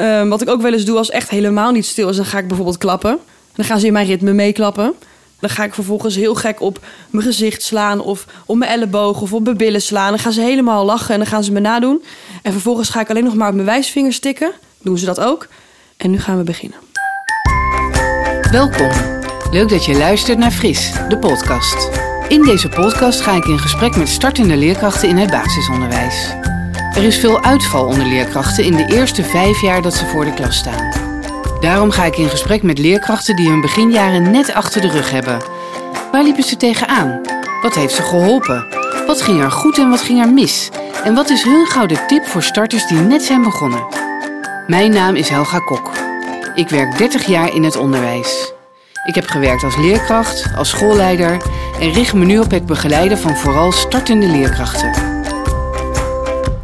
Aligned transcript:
Ehm, 0.00 0.28
wat 0.28 0.42
ik 0.42 0.48
ook 0.48 0.62
wel 0.62 0.72
eens 0.72 0.84
doe 0.84 0.96
als 0.96 1.10
echt 1.10 1.30
helemaal 1.30 1.72
niet 1.72 1.86
stil 1.86 2.08
is, 2.08 2.16
dan 2.16 2.24
ga 2.24 2.38
ik 2.38 2.46
bijvoorbeeld 2.46 2.78
klappen. 2.78 3.18
Dan 3.54 3.64
gaan 3.64 3.80
ze 3.80 3.86
in 3.86 3.92
mijn 3.92 4.06
ritme 4.06 4.32
meeklappen. 4.32 4.94
Dan 5.40 5.50
ga 5.50 5.64
ik 5.64 5.74
vervolgens 5.74 6.14
heel 6.14 6.34
gek 6.34 6.60
op 6.60 6.78
mijn 7.10 7.24
gezicht 7.24 7.62
slaan 7.62 8.00
of 8.00 8.26
op 8.46 8.56
mijn 8.56 8.70
elleboog 8.70 9.20
of 9.20 9.32
op 9.32 9.44
mijn 9.44 9.56
billen 9.56 9.82
slaan. 9.82 10.08
Dan 10.08 10.18
gaan 10.18 10.32
ze 10.32 10.40
helemaal 10.40 10.84
lachen 10.84 11.14
en 11.14 11.20
dan 11.20 11.28
gaan 11.28 11.44
ze 11.44 11.52
me 11.52 11.60
nadoen. 11.60 12.02
En 12.42 12.52
vervolgens 12.52 12.88
ga 12.88 13.00
ik 13.00 13.10
alleen 13.10 13.24
nog 13.24 13.34
maar 13.34 13.48
op 13.48 13.54
mijn 13.54 13.66
wijsvinger 13.66 14.12
stikken. 14.12 14.52
Doen 14.82 14.98
ze 14.98 15.04
dat 15.04 15.20
ook. 15.20 15.46
En 15.96 16.10
nu 16.10 16.20
gaan 16.20 16.36
we 16.36 16.42
beginnen. 16.42 16.78
Welkom. 18.50 18.90
Leuk 19.50 19.68
dat 19.68 19.84
je 19.84 19.96
luistert 19.96 20.38
naar 20.38 20.50
Fris, 20.50 20.92
de 21.08 21.18
podcast. 21.18 21.88
In 22.28 22.42
deze 22.42 22.68
podcast 22.68 23.20
ga 23.20 23.36
ik 23.36 23.44
in 23.44 23.58
gesprek 23.58 23.96
met 23.96 24.08
startende 24.08 24.56
leerkrachten 24.56 25.08
in 25.08 25.16
het 25.16 25.30
basisonderwijs. 25.30 26.39
Er 26.94 27.04
is 27.04 27.18
veel 27.18 27.42
uitval 27.42 27.86
onder 27.86 28.06
leerkrachten 28.06 28.64
in 28.64 28.76
de 28.76 28.86
eerste 28.86 29.24
vijf 29.24 29.60
jaar 29.60 29.82
dat 29.82 29.94
ze 29.94 30.06
voor 30.06 30.24
de 30.24 30.34
klas 30.34 30.56
staan. 30.56 30.92
Daarom 31.60 31.90
ga 31.90 32.04
ik 32.04 32.16
in 32.16 32.28
gesprek 32.28 32.62
met 32.62 32.78
leerkrachten 32.78 33.36
die 33.36 33.48
hun 33.48 33.60
beginjaren 33.60 34.30
net 34.30 34.54
achter 34.54 34.80
de 34.80 34.88
rug 34.88 35.10
hebben. 35.10 35.38
Waar 36.12 36.22
liepen 36.22 36.42
ze 36.42 36.56
tegenaan? 36.56 37.20
Wat 37.62 37.74
heeft 37.74 37.94
ze 37.94 38.02
geholpen? 38.02 38.66
Wat 39.06 39.22
ging 39.22 39.40
er 39.40 39.50
goed 39.50 39.78
en 39.78 39.90
wat 39.90 40.00
ging 40.00 40.20
er 40.20 40.32
mis? 40.32 40.68
En 41.04 41.14
wat 41.14 41.30
is 41.30 41.42
hun 41.42 41.66
gouden 41.66 42.06
tip 42.06 42.26
voor 42.26 42.42
starters 42.42 42.86
die 42.86 42.98
net 42.98 43.22
zijn 43.22 43.42
begonnen? 43.42 43.86
Mijn 44.66 44.92
naam 44.92 45.14
is 45.14 45.28
Helga 45.28 45.58
Kok. 45.58 45.90
Ik 46.54 46.68
werk 46.68 46.98
30 46.98 47.26
jaar 47.26 47.54
in 47.54 47.64
het 47.64 47.76
onderwijs. 47.76 48.52
Ik 49.04 49.14
heb 49.14 49.26
gewerkt 49.26 49.64
als 49.64 49.76
leerkracht, 49.76 50.50
als 50.56 50.68
schoolleider 50.68 51.36
en 51.80 51.92
richt 51.92 52.14
me 52.14 52.24
nu 52.24 52.38
op 52.38 52.50
het 52.50 52.66
begeleiden 52.66 53.18
van 53.18 53.36
vooral 53.36 53.72
startende 53.72 54.26
leerkrachten. 54.26 55.09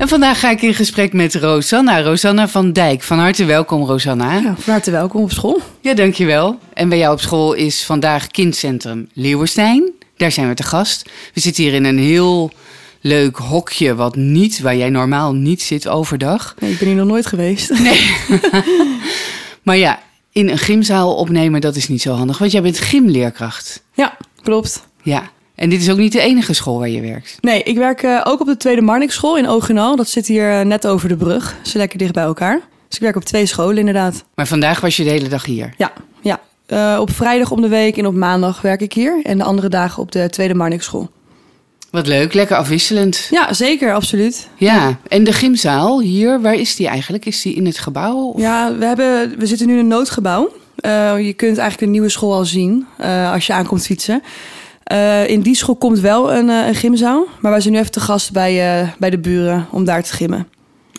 En 0.07 0.13
vandaag 0.13 0.41
ga 0.41 0.51
ik 0.51 0.63
in 0.63 0.75
gesprek 0.75 1.13
met 1.13 1.35
Rosanna, 1.35 2.03
Rosanna 2.03 2.49
van 2.49 2.73
Dijk. 2.73 3.03
Van 3.03 3.19
harte 3.19 3.45
welkom, 3.45 3.85
Rosanna. 3.85 4.33
Ja, 4.33 4.55
van 4.59 4.73
harte 4.73 4.91
welkom 4.91 5.23
op 5.23 5.33
school. 5.33 5.61
Ja, 5.81 5.95
dankjewel. 5.95 6.59
En 6.73 6.89
bij 6.89 6.99
jou 6.99 7.13
op 7.13 7.21
school 7.21 7.53
is 7.53 7.85
vandaag 7.85 8.27
kindcentrum 8.27 9.09
Leeuwenstein. 9.13 9.93
Daar 10.17 10.33
zijn 10.33 10.49
we 10.49 10.55
te 10.55 10.63
gast. 10.63 11.11
We 11.35 11.41
zitten 11.41 11.65
hier 11.65 11.73
in 11.73 11.85
een 11.85 11.99
heel 11.99 12.51
leuk 13.01 13.37
hokje, 13.37 13.95
wat 13.95 14.17
niet, 14.17 14.61
waar 14.61 14.77
jij 14.77 14.91
normaal 14.91 15.33
niet 15.33 15.63
zit 15.63 15.89
overdag. 15.89 16.55
Nee, 16.59 16.73
ik 16.73 16.79
ben 16.79 16.89
hier 16.89 16.97
nog 16.97 17.07
nooit 17.07 17.27
geweest. 17.27 17.79
Nee. 17.79 18.11
maar 19.67 19.77
ja, 19.77 20.01
in 20.33 20.49
een 20.49 20.59
gymzaal 20.59 21.15
opnemen, 21.15 21.61
dat 21.61 21.77
is 21.77 21.89
niet 21.89 22.03
zo 22.03 22.13
handig, 22.13 22.39
want 22.39 22.53
jij 22.53 22.63
bent 22.63 22.79
gymleerkracht. 22.79 23.83
Ja, 23.95 24.17
klopt. 24.43 24.87
Ja, 25.03 25.31
en 25.57 25.69
dit 25.69 25.81
is 25.81 25.91
ook 25.91 25.99
niet 25.99 26.13
de 26.13 26.21
enige 26.21 26.53
school 26.53 26.79
waar 26.79 26.89
je 26.89 27.01
werkt. 27.01 27.39
Nee, 27.41 27.63
ik 27.63 27.77
werk 27.77 28.03
uh, 28.03 28.21
ook 28.25 28.41
op 28.41 28.47
de 28.47 28.57
Tweede 28.57 28.83
Marnixschool 28.83 29.37
in 29.37 29.49
Ogenal. 29.49 29.97
Dat 29.97 30.09
zit 30.09 30.27
hier 30.27 30.51
uh, 30.51 30.61
net 30.61 30.87
over 30.87 31.09
de 31.09 31.17
brug. 31.17 31.57
Ze 31.63 31.79
lekker 31.79 31.99
dicht 31.99 32.13
bij 32.13 32.25
elkaar. 32.25 32.61
Dus 32.89 32.97
ik 32.97 33.03
werk 33.03 33.17
op 33.17 33.25
twee 33.25 33.47
scholen 33.47 33.79
inderdaad. 33.79 34.25
Maar 34.35 34.47
vandaag 34.47 34.81
was 34.81 34.97
je 34.97 35.05
de 35.05 35.11
hele 35.11 35.29
dag 35.29 35.45
hier? 35.45 35.75
Ja, 35.77 35.93
ja. 36.21 36.41
Uh, 36.69 37.01
op 37.01 37.11
vrijdag 37.11 37.51
om 37.51 37.61
de 37.61 37.69
week 37.69 37.97
en 37.97 38.07
op 38.07 38.15
maandag 38.15 38.61
werk 38.61 38.81
ik 38.81 38.93
hier. 38.93 39.21
En 39.23 39.39
de 39.39 39.45
andere 39.45 39.69
dagen 39.69 40.03
op 40.03 40.13
de 40.13 40.31
Tweede 40.31 40.55
Marnixschool. 40.55 41.11
Wat 41.91 42.07
leuk, 42.07 42.35
lekker 42.35 42.57
afwisselend. 42.57 43.29
Ja, 43.31 43.53
zeker, 43.53 43.95
absoluut. 43.95 44.49
Ja, 44.57 44.99
en 45.09 45.25
de 45.25 45.33
gymzaal 45.33 46.01
hier, 46.01 46.41
waar 46.41 46.55
is 46.55 46.77
die 46.77 46.87
eigenlijk? 46.87 47.27
Is 47.27 47.43
die 47.43 47.55
in 47.55 47.67
het 47.67 47.79
gebouw? 47.79 48.17
Of? 48.17 48.41
Ja, 48.41 48.77
we, 48.79 48.85
hebben, 48.85 49.39
we 49.39 49.47
zitten 49.47 49.67
nu 49.67 49.73
in 49.73 49.79
een 49.79 49.87
noodgebouw. 49.87 50.53
Je 51.19 51.33
kunt 51.37 51.59
eigenlijk 51.59 51.81
een 51.81 51.91
nieuwe 51.91 52.09
school 52.09 52.35
al 52.35 52.45
zien 52.45 52.87
als 53.33 53.47
je 53.47 53.53
aankomt 53.53 53.87
fietsen. 53.87 54.23
Uh, 54.93 55.29
in 55.29 55.41
die 55.41 55.55
school 55.55 55.77
komt 55.77 56.01
wel 56.01 56.33
een, 56.33 56.49
een, 56.49 56.75
gymzaal. 56.75 57.27
Maar 57.41 57.51
wij 57.51 57.61
zijn 57.61 57.75
nu 57.75 57.81
even 57.81 57.93
te 57.93 58.01
gast 58.01 58.33
bij, 58.33 58.95
bij 58.99 59.11
de 59.11 59.19
buren 59.19 59.67
om 59.71 59.85
daar 59.85 60.03
te 60.03 60.13
gymmen. 60.13 60.49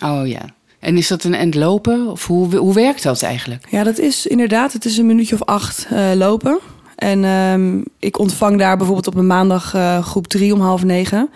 Oh 0.03 0.27
ja. 0.27 0.41
En 0.79 0.97
is 0.97 1.07
dat 1.07 1.23
een 1.23 1.33
end 1.33 1.55
lopen? 1.55 2.07
Of 2.07 2.27
hoe, 2.27 2.55
hoe 2.55 2.73
werkt 2.73 3.03
dat 3.03 3.21
eigenlijk? 3.21 3.67
Ja, 3.69 3.83
dat 3.83 3.97
is 3.97 4.27
inderdaad. 4.27 4.73
Het 4.73 4.85
is 4.85 4.97
een 4.97 5.05
minuutje 5.05 5.35
of 5.35 5.43
acht 5.43 5.87
lopen. 6.15 6.59
En 6.97 7.23
um, 7.23 7.83
ik 7.99 8.19
ontvang 8.19 8.57
daar 8.57 8.77
bijvoorbeeld 8.77 9.07
op 9.07 9.15
een 9.15 9.27
maandag 9.27 9.75
uh, 9.75 10.03
groep 10.03 10.27
3 10.27 10.53
om 10.53 10.61
half 10.61 10.83
negen. 10.83 11.29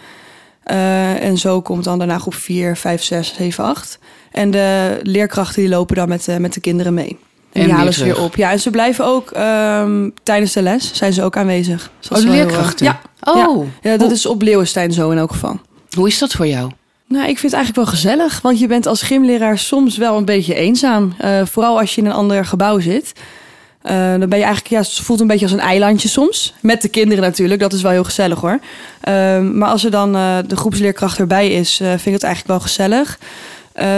Uh, 0.72 1.23
en 1.23 1.38
zo 1.38 1.61
komt 1.61 1.84
dan 1.84 1.97
daarna 1.97 2.17
groep 2.17 2.34
4, 2.34 2.78
5, 2.78 3.03
6, 3.03 3.34
7, 3.35 3.63
8. 3.63 4.00
En 4.31 4.51
de 4.51 5.00
leerkrachten 5.03 5.61
die 5.61 5.69
lopen 5.69 5.95
dan 5.95 6.09
met, 6.09 6.28
uh, 6.28 6.38
met 6.38 6.53
de 6.53 6.59
kinderen 6.59 6.94
mee. 6.94 7.17
En, 7.51 7.63
die 7.63 7.73
halen 7.73 7.94
ze 7.94 8.03
weer 8.03 8.22
op. 8.22 8.35
Ja, 8.35 8.51
en 8.51 8.59
ze 8.59 8.69
blijven 8.69 9.06
ook 9.06 9.31
um, 9.38 10.13
tijdens 10.23 10.53
de 10.53 10.62
les 10.62 10.94
zijn 10.94 11.13
ze 11.13 11.23
ook 11.23 11.38
aanwezig. 11.38 11.91
Dus 12.00 12.09
oh, 12.09 12.17
de 12.17 12.29
leerkrachten? 12.29 12.85
ja. 12.85 13.01
Oh. 13.23 13.66
Ja, 13.81 13.91
ja 13.91 13.97
dat 13.97 14.07
oh. 14.07 14.13
is 14.13 14.25
op 14.25 14.41
Leeuwenstein 14.41 14.91
zo 14.94 15.09
in 15.09 15.17
elk 15.17 15.31
geval. 15.31 15.59
Hoe 15.95 16.07
is 16.07 16.19
dat 16.19 16.31
voor 16.31 16.47
jou? 16.47 16.72
Nou, 17.07 17.28
ik 17.28 17.40
vind 17.40 17.51
het 17.51 17.61
eigenlijk 17.61 17.75
wel 17.75 18.00
gezellig. 18.00 18.41
Want 18.41 18.59
je 18.59 18.67
bent 18.67 18.85
als 18.85 19.01
gymleraar 19.01 19.57
soms 19.57 19.97
wel 19.97 20.17
een 20.17 20.25
beetje 20.25 20.56
eenzaam. 20.56 21.13
Uh, 21.22 21.45
vooral 21.45 21.79
als 21.79 21.95
je 21.95 22.01
in 22.01 22.07
een 22.07 22.13
ander 22.13 22.45
gebouw 22.45 22.79
zit. 22.79 23.13
Uh, 23.84 23.91
dan 23.91 24.29
ben 24.29 24.38
je 24.38 24.44
eigenlijk, 24.44 24.67
ja, 24.67 24.79
het 24.79 24.94
voelt 24.94 25.19
een 25.19 25.28
beetje 25.28 25.45
als 25.45 25.53
een 25.53 25.59
eilandje 25.59 26.07
soms. 26.07 26.53
Met 26.59 26.81
de 26.81 26.90
kinderen 26.90 27.23
natuurlijk, 27.23 27.59
dat 27.59 27.73
is 27.73 27.81
wel 27.81 27.91
heel 27.91 28.03
gezellig 28.03 28.40
hoor. 28.40 28.59
Uh, 29.09 29.40
maar 29.40 29.69
als 29.69 29.84
er 29.84 29.91
dan 29.91 30.16
uh, 30.16 30.38
de 30.47 30.56
groepsleerkracht 30.56 31.19
erbij 31.19 31.51
is, 31.51 31.75
vind 31.75 32.06
ik 32.06 32.13
het 32.13 32.23
eigenlijk 32.23 32.47
wel 32.47 32.59
gezellig. 32.59 33.19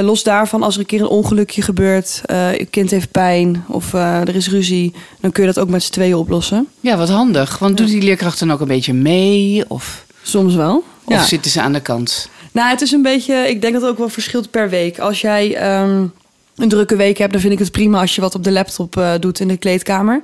Los 0.01 0.23
daarvan, 0.23 0.63
als 0.63 0.73
er 0.73 0.79
een 0.79 0.85
keer 0.85 1.01
een 1.01 1.07
ongelukje 1.07 1.61
gebeurt, 1.61 2.21
een 2.25 2.69
kind 2.69 2.91
heeft 2.91 3.11
pijn 3.11 3.63
of 3.67 3.93
er 3.93 4.35
is 4.35 4.49
ruzie, 4.49 4.93
dan 5.19 5.31
kun 5.31 5.43
je 5.43 5.53
dat 5.53 5.63
ook 5.63 5.69
met 5.69 5.83
z'n 5.83 5.91
tweeën 5.91 6.15
oplossen. 6.15 6.67
Ja, 6.79 6.97
wat 6.97 7.09
handig. 7.09 7.59
Want 7.59 7.77
doet 7.77 7.87
die 7.87 8.01
leerkracht 8.01 8.39
dan 8.39 8.51
ook 8.51 8.59
een 8.59 8.67
beetje 8.67 8.93
mee? 8.93 9.63
Of, 9.67 10.05
Soms 10.21 10.55
wel. 10.55 10.83
of 11.03 11.13
ja. 11.13 11.23
zitten 11.23 11.51
ze 11.51 11.61
aan 11.61 11.73
de 11.73 11.81
kant? 11.81 12.29
Nou, 12.51 12.69
het 12.69 12.81
is 12.81 12.91
een 12.91 13.01
beetje, 13.01 13.49
ik 13.49 13.61
denk 13.61 13.73
dat 13.73 13.81
het 13.81 13.91
ook 13.91 13.97
wel 13.97 14.09
verschilt 14.09 14.51
per 14.51 14.69
week. 14.69 14.99
Als 14.99 15.21
jij. 15.21 15.79
Um, 15.81 16.13
een 16.55 16.69
drukke 16.69 16.95
week 16.95 17.17
hebt, 17.17 17.31
dan 17.31 17.41
vind 17.41 17.53
ik 17.53 17.59
het 17.59 17.71
prima 17.71 17.99
als 17.99 18.15
je 18.15 18.21
wat 18.21 18.35
op 18.35 18.43
de 18.43 18.51
laptop 18.51 18.95
uh, 18.97 19.11
doet 19.19 19.39
in 19.39 19.47
de 19.47 19.57
kleedkamer. 19.57 20.21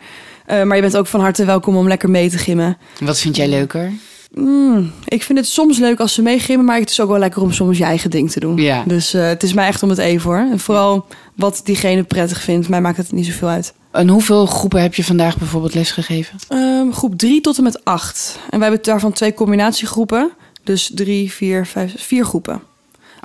Uh, 0.51 0.63
maar 0.63 0.75
je 0.75 0.81
bent 0.81 0.97
ook 0.97 1.07
van 1.07 1.19
harte 1.19 1.45
welkom 1.45 1.75
om 1.75 1.87
lekker 1.87 2.09
mee 2.09 2.29
te 2.29 2.37
gimmen. 2.37 2.77
Wat 2.99 3.19
vind 3.19 3.35
jij 3.35 3.47
leuker? 3.47 3.91
Mm, 4.31 4.91
ik 5.05 5.23
vind 5.23 5.39
het 5.39 5.47
soms 5.47 5.77
leuk 5.77 5.99
als 5.99 6.13
ze 6.13 6.21
meegimmen, 6.21 6.65
maar 6.65 6.79
het 6.79 6.89
is 6.89 6.99
ook 6.99 7.09
wel 7.09 7.19
lekker 7.19 7.41
om 7.41 7.51
soms 7.51 7.77
je 7.77 7.83
eigen 7.83 8.09
ding 8.09 8.31
te 8.31 8.39
doen. 8.39 8.57
Ja. 8.57 8.83
Dus 8.87 9.15
uh, 9.15 9.27
het 9.27 9.43
is 9.43 9.53
mij 9.53 9.67
echt 9.67 9.83
om 9.83 9.89
het 9.89 9.97
even 9.97 10.29
hoor. 10.29 10.47
En 10.51 10.59
vooral 10.59 11.05
wat 11.35 11.61
diegene 11.63 12.03
prettig 12.03 12.41
vindt, 12.41 12.69
mij 12.69 12.81
maakt 12.81 12.97
het 12.97 13.11
niet 13.11 13.25
zoveel 13.25 13.47
uit. 13.47 13.73
En 13.91 14.07
hoeveel 14.07 14.45
groepen 14.45 14.81
heb 14.81 14.95
je 14.95 15.03
vandaag 15.03 15.37
bijvoorbeeld 15.37 15.73
lesgegeven? 15.73 16.39
Um, 16.49 16.93
groep 16.93 17.17
3 17.17 17.41
tot 17.41 17.57
en 17.57 17.63
met 17.63 17.85
8. 17.85 18.39
En 18.49 18.59
wij 18.59 18.67
hebben 18.67 18.85
daarvan 18.85 19.11
twee 19.11 19.33
combinatiegroepen. 19.33 20.31
Dus 20.63 20.91
drie, 20.93 21.31
vier, 21.31 21.65
vijf, 21.65 21.93
vier 21.97 22.25
groepen. 22.25 22.61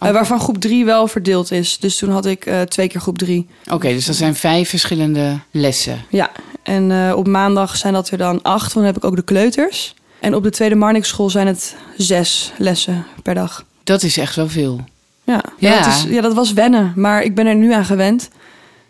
Uh, 0.02 0.10
waarvan 0.10 0.40
groep 0.40 0.58
3 0.58 0.84
wel 0.84 1.06
verdeeld 1.06 1.50
is. 1.50 1.78
Dus 1.78 1.98
toen 1.98 2.10
had 2.10 2.26
ik 2.26 2.46
uh, 2.46 2.60
twee 2.60 2.88
keer 2.88 3.00
groep 3.00 3.18
3. 3.18 3.46
Oké, 3.64 3.74
okay, 3.74 3.92
dus 3.92 4.06
dat 4.06 4.16
zijn 4.16 4.34
vijf 4.34 4.68
verschillende 4.68 5.38
lessen. 5.50 6.04
Ja, 6.10 6.30
en 6.62 7.14
op 7.14 7.26
maandag 7.26 7.76
zijn 7.76 7.92
dat 7.92 8.10
er 8.10 8.18
dan 8.18 8.42
acht, 8.42 8.72
want 8.72 8.74
dan 8.74 8.84
heb 8.84 8.96
ik 8.96 9.04
ook 9.04 9.16
de 9.16 9.22
kleuters. 9.22 9.94
En 10.24 10.34
op 10.34 10.42
de 10.42 10.50
tweede 10.50 10.74
Marnix-school 10.74 11.30
zijn 11.30 11.46
het 11.46 11.76
zes 11.96 12.52
lessen 12.58 13.06
per 13.22 13.34
dag. 13.34 13.64
Dat 13.82 14.02
is 14.02 14.16
echt 14.16 14.36
wel 14.36 14.48
veel. 14.48 14.80
Ja, 15.24 15.44
ja. 15.58 15.70
ja, 15.72 15.84
dat, 15.84 15.94
is, 15.94 16.02
ja 16.02 16.20
dat 16.20 16.34
was 16.34 16.52
wennen, 16.52 16.92
maar 16.96 17.22
ik 17.22 17.34
ben 17.34 17.46
er 17.46 17.54
nu 17.54 17.72
aan 17.72 17.84
gewend. 17.84 18.28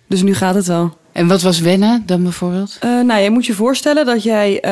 Dus 0.07 0.23
nu 0.23 0.35
gaat 0.35 0.55
het 0.55 0.67
wel. 0.67 0.97
En 1.13 1.27
wat 1.27 1.43
was 1.43 1.61
wennen 1.61 2.03
dan 2.07 2.23
bijvoorbeeld? 2.23 2.79
Uh, 2.85 3.01
nou, 3.01 3.21
je 3.21 3.31
moet 3.31 3.47
je 3.47 3.55
voorstellen 3.55 4.07
dat 4.07 4.23
jij... 4.23 4.53
Uh, 4.55 4.71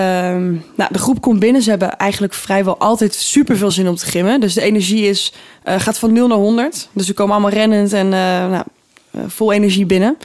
nou, 0.76 0.92
de 0.92 0.98
groep 0.98 1.20
komt 1.20 1.38
binnen. 1.38 1.62
Ze 1.62 1.70
hebben 1.70 1.96
eigenlijk 1.96 2.34
vrijwel 2.34 2.78
altijd 2.78 3.14
super 3.14 3.56
veel 3.56 3.70
zin 3.70 3.88
om 3.88 3.96
te 3.96 4.06
gimmen. 4.06 4.40
Dus 4.40 4.54
de 4.54 4.62
energie 4.62 5.08
is, 5.08 5.32
uh, 5.68 5.80
gaat 5.80 5.98
van 5.98 6.12
0 6.12 6.26
naar 6.26 6.38
100. 6.38 6.88
Dus 6.92 7.06
ze 7.06 7.14
komen 7.14 7.32
allemaal 7.32 7.52
rennend 7.52 7.92
en 7.92 8.08
nou, 8.08 8.64
vol 9.26 9.52
energie 9.52 9.86
binnen. 9.86 10.16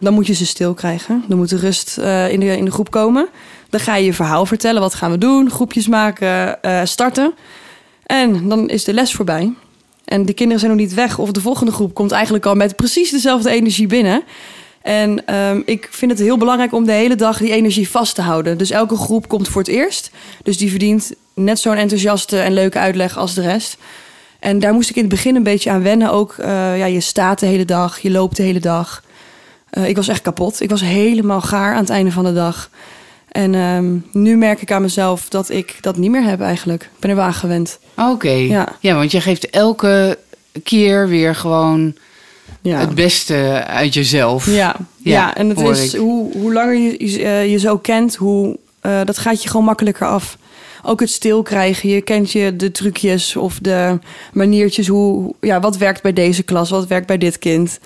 Dan 0.00 0.14
moet 0.14 0.26
je 0.26 0.34
ze 0.34 0.46
stil 0.46 0.74
krijgen. 0.74 1.24
Dan 1.28 1.38
moet 1.38 1.48
de 1.48 1.56
rust 1.56 1.98
in, 2.30 2.40
de, 2.40 2.56
in 2.56 2.64
de 2.64 2.70
groep 2.70 2.90
komen. 2.90 3.28
Dan 3.70 3.80
ga 3.80 3.96
je 3.96 4.04
je 4.04 4.12
verhaal 4.12 4.46
vertellen. 4.46 4.80
Wat 4.80 4.94
gaan 4.94 5.10
we 5.10 5.18
doen? 5.18 5.50
Groepjes 5.50 5.88
maken, 5.88 6.58
starten. 6.84 7.34
En 8.06 8.48
dan 8.48 8.68
is 8.68 8.84
de 8.84 8.92
les 8.92 9.12
voorbij. 9.12 9.52
En 10.04 10.26
de 10.26 10.32
kinderen 10.32 10.60
zijn 10.60 10.72
nog 10.72 10.80
niet 10.80 10.94
weg. 10.94 11.18
Of 11.18 11.30
de 11.30 11.40
volgende 11.40 11.72
groep 11.72 11.94
komt 11.94 12.12
eigenlijk 12.12 12.46
al 12.46 12.54
met 12.54 12.76
precies 12.76 13.10
dezelfde 13.10 13.50
energie 13.50 13.86
binnen... 13.86 14.22
En 14.82 15.34
um, 15.34 15.62
ik 15.66 15.88
vind 15.90 16.10
het 16.10 16.20
heel 16.20 16.36
belangrijk 16.36 16.72
om 16.72 16.84
de 16.84 16.92
hele 16.92 17.16
dag 17.16 17.38
die 17.38 17.52
energie 17.52 17.88
vast 17.88 18.14
te 18.14 18.22
houden. 18.22 18.58
Dus 18.58 18.70
elke 18.70 18.96
groep 18.96 19.28
komt 19.28 19.48
voor 19.48 19.60
het 19.60 19.70
eerst. 19.70 20.10
Dus 20.42 20.56
die 20.56 20.70
verdient 20.70 21.12
net 21.34 21.58
zo'n 21.58 21.74
enthousiaste 21.74 22.40
en 22.40 22.52
leuke 22.52 22.78
uitleg 22.78 23.16
als 23.16 23.34
de 23.34 23.42
rest. 23.42 23.76
En 24.38 24.58
daar 24.58 24.72
moest 24.72 24.90
ik 24.90 24.96
in 24.96 25.02
het 25.02 25.10
begin 25.10 25.36
een 25.36 25.42
beetje 25.42 25.70
aan 25.70 25.82
wennen. 25.82 26.10
Ook, 26.10 26.36
uh, 26.40 26.46
ja, 26.78 26.84
je 26.84 27.00
staat 27.00 27.40
de 27.40 27.46
hele 27.46 27.64
dag, 27.64 27.98
je 27.98 28.10
loopt 28.10 28.36
de 28.36 28.42
hele 28.42 28.60
dag. 28.60 29.02
Uh, 29.72 29.88
ik 29.88 29.96
was 29.96 30.08
echt 30.08 30.22
kapot. 30.22 30.60
Ik 30.60 30.70
was 30.70 30.80
helemaal 30.80 31.40
gaar 31.40 31.74
aan 31.74 31.80
het 31.80 31.90
einde 31.90 32.12
van 32.12 32.24
de 32.24 32.34
dag. 32.34 32.70
En 33.28 33.54
um, 33.54 34.04
nu 34.12 34.36
merk 34.36 34.62
ik 34.62 34.72
aan 34.72 34.82
mezelf 34.82 35.28
dat 35.28 35.50
ik 35.50 35.76
dat 35.80 35.96
niet 35.96 36.10
meer 36.10 36.24
heb 36.24 36.40
eigenlijk. 36.40 36.82
Ik 36.82 36.98
ben 36.98 37.10
er 37.10 37.16
wel 37.16 37.24
aan 37.24 37.34
gewend. 37.34 37.78
Oké. 37.96 38.10
Okay. 38.10 38.46
Ja. 38.46 38.76
ja, 38.80 38.94
want 38.94 39.10
je 39.10 39.20
geeft 39.20 39.50
elke 39.50 40.18
keer 40.62 41.08
weer 41.08 41.34
gewoon 41.34 41.94
ja. 42.60 42.78
het 42.78 42.94
beste 42.94 43.64
uit 43.66 43.94
jezelf. 43.94 44.46
Ja, 44.46 44.76
ja, 44.96 45.12
ja 45.12 45.36
en 45.36 45.48
het 45.48 45.60
is 45.60 45.96
hoe, 45.96 46.32
hoe 46.32 46.52
langer 46.52 46.76
je 46.76 46.98
uh, 46.98 47.50
je 47.50 47.58
zo 47.58 47.78
kent, 47.78 48.14
hoe 48.14 48.58
uh, 48.82 49.00
dat 49.04 49.18
gaat 49.18 49.42
je 49.42 49.48
gewoon 49.48 49.66
makkelijker 49.66 50.06
af. 50.06 50.38
Ook 50.82 51.00
het 51.00 51.10
stil 51.10 51.42
krijgen. 51.42 51.88
Je 51.88 52.00
kent 52.00 52.32
je 52.32 52.56
de 52.56 52.70
trucjes 52.70 53.36
of 53.36 53.58
de 53.58 53.98
maniertjes. 54.32 54.86
Hoe, 54.86 55.34
ja, 55.40 55.60
wat 55.60 55.76
werkt 55.76 56.02
bij 56.02 56.12
deze 56.12 56.42
klas? 56.42 56.70
Wat 56.70 56.86
werkt 56.86 57.06
bij 57.06 57.18
dit 57.18 57.38
kind? 57.38 57.78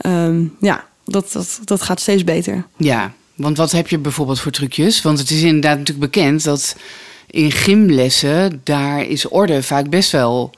Ehm, 0.00 0.44
ja, 0.60 0.84
dat, 1.04 1.32
dat, 1.32 1.60
dat 1.64 1.82
gaat 1.82 2.00
steeds 2.00 2.24
beter. 2.24 2.66
Ja, 2.76 3.12
want 3.36 3.56
wat 3.56 3.72
heb 3.72 3.88
je 3.88 3.98
bijvoorbeeld 3.98 4.40
voor 4.40 4.52
trucjes? 4.52 5.02
Want 5.02 5.18
het 5.18 5.30
is 5.30 5.42
inderdaad 5.42 5.78
natuurlijk 5.78 6.12
bekend 6.12 6.44
dat 6.44 6.76
in 7.30 7.50
gymlessen, 7.52 8.60
daar 8.64 9.04
is 9.06 9.28
orde 9.28 9.62
vaak 9.62 9.88
best 9.90 10.10
wel 10.12 10.50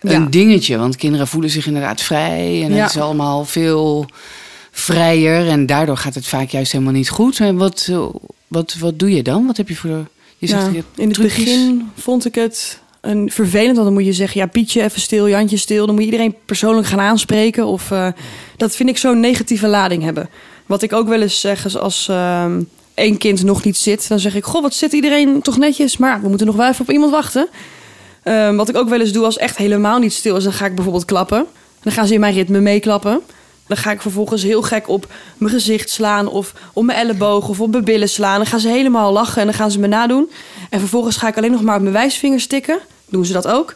een 0.00 0.10
Ja. 0.22 0.26
dingetje. 0.30 0.78
Want 0.78 0.96
kinderen 0.96 1.26
voelen 1.28 1.50
zich 1.50 1.66
inderdaad 1.66 2.00
vrij 2.02 2.62
en 2.64 2.74
Ja. 2.74 2.82
het 2.82 2.94
is 2.94 3.00
allemaal 3.00 3.44
veel 3.44 4.06
vrijer. 4.70 5.48
En 5.48 5.66
daardoor 5.66 5.96
gaat 5.96 6.14
het 6.14 6.26
vaak 6.26 6.48
juist 6.50 6.72
helemaal 6.72 6.92
niet 6.92 7.08
goed. 7.10 7.40
En 7.40 7.56
wat, 7.56 7.86
eh, 7.90 8.06
wat, 8.48 8.76
wat 8.78 8.98
doe 8.98 9.10
je 9.14 9.22
dan? 9.22 9.46
Wat 9.46 9.56
heb 9.56 9.68
je 9.68 9.76
voor... 9.76 10.06
Je 10.38 10.46
zegt, 10.46 10.62
Ja, 10.62 10.68
je 10.68 10.76
hebt 10.76 10.98
in 10.98 11.04
het 11.08 11.14
trucjes. 11.14 11.44
begin 11.44 11.90
vond 11.96 12.24
ik 12.26 12.34
het 12.34 12.80
een 13.00 13.30
vervelend, 13.30 13.72
want 13.74 13.84
dan 13.84 13.92
moet 13.92 14.04
je 14.04 14.12
zeggen, 14.12 14.40
ja, 14.40 14.46
Pietje 14.46 14.82
even 14.82 15.00
stil, 15.00 15.28
Jantje 15.28 15.56
stil. 15.56 15.86
Dan 15.86 15.94
moet 15.94 16.04
je 16.04 16.10
iedereen 16.10 16.34
persoonlijk 16.44 16.86
gaan 16.86 17.00
aanspreken. 17.00 17.66
Of 17.66 17.90
eh, 17.90 18.08
dat 18.56 18.76
vind 18.76 18.88
ik 18.88 18.96
zo'n 18.98 19.20
negatieve 19.20 19.66
lading 19.66 20.02
hebben. 20.02 20.28
Wat 20.70 20.82
ik 20.82 20.92
ook 20.92 21.08
wel 21.08 21.20
eens 21.20 21.40
zeg 21.40 21.64
is 21.64 21.76
als 21.76 22.08
ehm, 22.08 22.62
één 22.94 23.16
kind 23.16 23.42
nog 23.42 23.64
niet 23.64 23.76
zit, 23.76 24.08
dan 24.08 24.18
zeg 24.18 24.34
ik, 24.34 24.44
goh, 24.44 24.62
wat 24.62 24.74
zit 24.74 24.92
iedereen 24.92 25.42
toch 25.42 25.56
netjes? 25.56 25.96
Maar 25.96 26.20
we 26.22 26.28
moeten 26.28 26.46
nog 26.46 26.56
wel 26.56 26.68
even 26.68 26.80
op 26.80 26.90
iemand 26.90 27.10
wachten. 27.10 27.48
Ehm, 28.22 28.56
wat 28.56 28.68
ik 28.68 28.76
ook 28.76 28.88
wel 28.88 29.00
eens 29.00 29.12
doe 29.12 29.24
als 29.24 29.36
echt 29.36 29.56
helemaal 29.56 29.98
niet 29.98 30.12
stil 30.12 30.36
is, 30.36 30.44
dan 30.44 30.52
ga 30.52 30.66
ik 30.66 30.74
bijvoorbeeld 30.74 31.04
klappen. 31.04 31.46
Dan 31.82 31.92
gaan 31.92 32.06
ze 32.06 32.14
in 32.14 32.20
mijn 32.20 32.34
ritme 32.34 32.60
meeklappen. 32.60 33.20
Dan 33.66 33.76
ga 33.76 33.90
ik 33.90 34.00
vervolgens 34.00 34.42
heel 34.42 34.62
gek 34.62 34.88
op 34.88 35.06
mijn 35.36 35.52
gezicht 35.52 35.90
slaan 35.90 36.28
of 36.28 36.54
op 36.72 36.84
mijn 36.84 36.98
elleboog 36.98 37.48
of 37.48 37.60
op 37.60 37.70
mijn 37.70 37.84
billen 37.84 38.08
slaan. 38.08 38.36
Dan 38.36 38.46
gaan 38.46 38.60
ze 38.60 38.68
helemaal 38.68 39.12
lachen 39.12 39.40
en 39.40 39.46
dan 39.46 39.56
gaan 39.56 39.70
ze 39.70 39.78
me 39.78 39.86
nadoen. 39.86 40.30
En 40.70 40.78
vervolgens 40.78 41.16
ga 41.16 41.28
ik 41.28 41.36
alleen 41.36 41.50
nog 41.50 41.62
maar 41.62 41.76
op 41.76 41.82
mijn 41.82 41.94
wijsvinger 41.94 42.40
stikken. 42.40 42.78
Doen 43.08 43.24
ze 43.24 43.32
dat 43.32 43.46
ook. 43.46 43.74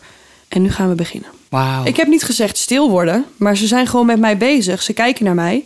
En 0.49 0.63
nu 0.63 0.71
gaan 0.71 0.89
we 0.89 0.95
beginnen. 0.95 1.31
Wauw. 1.49 1.85
Ik 1.85 1.97
heb 1.97 2.07
niet 2.07 2.25
gezegd 2.25 2.59
stil 2.59 2.91
worden, 2.91 3.25
maar 3.37 3.57
ze 3.57 3.67
zijn 3.67 3.87
gewoon 3.87 4.07
met 4.07 4.19
mij 4.19 4.37
bezig. 4.37 4.83
Ze 4.83 4.93
kijken 4.93 5.25
naar 5.25 5.35
mij 5.35 5.65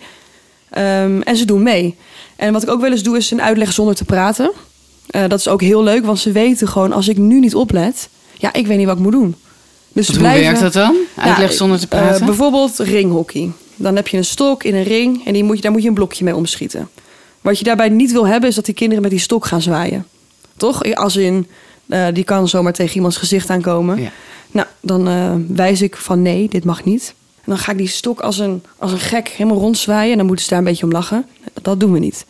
Ehm, 0.70 1.20
en 1.20 1.36
ze 1.36 1.44
doen 1.44 1.62
mee. 1.62 1.96
En 2.36 2.52
wat 2.52 2.62
ik 2.62 2.70
ook 2.70 2.80
wel 2.80 2.90
eens 2.90 3.02
doe 3.02 3.16
is 3.16 3.30
een 3.30 3.42
uitleg 3.42 3.72
zonder 3.72 3.94
te 3.94 4.04
praten. 4.04 4.50
Eh, 5.06 5.22
dat 5.28 5.38
is 5.38 5.48
ook 5.48 5.60
heel 5.60 5.82
leuk, 5.82 6.04
want 6.04 6.18
ze 6.18 6.32
weten 6.32 6.68
gewoon 6.68 6.92
als 6.92 7.08
ik 7.08 7.16
nu 7.16 7.40
niet 7.40 7.54
oplet, 7.54 8.08
ja, 8.38 8.52
ik 8.52 8.66
weet 8.66 8.76
niet 8.78 8.86
wat 8.86 8.96
ik 8.96 9.02
moet 9.02 9.12
doen. 9.12 9.34
Dus 9.92 10.06
ze 10.06 10.12
Hoe 10.12 10.20
blijven- 10.20 10.42
werkt 10.44 10.60
dat 10.60 10.72
dan? 10.72 10.96
Uitleg 11.16 11.50
ja, 11.50 11.56
zonder 11.56 11.78
te 11.78 11.86
eh, 11.88 12.00
praten? 12.00 12.26
bijvoorbeeld 12.26 12.78
ringhockey. 12.78 13.50
Dan 13.76 13.96
heb 13.96 14.08
je 14.08 14.16
een 14.16 14.24
stok 14.24 14.64
in 14.64 14.74
een 14.74 14.82
ring 14.82 15.26
en 15.26 15.32
die 15.32 15.44
moet 15.44 15.56
je, 15.56 15.62
daar 15.62 15.72
moet 15.72 15.82
je 15.82 15.88
een 15.88 15.94
blokje 15.94 16.24
mee 16.24 16.36
omschieten. 16.36 16.88
Wat 17.40 17.58
je 17.58 17.64
daarbij 17.64 17.88
niet 17.88 18.12
wil 18.12 18.26
hebben 18.26 18.48
is 18.48 18.54
dat 18.54 18.64
die 18.64 18.74
kinderen 18.74 19.02
met 19.02 19.10
die 19.10 19.20
stok 19.20 19.46
gaan 19.46 19.62
zwaaien. 19.62 20.06
Toch? 20.56 20.94
Als 20.94 21.16
in, 21.16 21.46
eh, 21.88 22.06
die 22.12 22.24
kan 22.24 22.48
zomaar 22.48 22.72
tegen 22.72 22.96
iemands 22.96 23.16
gezicht 23.16 23.50
aankomen. 23.50 24.00
Ja. 24.00 24.10
Nou, 24.50 24.66
dan 24.80 25.08
wijs 25.56 25.82
ik 25.82 25.96
van 25.96 26.22
nee, 26.22 26.48
dit 26.48 26.64
mag 26.64 26.84
niet. 26.84 27.14
Dan 27.48 27.58
ga 27.58 27.72
ik 27.72 27.78
die 27.78 27.88
stok 27.88 28.20
als 28.20 28.38
een, 28.38 28.62
als 28.78 28.92
een 28.92 28.98
gek 28.98 29.28
helemaal 29.28 29.58
rondzwaaien. 29.58 30.10
En 30.10 30.16
dan 30.16 30.26
moeten 30.26 30.44
ze 30.44 30.50
daar 30.50 30.58
een 30.58 30.64
beetje 30.64 30.84
om 30.84 30.92
lachen. 30.92 31.26
Dat 31.62 31.80
doen 31.80 31.92
we 31.92 31.98
niet. 31.98 32.26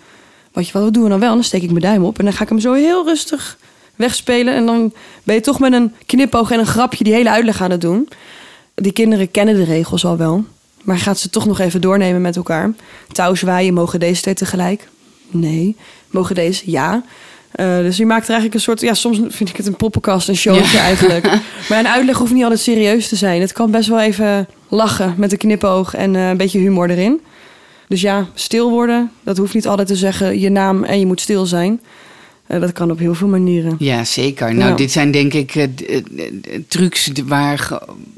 Wat, 0.52 0.70
wat 0.70 0.94
doen 0.94 1.02
we 1.02 1.08
dan 1.08 1.20
wel? 1.20 1.34
Dan 1.34 1.44
steek 1.44 1.62
ik 1.62 1.70
mijn 1.70 1.82
duim 1.82 2.04
op 2.04 2.18
en 2.18 2.24
dan 2.24 2.34
ga 2.34 2.42
ik 2.42 2.48
hem 2.48 2.60
zo 2.60 2.72
heel 2.72 3.04
rustig 3.04 3.58
wegspelen. 3.96 4.54
En 4.54 4.66
dan 4.66 4.92
ben 5.22 5.34
je 5.34 5.40
toch 5.40 5.58
met 5.58 5.72
een 5.72 5.94
knipoog 6.06 6.50
en 6.50 6.58
een 6.58 6.66
grapje 6.66 7.04
die 7.04 7.12
hele 7.12 7.30
uitleg 7.30 7.62
aan 7.62 7.70
het 7.70 7.80
doen. 7.80 8.08
Die 8.74 8.92
kinderen 8.92 9.30
kennen 9.30 9.54
de 9.54 9.64
regels 9.64 10.04
al 10.04 10.16
wel. 10.16 10.44
Maar 10.82 10.98
gaat 10.98 11.18
ze 11.18 11.30
toch 11.30 11.46
nog 11.46 11.58
even 11.58 11.80
doornemen 11.80 12.20
met 12.20 12.36
elkaar. 12.36 12.74
Touw 13.12 13.34
zwaaien, 13.34 13.74
mogen 13.74 14.00
deze 14.00 14.22
twee 14.22 14.34
tegelijk? 14.34 14.88
Nee. 15.30 15.76
Mogen 16.10 16.34
deze? 16.34 16.70
Ja. 16.70 17.02
Eh, 17.52 17.76
dus 17.78 17.96
je 17.96 18.06
maakt 18.06 18.22
er 18.24 18.30
eigenlijk 18.34 18.54
een 18.54 18.60
soort... 18.60 18.80
Ja, 18.80 18.94
soms 18.94 19.20
vind 19.28 19.48
ik 19.48 19.56
het 19.56 19.66
een 19.66 19.76
poppenkast, 19.76 20.28
een 20.28 20.36
showtje 20.36 20.76
Ja. 20.76 20.82
eigenlijk. 20.82 21.24
Maar 21.68 21.78
een 21.78 21.88
uitleg 21.88 22.16
hoeft 22.18 22.32
niet 22.32 22.42
altijd 22.42 22.60
serieus 22.60 23.08
te 23.08 23.16
zijn. 23.16 23.40
Het 23.40 23.52
kan 23.52 23.70
best 23.70 23.88
wel 23.88 24.00
even 24.00 24.48
lachen 24.68 25.14
met 25.16 25.32
een 25.32 25.38
knipoog 25.38 25.94
en 25.94 26.16
eh, 26.16 26.28
een 26.28 26.36
beetje 26.36 26.58
humor 26.58 26.90
erin. 26.90 27.20
Dus 27.88 28.00
ja, 28.00 28.26
stil 28.34 28.70
worden, 28.70 29.10
dat 29.22 29.36
hoeft 29.36 29.54
niet 29.54 29.66
altijd 29.66 29.88
te 29.88 29.96
zeggen 29.96 30.40
je 30.40 30.50
naam 30.50 30.84
en 30.84 30.98
je 30.98 31.06
moet 31.06 31.20
stil 31.20 31.46
zijn. 31.46 31.80
Eh, 32.46 32.60
dat 32.60 32.72
kan 32.72 32.90
op 32.90 32.98
heel 32.98 33.14
veel 33.14 33.28
manieren. 33.28 33.76
Ja, 33.78 34.04
zeker. 34.04 34.54
Nou, 34.54 34.70
Ja. 34.70 34.76
dit 34.76 34.90
zijn 34.92 35.10
denk 35.10 35.32
ik 35.34 35.68
trucs 36.68 37.10
waar 37.26 37.68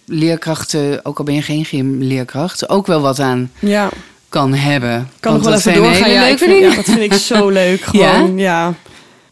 leerkrachten, 0.06 1.04
ook 1.04 1.18
al 1.18 1.24
ben 1.24 1.34
je 1.34 1.42
geen 1.42 1.64
gymleerkracht, 1.64 2.68
ook 2.68 2.86
wel 2.86 3.00
wat 3.00 3.18
aan 3.20 3.50
Ja, 3.58 3.88
kan 4.28 4.54
hebben. 4.54 5.08
kan 5.20 5.32
nog 5.32 5.42
wel 5.42 5.54
even 5.54 5.74
doorgaan. 5.74 5.94
hele 6.02 6.08
Ja, 6.14 6.26
ik 6.26 6.26
leuke 6.26 6.38
vind, 6.38 6.50
ja, 6.52 6.58
dingen. 6.60 6.76
dat 6.76 6.84
vind 6.84 7.12
ik 7.12 7.12
zo 7.12 7.48
leuk. 7.62 7.80
Gewoon, 7.80 8.38
ja. 8.38 8.74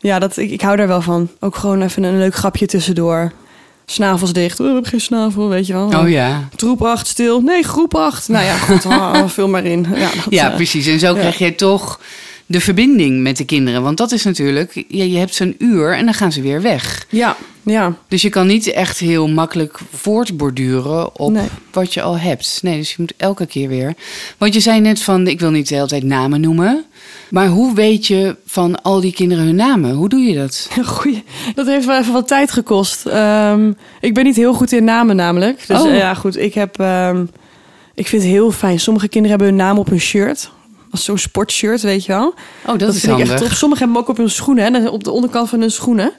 Ja, 0.01 0.19
dat, 0.19 0.37
ik, 0.37 0.51
ik 0.51 0.61
hou 0.61 0.77
daar 0.77 0.89
wel 0.89 1.03
van. 1.03 1.29
Ook 1.41 1.57
gewoon 1.57 1.83
even 1.83 2.03
een 2.03 2.19
leuk 2.19 2.35
grapje 2.35 2.67
tussendoor. 2.67 3.33
Snavels 3.87 4.33
dicht. 4.33 4.61
Oh, 4.61 4.69
ik 4.69 4.75
heb 4.75 4.87
geen 4.87 5.01
snavel, 5.01 5.49
weet 5.49 5.67
je 5.67 5.73
wel. 5.73 5.87
Oh 5.87 6.09
ja. 6.09 6.49
Troep 6.57 6.83
8 6.83 7.07
stil. 7.07 7.41
Nee, 7.41 7.63
groep 7.63 7.95
8. 7.95 8.29
Nou 8.29 8.45
ja, 8.45 8.57
goed, 8.57 8.87
ah, 8.87 9.29
vul 9.37 9.49
maar 9.49 9.65
in. 9.65 9.87
Ja, 9.95 10.11
dat, 10.15 10.27
Ja, 10.31 10.49
eh, 10.51 10.55
precies. 10.55 10.87
En 10.87 10.99
zo 10.99 11.07
ja. 11.15 11.19
krijg 11.19 11.39
je 11.39 11.55
toch 11.55 12.01
de 12.47 12.61
verbinding 12.61 13.23
met 13.23 13.37
de 13.37 13.45
kinderen. 13.45 13.83
Want 13.83 13.97
dat 13.97 14.13
is 14.13 14.25
natuurlijk, 14.25 14.85
ja, 14.89 15.05
je 15.05 15.17
hebt 15.19 15.35
zo'n 15.35 15.55
uur 15.59 15.97
en 15.97 16.05
dan 16.05 16.15
gaan 16.15 16.33
ze 16.33 16.41
weer 16.43 16.63
weg. 16.63 17.07
ja, 17.09 17.37
ja. 17.63 17.97
Dus 18.09 18.23
je 18.23 18.29
kan 18.29 18.47
niet 18.47 18.67
echt 18.73 18.99
heel 18.99 19.29
makkelijk 19.29 19.79
voortborduren 19.93 21.19
op 21.19 21.31
Nee. 21.33 21.49
wat 21.73 21.95
je 21.95 22.03
al 22.03 22.19
hebt. 22.19 22.59
Nee, 22.63 22.77
dus 22.79 22.91
je 22.91 22.97
moet 22.99 23.13
elke 23.17 23.47
keer 23.47 23.69
weer. 23.69 23.95
Want 24.39 24.55
je 24.55 24.61
zei 24.61 24.81
net 24.81 25.03
van, 25.03 25.27
ik 25.27 25.41
wil 25.41 25.51
niet 25.51 25.69
de 25.69 25.75
hele 25.75 25.87
tijd 25.87 26.03
namen 26.03 26.41
noemen. 26.41 26.85
Maar 27.31 27.47
hoe 27.49 27.75
weet 27.75 28.07
je 28.07 28.37
van 28.47 28.83
al 28.83 29.01
die 29.01 29.13
kinderen 29.13 29.45
hun 29.45 29.55
namen? 29.57 29.91
Hoe 29.95 30.09
doe 30.09 30.21
je 30.21 30.35
dat? 30.35 30.69
Goeie. 30.85 31.25
Dat 31.55 31.67
heeft 31.67 31.87
wel 31.87 31.99
even 31.99 32.13
wat 32.13 32.29
tijd 32.29 32.51
gekost. 32.51 33.07
Ehm, 33.07 33.73
ik 34.01 34.15
ben 34.15 34.25
niet 34.25 34.37
heel 34.37 34.53
goed 34.55 34.73
in 34.73 34.85
namen 34.85 35.17
namelijk. 35.17 35.67
Dus 35.67 35.81
Oh. 35.81 35.91
eh, 35.91 35.99
ja, 35.99 36.15
goed. 36.15 36.37
Ik 36.37 36.55
heb... 36.55 36.81
ehm, 36.81 37.25
ik 37.95 38.07
vind 38.07 38.23
het 38.23 38.31
heel 38.31 38.51
fijn. 38.51 38.81
Sommige 38.81 39.09
kinderen 39.09 39.39
hebben 39.39 39.57
hun 39.57 39.67
naam 39.67 39.79
op 39.79 39.89
hun 39.89 40.01
shirt. 40.01 40.51
Als 40.91 41.05
zo'n 41.05 41.19
sportshirt, 41.19 41.81
weet 41.83 42.05
je 42.05 42.13
wel. 42.13 42.35
Oh, 42.67 42.79
dat, 42.79 42.95
is 42.95 43.01
vind 43.01 43.19
ik 43.19 43.29
echt 43.29 43.37
top. 43.39 43.51
Sommigen 43.51 43.85
hebben 43.85 43.87
hem 43.89 43.97
ook 43.97 44.09
op 44.09 44.17
hun 44.17 44.31
schoenen. 44.31 44.75
Hè, 44.75 44.89
op 44.89 45.05
de 45.05 45.11
onderkant 45.11 45.49
van 45.49 45.61
hun 45.61 45.71
schoenen. 45.71 46.13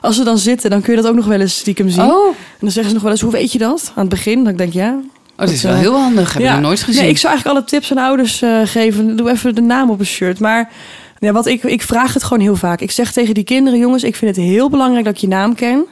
Als 0.00 0.16
ze 0.16 0.24
dan 0.24 0.38
zitten, 0.38 0.70
dan 0.70 0.80
kun 0.82 0.94
je 0.94 1.00
dat 1.02 1.10
ook 1.10 1.16
nog 1.16 1.26
wel 1.26 1.40
eens 1.40 1.56
stiekem 1.58 1.88
zien. 1.88 2.04
Oh, 2.04 2.26
En 2.28 2.34
dan 2.60 2.70
zeggen 2.70 2.84
ze 2.86 2.92
nog 2.92 3.02
wel 3.02 3.12
eens, 3.12 3.20
hoe 3.20 3.30
weet 3.32 3.52
je 3.52 3.58
dat? 3.58 3.92
Aan 3.94 4.00
het 4.00 4.08
begin, 4.08 4.44
dan 4.44 4.56
denk 4.56 4.68
ik, 4.68 4.74
ja. 4.74 4.98
Oh 5.36 5.38
dat 5.46 5.48
is 5.50 5.62
wel 5.62 5.72
eh, 5.72 5.78
heel 5.78 5.94
handig. 6.00 6.32
Heb 6.32 6.42
ik 6.42 6.48
nog 6.50 6.60
nooit 6.60 6.82
gezien. 6.82 7.00
Nee, 7.02 7.10
ik 7.10 7.18
zou 7.18 7.32
eigenlijk 7.32 7.58
alle 7.58 7.68
tips 7.70 7.90
aan 7.90 8.04
ouders 8.04 8.42
eh, 8.42 8.60
geven. 8.64 9.16
Doe 9.16 9.30
even 9.30 9.54
de 9.54 9.60
naam 9.60 9.90
op 9.90 10.00
een 10.00 10.06
shirt. 10.06 10.38
Maar 10.40 10.70
ja, 11.18 11.32
wat 11.32 11.46
ik, 11.46 11.62
ik 11.62 11.82
vraag 11.82 12.14
het 12.14 12.22
gewoon 12.22 12.42
heel 12.42 12.56
vaak. 12.56 12.80
Ik 12.80 12.90
zeg 12.90 13.12
tegen 13.12 13.34
die 13.34 13.44
kinderen, 13.44 13.78
jongens, 13.78 14.02
ik 14.04 14.16
vind 14.16 14.36
het 14.36 14.44
heel 14.44 14.70
belangrijk 14.70 15.04
dat 15.04 15.14
ik 15.14 15.20
je 15.20 15.28
naam 15.28 15.54
ken. 15.54 15.84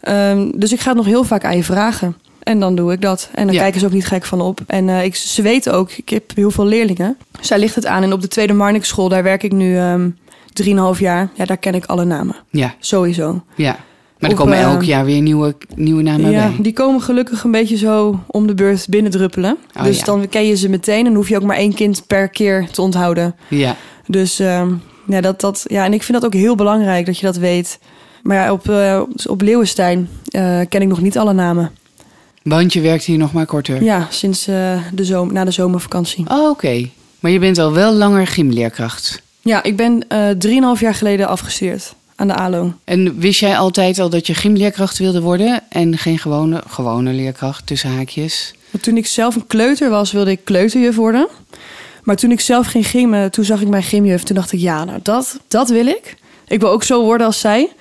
Ehm, 0.00 0.50
dus 0.54 0.72
ik 0.72 0.80
ga 0.80 0.88
het 0.88 0.96
nog 0.96 1.06
heel 1.06 1.24
vaak 1.24 1.44
aan 1.44 1.56
je 1.56 1.64
vragen. 1.64 2.16
En 2.42 2.60
dan 2.60 2.74
doe 2.74 2.92
ik 2.92 3.00
dat. 3.00 3.28
En 3.34 3.44
dan 3.46 3.54
Ja. 3.54 3.60
kijken 3.60 3.80
ze 3.80 3.86
ook 3.86 3.92
niet 3.92 4.06
gek 4.06 4.24
van 4.24 4.40
op. 4.40 4.60
En 4.66 4.88
eh, 4.88 5.04
ik, 5.04 5.16
ze 5.16 5.42
weten 5.42 5.72
ook, 5.74 5.92
ik 5.92 6.08
heb 6.08 6.30
heel 6.34 6.50
veel 6.50 6.66
leerlingen. 6.66 7.16
Zij 7.40 7.58
ligt 7.58 7.74
het 7.74 7.86
aan. 7.86 8.02
En 8.02 8.12
op 8.12 8.20
de 8.20 8.28
Tweede 8.28 8.52
Marnix 8.52 8.88
school, 8.88 9.08
daar 9.08 9.22
werk 9.22 9.42
ik 9.42 9.52
nu 9.52 9.76
ehm 9.78 10.08
drieënhalf 10.52 10.98
jaar. 11.00 11.28
Ja, 11.34 11.44
daar 11.44 11.56
ken 11.56 11.74
ik 11.74 11.84
alle 11.84 12.04
namen. 12.04 12.36
Ja, 12.50 12.74
Sowieso. 12.78 13.42
ja. 13.54 13.76
Maar 14.18 14.30
er 14.30 14.36
Op, 14.36 14.42
komen 14.42 14.58
elk 14.58 14.82
jaar 14.82 15.04
weer 15.04 15.20
nieuwe, 15.20 15.54
nieuwe 15.74 16.02
namen 16.02 16.30
ja, 16.30 16.46
bij. 16.48 16.56
die 16.60 16.72
komen 16.72 17.02
gelukkig 17.02 17.44
een 17.44 17.50
beetje 17.50 17.76
zo 17.76 18.20
om 18.26 18.46
de 18.46 18.54
beurt 18.54 18.86
binnendruppelen. 18.88 19.56
Oh, 19.76 19.82
dus 19.84 19.98
ja. 19.98 20.04
dan 20.04 20.28
ken 20.28 20.46
je 20.46 20.56
ze 20.56 20.68
meteen. 20.68 21.06
En 21.06 21.14
hoef 21.14 21.28
je 21.28 21.36
ook 21.36 21.42
maar 21.42 21.56
één 21.56 21.74
kind 21.74 22.06
per 22.06 22.28
keer 22.28 22.68
te 22.70 22.82
onthouden. 22.82 23.34
Ja. 23.48 23.76
Dus 24.06 24.38
ehm, 24.38 24.68
ja, 25.06 25.20
dat, 25.20 25.40
dat, 25.40 25.64
ja, 25.66 25.84
en 25.84 25.92
ik 25.92 26.02
vind 26.02 26.20
dat 26.20 26.26
ook 26.26 26.40
heel 26.40 26.54
belangrijk 26.54 27.06
dat 27.06 27.18
je 27.18 27.26
dat 27.26 27.36
weet. 27.36 27.78
Maar 28.22 28.36
ja, 28.36 28.52
op, 28.52 28.68
eh, 28.68 29.02
op 29.26 29.40
Leeuwenstein 29.40 30.08
eh, 30.28 30.60
ken 30.68 30.82
ik 30.82 30.88
nog 30.88 31.00
niet 31.00 31.18
alle 31.18 31.32
namen. 31.32 31.70
Want 32.42 32.72
je 32.72 32.80
werkt 32.80 33.04
hier 33.04 33.18
nog 33.18 33.32
maar 33.32 33.46
korter. 33.46 33.82
Ja, 33.82 34.06
sinds 34.10 34.46
eh, 34.46 34.82
de 34.92 35.04
zomer, 35.04 35.34
na 35.34 35.44
de 35.44 35.50
zomervakantie. 35.50 36.24
Oh, 36.30 36.50
oké. 36.50 36.88
Maar 37.20 37.30
je 37.30 37.38
bent 37.38 37.58
al 37.58 37.72
wel 37.72 37.92
langer 37.92 38.26
gymleerkracht. 38.26 39.22
Ja, 39.40 39.62
ik 39.62 39.76
ben 39.76 40.06
drieënhalf 40.38 40.80
jaar 40.80 40.94
geleden 40.94 41.28
afgestudeerd 41.28 41.94
aan 42.18 42.28
de 42.28 42.34
ALO. 42.34 42.72
En 42.84 43.18
wist 43.18 43.40
jij 43.40 43.56
altijd 43.58 43.98
al 43.98 44.08
dat 44.10 44.26
je 44.26 44.34
gymleerkracht 44.34 44.98
wilde 44.98 45.20
worden 45.20 45.62
en 45.68 45.98
geen 45.98 46.18
gewone, 46.18 46.62
gewone 46.68 47.12
leerkracht 47.12 47.66
tussen 47.66 47.90
haakjes? 47.90 48.54
Want 48.70 48.84
toen 48.84 48.96
ik 48.96 49.06
zelf 49.06 49.34
een 49.34 49.46
kleuter 49.46 49.90
was, 49.90 50.12
wilde 50.12 50.30
ik 50.30 50.44
kleuterjuf 50.44 50.96
worden. 50.96 51.28
Maar 52.02 52.16
toen 52.16 52.30
ik 52.30 52.40
zelf 52.40 52.66
ging 52.66 52.86
gymmen, 52.86 53.30
toen 53.30 53.44
zag 53.44 53.60
ik 53.60 53.68
mijn 53.68 53.82
gymjuf. 53.82 54.22
Toen 54.22 54.36
dacht 54.36 54.52
ik, 54.52 54.60
ja, 54.60 54.84
nou 54.84 54.98
dat, 55.02 55.38
dat 55.48 55.68
wil 55.68 55.86
ik. 55.86 56.16
Ik 56.46 56.60
wil 56.60 56.70
ook 56.70 56.82
zo 56.82 57.02
worden 57.02 57.26
als 57.26 57.40
zij. 57.40 57.72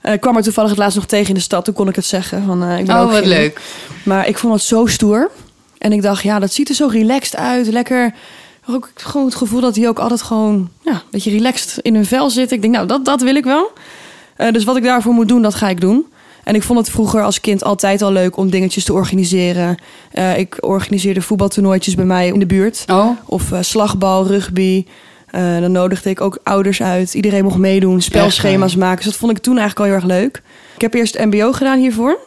Eh, 0.00 0.12
ik 0.12 0.20
kwam 0.20 0.36
er 0.36 0.42
toevallig 0.42 0.70
het 0.70 0.78
laatst 0.78 0.96
nog 0.96 1.06
tegen 1.06 1.28
in 1.28 1.34
de 1.34 1.40
stad. 1.40 1.64
Toen 1.64 1.74
kon 1.74 1.88
ik 1.88 1.96
het 1.96 2.04
zeggen. 2.04 2.44
Van, 2.46 2.62
eh, 2.64 2.78
ik 2.78 2.86
ben 2.86 2.96
Oh, 2.96 3.02
ook 3.02 3.10
wat 3.10 3.26
leuk. 3.26 3.60
Maar 4.04 4.28
ik 4.28 4.38
vond 4.38 4.54
het 4.54 4.62
zo 4.62 4.86
stoer. 4.86 5.30
En 5.78 5.92
ik 5.92 6.02
dacht, 6.02 6.22
ja, 6.22 6.38
dat 6.38 6.52
ziet 6.52 6.68
er 6.68 6.74
zo 6.74 6.86
relaxed 6.86 7.36
uit. 7.36 7.66
Lekker. 7.66 8.14
Ook 8.68 8.90
gewoon 8.94 9.26
het 9.26 9.34
gevoel 9.34 9.60
dat 9.60 9.74
die 9.74 9.88
ook 9.88 9.98
altijd 9.98 10.22
gewoon 10.22 10.70
ja, 10.82 10.92
een 10.92 11.00
beetje 11.10 11.30
relaxed 11.30 11.78
in 11.78 11.94
hun 11.94 12.06
vel 12.06 12.30
zitten. 12.30 12.56
Ik 12.56 12.62
denk, 12.62 12.74
nou, 12.74 12.86
dat, 12.86 13.04
dat 13.04 13.22
wil 13.22 13.34
ik 13.34 13.44
wel. 13.44 13.72
Eh, 14.36 14.52
dus 14.52 14.64
wat 14.64 14.76
ik 14.76 14.82
daarvoor 14.82 15.12
moet 15.12 15.28
doen, 15.28 15.42
dat 15.42 15.54
ga 15.54 15.68
ik 15.68 15.80
doen. 15.80 16.06
En 16.44 16.54
ik 16.54 16.62
vond 16.62 16.78
het 16.78 16.90
vroeger 16.90 17.22
als 17.22 17.40
kind 17.40 17.64
altijd 17.64 18.02
al 18.02 18.12
leuk 18.12 18.36
om 18.36 18.50
dingetjes 18.50 18.84
te 18.84 18.92
organiseren. 18.92 19.76
Eh, 20.10 20.38
ik 20.38 20.56
organiseerde 20.60 21.22
voetbaltoernooitjes 21.22 21.94
bij 21.94 22.04
mij 22.04 22.26
in 22.26 22.38
de 22.38 22.46
buurt. 22.46 22.84
Oh, 22.90 23.08
Of 23.26 23.52
eh, 23.52 23.58
slagbal, 23.60 24.26
rugby. 24.26 24.84
Dan 25.60 25.72
nodigde 25.72 26.10
ik 26.10 26.20
ook 26.20 26.38
ouders 26.42 26.82
uit. 26.82 27.14
Iedereen 27.14 27.44
mocht 27.44 27.56
meedoen, 27.56 28.00
spelschema's 28.00 28.76
maken. 28.76 28.96
Dus 28.96 29.04
dat 29.04 29.16
vond 29.16 29.36
ik 29.36 29.38
toen 29.38 29.58
eigenlijk 29.58 29.78
al 29.78 29.86
heel 29.86 29.94
erg 29.94 30.20
leuk. 30.20 30.42
Ik 30.74 30.80
heb 30.80 30.94
eerst 30.94 31.18
MBO 31.18 31.52
gedaan 31.52 31.78
hiervoor. 31.78 32.18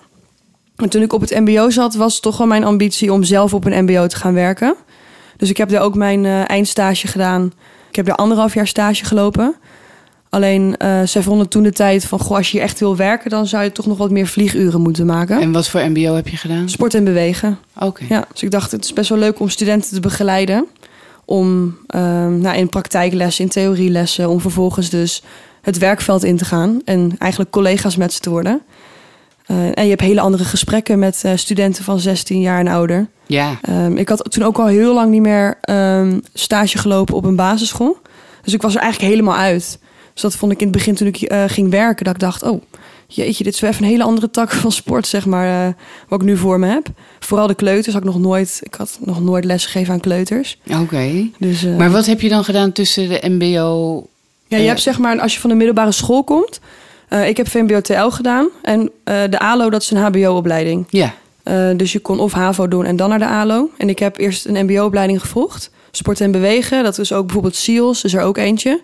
En 0.75 0.89
toen 0.89 1.01
ik 1.01 1.13
op 1.13 1.21
het 1.21 1.39
MBO 1.39 1.69
zat, 1.69 1.95
was 1.95 2.19
toch 2.19 2.37
wel 2.37 2.47
mijn 2.47 2.63
ambitie 2.63 3.13
om 3.13 3.23
zelf 3.23 3.53
op 3.53 3.65
een 3.65 3.83
MBO 3.83 4.07
te 4.07 4.15
gaan 4.15 4.33
werken. 4.33 4.75
Dus 5.37 5.49
ik 5.49 5.57
heb 5.57 5.69
daar 5.69 5.81
ook 5.81 5.95
mijn 5.95 6.25
eh, 6.25 6.49
eindstage 6.49 7.07
gedaan. 7.07 7.53
Ik 7.89 7.95
heb 7.95 8.05
daar 8.05 8.15
anderhalf 8.15 8.53
jaar 8.53 8.67
stage 8.67 9.05
gelopen. 9.05 9.55
Alleen, 10.29 10.77
eh 10.77 11.01
zij 11.03 11.21
vonden 11.21 11.49
toen 11.49 11.63
de 11.63 11.71
tijd 11.71 12.05
van... 12.05 12.19
Goh, 12.19 12.37
als 12.37 12.51
je 12.51 12.57
hier 12.57 12.65
echt 12.65 12.79
wil 12.79 12.95
werken... 12.95 13.29
dan 13.29 13.47
zou 13.47 13.63
je 13.63 13.71
toch 13.71 13.85
nog 13.85 13.97
wat 13.97 14.11
meer 14.11 14.27
vlieguren 14.27 14.81
moeten 14.81 15.05
maken. 15.05 15.41
En 15.41 15.51
wat 15.51 15.69
voor 15.69 15.89
mbo 15.89 16.15
heb 16.15 16.27
je 16.27 16.37
gedaan? 16.37 16.69
Sport 16.69 16.93
en 16.93 17.03
bewegen. 17.03 17.57
Oké. 17.79 18.03
Ja, 18.09 18.25
dus 18.31 18.43
ik 18.43 18.51
dacht, 18.51 18.71
het 18.71 18.83
is 18.83 18.93
best 18.93 19.09
wel 19.09 19.17
leuk 19.17 19.39
om 19.39 19.49
studenten 19.49 19.93
te 19.93 19.99
begeleiden. 19.99 20.67
Om 21.25 21.77
ehm, 21.87 22.39
nou, 22.39 22.57
in 22.57 22.69
praktijklessen, 22.69 23.43
in 23.43 23.49
theorielessen... 23.49 24.29
om 24.29 24.41
vervolgens 24.41 24.89
dus 24.89 25.23
het 25.61 25.77
werkveld 25.77 26.23
in 26.23 26.37
te 26.37 26.45
gaan... 26.45 26.81
en 26.85 27.15
eigenlijk 27.17 27.51
collega's 27.51 27.95
met 27.95 28.13
ze 28.13 28.19
te 28.19 28.29
worden. 28.29 28.61
Eh, 29.45 29.57
en 29.73 29.83
je 29.83 29.89
hebt 29.89 30.01
hele 30.01 30.21
andere 30.21 30.43
gesprekken 30.43 30.99
met 30.99 31.21
eh, 31.23 31.31
studenten 31.35 31.83
van 31.83 31.99
16 31.99 32.41
jaar 32.41 32.59
en 32.59 32.67
ouder. 32.67 33.07
Ja. 33.25 33.59
Ehm, 33.61 33.97
ik 33.97 34.09
had 34.09 34.31
toen 34.31 34.43
ook 34.43 34.57
al 34.57 34.67
heel 34.67 34.93
lang 34.93 35.11
niet 35.11 35.21
meer 35.21 35.57
ehm, 35.61 36.19
stage 36.33 36.77
gelopen 36.77 37.15
op 37.15 37.23
een 37.23 37.35
basisschool. 37.35 37.97
Dus 38.43 38.53
ik 38.53 38.61
was 38.61 38.75
er 38.75 38.81
eigenlijk 38.81 39.11
helemaal 39.13 39.35
uit. 39.37 39.79
Dus 40.13 40.21
dat 40.21 40.35
vond 40.35 40.51
ik 40.51 40.59
in 40.59 40.67
het 40.67 40.75
begin 40.75 40.95
toen 40.95 41.07
ik 41.07 41.21
eh, 41.21 41.43
ging 41.47 41.69
werken... 41.69 42.05
dat 42.05 42.13
ik 42.13 42.19
dacht, 42.19 42.43
oh, 42.43 42.61
jeetje, 43.07 43.43
dit 43.43 43.53
is 43.53 43.59
wel 43.59 43.69
even 43.69 43.83
een 43.83 43.89
hele 43.89 44.03
andere 44.03 44.29
tak 44.29 44.51
van 44.51 44.71
sport, 44.71 45.07
zeg 45.07 45.25
maar... 45.25 45.75
wat 46.07 46.21
ik 46.21 46.27
nu 46.27 46.37
voor 46.37 46.59
me 46.59 46.67
heb. 46.67 46.87
Vooral 47.19 47.47
de 47.47 47.55
kleuters 47.55 47.93
had 47.93 48.03
ik 48.03 48.09
nog 48.09 48.19
nooit... 48.19 48.59
Ik 48.63 48.75
had 48.75 48.97
nog 49.01 49.21
nooit 49.21 49.45
les 49.45 49.65
gegeven 49.65 49.93
aan 49.93 49.99
kleuters. 49.99 50.59
Oké. 50.81 51.29
Dus, 51.39 51.61
Maar 51.77 51.91
wat 51.91 52.05
heb 52.05 52.21
je 52.21 52.29
dan 52.29 52.43
gedaan 52.43 52.71
tussen 52.71 53.09
de 53.09 53.29
mbo... 53.29 54.07
Ja, 54.47 54.57
je 54.57 54.67
hebt 54.67 54.81
zeg 54.81 54.99
maar, 54.99 55.19
als 55.19 55.33
je 55.33 55.39
van 55.39 55.49
de 55.49 55.55
middelbare 55.55 55.91
school 55.91 56.23
komt... 56.23 56.59
eh, 57.15 57.27
ik 57.27 57.37
heb 57.37 57.47
VMBO-TL 57.47 58.09
gedaan. 58.09 58.47
En 58.61 58.91
eh, 59.03 59.21
de 59.29 59.39
ALO, 59.39 59.69
dat 59.69 59.81
is 59.81 59.91
een 59.91 59.97
hbo-opleiding. 59.97 60.85
Ja. 60.89 61.13
Eh, 61.43 61.67
dus 61.75 61.91
je 61.91 61.99
kon 61.99 62.19
of 62.19 62.33
HAVO 62.33 62.67
doen 62.67 62.85
en 62.85 62.95
dan 62.95 63.09
naar 63.09 63.19
de 63.19 63.27
ALO. 63.27 63.69
En 63.77 63.89
ik 63.89 63.99
heb 63.99 64.17
eerst 64.17 64.45
een 64.45 64.65
mbo-opleiding 64.65 65.21
gevolgd. 65.21 65.69
Sport 65.91 66.21
en 66.21 66.31
bewegen, 66.31 66.83
dat 66.83 66.97
is 66.97 67.13
ook 67.13 67.23
bijvoorbeeld 67.25 67.55
SEALS, 67.55 68.03
is 68.03 68.13
er 68.13 68.21
ook 68.21 68.37
eentje. 68.37 68.81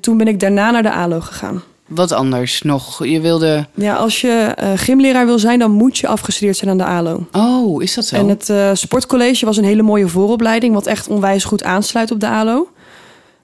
Toen 0.00 0.16
ben 0.16 0.28
ik 0.28 0.40
daarna 0.40 0.70
naar 0.70 0.82
de 0.82 0.92
ALO 0.92 1.20
gegaan. 1.20 1.62
Wat 1.86 2.12
anders 2.12 2.62
nog? 2.62 3.04
Je 3.04 3.20
wilde... 3.20 3.66
Ja, 3.74 3.94
als 3.94 4.20
je 4.20 4.54
gymleraar 4.76 5.26
wil 5.26 5.38
zijn, 5.38 5.58
dan 5.58 5.70
moet 5.70 5.98
je 5.98 6.06
afgestudeerd 6.06 6.56
zijn 6.56 6.70
aan 6.70 6.78
de 6.78 6.84
ALO. 6.84 7.26
Oh, 7.32 7.82
is 7.82 7.94
dat 7.94 8.04
zo? 8.04 8.16
En 8.16 8.28
het 8.28 8.78
sportcollege 8.78 9.44
was 9.44 9.56
een 9.56 9.64
hele 9.64 9.82
mooie 9.82 10.08
vooropleiding... 10.08 10.74
wat 10.74 10.86
echt 10.86 11.08
onwijs 11.08 11.44
goed 11.44 11.64
aansluit 11.64 12.10
op 12.10 12.20
de 12.20 12.28
ALO. 12.28 12.68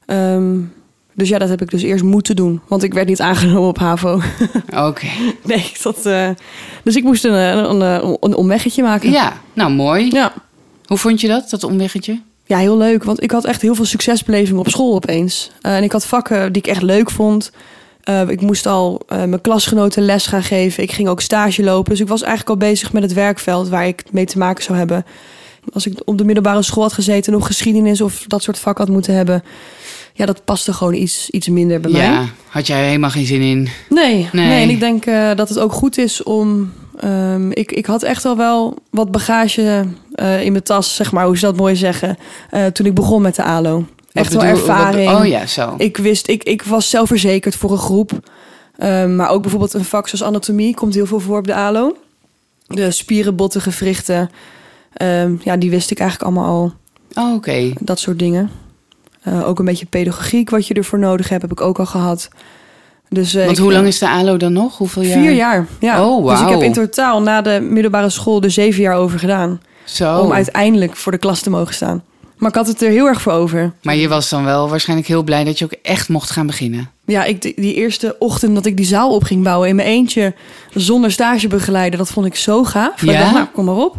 Ehm, 0.07 0.59
dus 1.17 1.29
ja, 1.29 1.39
dat 1.39 1.49
heb 1.49 1.63
ik 1.63 1.71
dus 1.71 1.83
eerst 1.83 2.05
moeten 2.05 2.37
doen. 2.37 2.61
Want 2.69 2.83
ik 2.83 2.95
werd 2.95 3.09
niet 3.09 3.21
aangenomen 3.21 3.69
op 3.69 3.79
HAVO. 3.79 4.21
Oké. 4.89 5.07
nee, 5.43 5.73
dat, 5.83 6.07
eh, 6.07 6.29
dus 6.85 6.97
ik 6.97 7.03
moest 7.03 7.25
een, 7.25 7.33
een, 7.33 7.81
een, 7.81 8.17
een 8.21 8.35
omweggetje 8.35 8.83
maken. 8.83 9.11
Ja, 9.11 9.41
nou 9.53 9.73
mooi. 9.73 10.11
ja. 10.13 10.33
Hoe 10.87 10.99
vond 10.99 11.21
je 11.21 11.29
dat, 11.29 11.51
dat 11.51 11.65
omweggetje? 11.65 12.21
Ja, 12.47 12.59
heel 12.59 12.77
leuk. 12.77 13.05
Want 13.05 13.23
ik 13.23 13.31
had 13.31 13.45
echt 13.45 13.63
heel 13.63 13.75
veel 13.75 13.85
succesbeleving 13.85 14.59
op 14.59 14.69
school 14.69 14.95
opeens. 14.95 15.51
Eh, 15.61 15.77
en 15.77 15.83
ik 15.83 15.93
had 15.93 16.07
vakken 16.07 16.53
die 16.53 16.63
ik 16.63 16.69
echt 16.69 16.83
leuk 16.83 17.11
vond. 17.11 17.53
Eh, 18.03 18.29
ik 18.29 18.41
moest 18.41 18.67
al 18.67 19.01
eh, 19.07 19.17
mijn 19.17 19.41
klasgenoten 19.41 20.03
les 20.03 20.27
gaan 20.27 20.43
geven. 20.43 20.83
Ik 20.83 20.93
ging 20.93 21.09
ook 21.09 21.21
stage 21.21 21.63
lopen. 21.63 21.91
Dus 21.91 22.01
ik 22.01 22.09
was 22.09 22.23
eigenlijk 22.23 22.51
al 22.51 22.69
bezig 22.69 22.93
met 22.93 23.03
het 23.03 23.13
werkveld 23.13 23.69
waar 23.69 23.87
ik 23.87 24.05
mee 24.11 24.25
te 24.25 24.39
maken 24.39 24.65
zou 24.65 24.79
hebben. 24.79 25.05
Als 25.73 25.87
ik 25.87 26.01
op 26.05 26.19
de 26.19 26.25
middelbare 26.25 26.63
school 26.63 26.83
had 26.83 26.93
gezeten, 26.93 27.33
nog 27.33 27.47
geschiedenis 27.47 28.01
of 28.01 28.25
dat 28.27 28.43
soort 28.43 28.59
vak 28.59 28.79
had 28.79 28.89
moeten 28.89 29.15
hebben. 29.15 29.43
Ja, 30.17 30.27
dat 30.27 30.45
paste 30.45 30.73
gewoon 30.73 30.95
iets, 30.95 31.31
iets 31.31 31.49
minder 31.49 31.81
bij 31.81 31.91
mij. 31.91 32.03
Ja, 32.03 32.25
had 32.49 32.67
jij 32.67 32.87
helemaal 32.87 33.11
geen 33.11 33.27
zin 33.27 33.41
in? 33.41 33.69
Nee, 33.89 34.29
nee. 34.33 34.47
Nee. 34.47 34.63
en 34.63 34.71
ik 34.71 34.81
denk 34.81 35.07
eh, 35.07 35.31
dat 35.35 35.49
het 35.49 35.59
ook 35.59 35.73
goed 35.73 35.99
is 35.99 36.23
om. 36.23 36.73
ehm, 37.01 37.51
ik, 37.51 37.73
ik 37.73 37.87
had 37.87 38.03
echt 38.03 38.25
al 38.25 38.37
wel 38.37 38.77
wat 38.91 39.11
bagage 39.11 39.87
eh, 40.15 40.43
in 40.45 40.53
mijn 40.53 40.65
tas, 40.65 40.95
zeg 40.95 41.13
maar, 41.13 41.27
hoe 41.27 41.39
ze 41.39 41.45
dat 41.45 41.57
mooi 41.57 41.77
zeggen. 41.77 42.17
eh, 42.51 42.67
toen 42.67 42.87
ik 42.87 42.95
begon 42.95 43.23
met 43.23 43.35
de 43.35 43.43
ALO. 43.43 43.85
Echt 44.13 44.33
wel 44.33 44.43
wat- 44.43 44.51
ervaring. 44.59 45.11
oh 45.11 45.27
ja, 45.27 45.47
zo. 45.47 45.75
Ik 45.79 45.97
wist, 45.97 46.29
ik, 46.29 46.45
ik 46.45 46.63
was 46.63 46.91
zelfverzekerd 46.91 47.57
voor 47.57 47.71
een 47.73 47.79
groep. 47.79 48.13
Ehm, 48.79 49.17
maar 49.17 49.29
ook 49.31 49.41
bijvoorbeeld 49.43 49.75
een 49.75 49.85
vak 49.85 50.09
zoals 50.09 50.25
anatomie 50.25 50.75
komt 50.75 50.95
heel 50.95 51.07
veel 51.07 51.21
voor 51.21 51.39
op 51.39 51.47
de 51.47 51.55
ALO. 51.55 51.97
De 52.67 52.91
spieren, 52.91 53.37
botten, 53.37 53.61
gewrichten. 53.61 54.31
Ehm, 54.93 55.35
ja, 55.43 55.57
die 55.57 55.71
wist 55.71 55.91
ik 55.91 55.99
eigenlijk 55.99 56.31
allemaal 56.31 56.55
al. 56.55 56.73
Oh, 57.25 57.35
Oké. 57.35 57.73
Dat 57.81 57.99
soort 57.99 58.19
dingen. 58.19 58.51
Eh, 59.27 59.49
ook 59.49 59.59
een 59.59 59.65
beetje 59.65 59.87
pedagogiek, 59.87 60.51
wat 60.51 60.67
je 60.67 60.75
ervoor 60.75 60.99
nodig 60.99 61.29
hebt, 61.29 61.43
heb 61.43 61.51
ik 61.53 61.61
ook 61.61 61.79
al 61.79 61.87
gehad. 61.87 62.29
Dus, 63.09 63.35
eh, 63.35 63.45
Want 63.45 63.59
hoe 63.59 63.73
lang 63.73 63.87
is 63.87 63.99
de 63.99 64.09
ALO 64.09 64.37
dan 64.37 64.53
nog? 64.53 64.79
Hoeveel 64.79 65.03
jaar? 65.03 65.19
Vier 65.19 65.33
jaar, 65.33 65.67
ja. 65.81 66.07
Oh, 66.07 66.31
Dus 66.31 66.41
ik 66.41 66.49
heb 66.49 66.63
in 66.63 66.73
totaal 66.73 67.23
na 67.23 67.43
de 67.43 67.61
middelbare 67.71 68.11
school 68.11 68.43
er 68.43 68.51
zeven 68.51 68.83
jaar 68.83 68.97
over 68.97 69.19
gedaan. 69.19 69.61
Zo. 69.85 70.19
Om 70.19 70.33
uiteindelijk 70.33 70.97
voor 70.97 71.13
de 71.13 71.19
klas 71.19 71.41
te 71.41 71.51
mogen 71.51 71.75
staan. 71.75 72.03
Maar 72.37 72.49
ik 72.49 72.55
had 72.57 72.67
het 72.67 72.83
er 72.83 72.91
heel 72.91 73.07
erg 73.07 73.21
voor 73.21 73.33
over. 73.33 73.73
Maar 73.83 73.97
je 73.97 74.09
was 74.09 74.29
dan 74.29 74.45
wel 74.45 74.69
waarschijnlijk 74.69 75.09
heel 75.09 75.23
blij 75.23 75.45
dat 75.45 75.59
je 75.59 75.65
ook 75.65 75.75
echt 75.83 76.09
mocht 76.09 76.31
gaan 76.31 76.47
beginnen. 76.47 76.91
Ja, 77.05 77.25
ik, 77.25 77.43
die 77.43 77.75
eerste 77.75 78.17
ochtend 78.19 78.55
dat 78.55 78.67
ik 78.67 78.77
die 78.77 78.87
zaal 78.87 79.15
op 79.15 79.23
ging 79.25 79.43
bouwen 79.43 79.69
in 79.69 79.77
mijn 79.77 79.89
eentje... 79.89 80.35
zonder 80.75 81.11
stagebegeleider, 81.13 81.99
dat 81.99 82.11
vond 82.11 82.27
ik 82.27 82.35
zo 82.35 82.65
gaaf. 82.65 83.05
Ja? 83.05 83.13
Ik 83.13 83.19
dacht, 83.19 83.33
nou, 83.33 83.47
kom 83.53 83.65
maar 83.65 83.75
op. 83.77 83.97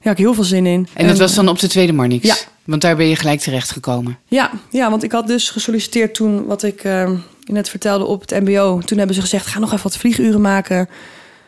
Ja, 0.00 0.10
ik 0.10 0.18
heel 0.18 0.34
veel 0.34 0.44
zin 0.44 0.66
in. 0.66 0.88
En 0.92 1.06
dat 1.06 1.18
was 1.18 1.34
dan 1.34 1.48
op 1.48 1.58
de 1.58 1.68
tweede 1.68 1.92
Marnix? 1.92 2.26
Ja. 2.26 2.34
Want 2.68 2.82
daar 2.82 2.96
ben 2.96 3.06
je 3.06 3.16
gelijk 3.16 3.40
terecht 3.40 3.70
gekomen. 3.70 4.18
Ja, 4.26 4.50
ja, 4.70 4.90
want 4.90 5.02
ik 5.02 5.12
had 5.12 5.26
dus 5.26 5.50
gesolliciteerd 5.50 6.14
toen, 6.14 6.46
wat 6.46 6.62
ik 6.62 6.84
eh, 6.84 7.10
net 7.44 7.68
vertelde 7.68 8.04
op 8.04 8.20
het 8.20 8.30
mbo. 8.30 8.80
Toen 8.84 8.98
hebben 8.98 9.16
ze 9.16 9.22
gezegd, 9.22 9.46
ga 9.46 9.58
nog 9.58 9.72
even 9.72 9.82
wat 9.82 9.96
vlieguren 9.96 10.40
maken. 10.40 10.88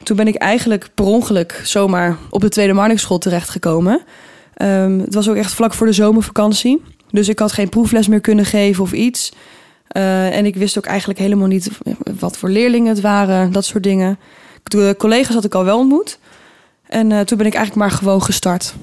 Toen 0.02 0.16
ben 0.16 0.26
ik 0.26 0.34
eigenlijk 0.34 0.88
per 0.94 1.04
ongeluk 1.04 1.60
zomaar 1.64 2.16
op 2.30 2.40
de 2.40 2.48
Tweede 2.48 2.72
Marnixschool 2.72 3.18
terechtgekomen. 3.18 4.02
Ehm 4.54 4.98
het 4.98 5.14
was 5.14 5.28
ook 5.28 5.36
echt 5.36 5.52
vlak 5.52 5.74
voor 5.74 5.86
de 5.86 5.92
zomervakantie. 5.92 6.82
Dus 7.10 7.28
ik 7.28 7.38
had 7.38 7.52
geen 7.52 7.68
proefles 7.68 8.08
meer 8.08 8.20
kunnen 8.20 8.44
geven 8.44 8.82
of 8.82 8.92
iets. 8.92 9.32
Eh, 9.86 10.36
en 10.36 10.46
ik 10.46 10.56
wist 10.56 10.78
ook 10.78 10.86
eigenlijk 10.86 11.18
helemaal 11.18 11.48
niet 11.48 11.70
wat 12.18 12.36
voor 12.36 12.48
leerlingen 12.48 12.88
het 12.88 13.00
waren, 13.00 13.52
dat 13.52 13.64
soort 13.64 13.82
dingen. 13.82 14.18
De 14.62 14.94
collega's 14.98 15.34
had 15.34 15.44
ik 15.44 15.54
al 15.54 15.64
wel 15.64 15.78
ontmoet. 15.78 16.18
En 16.86 17.12
eh, 17.12 17.20
toen 17.20 17.38
ben 17.38 17.46
ik 17.46 17.54
eigenlijk 17.54 17.86
maar 17.86 17.98
gewoon 17.98 18.22
gestart. 18.22 18.74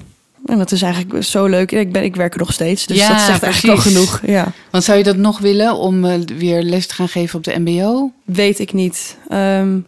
En 0.48 0.58
dat 0.58 0.72
is 0.72 0.82
eigenlijk 0.82 1.24
zo 1.24 1.46
leuk. 1.46 1.72
Ik, 1.72 1.92
ben, 1.92 2.02
ik 2.02 2.16
werk 2.16 2.32
er 2.32 2.38
nog 2.38 2.52
steeds, 2.52 2.86
dus 2.86 2.96
Ja, 2.98 3.08
dat 3.08 3.20
zegt 3.20 3.42
eigenlijk 3.42 3.76
al 3.76 3.82
genoeg. 3.82 4.20
Ja. 4.26 4.52
Want 4.70 4.84
zou 4.84 4.98
je 4.98 5.04
dat 5.04 5.16
nog 5.16 5.38
willen 5.38 5.76
om 5.76 6.04
eh, 6.04 6.14
weer 6.38 6.62
les 6.62 6.86
te 6.86 6.94
gaan 6.94 7.08
geven 7.08 7.38
op 7.38 7.44
de 7.44 7.58
mbo? 7.58 8.12
Weet 8.24 8.58
ik 8.58 8.72
niet. 8.72 9.16
Ehm, 9.28 9.78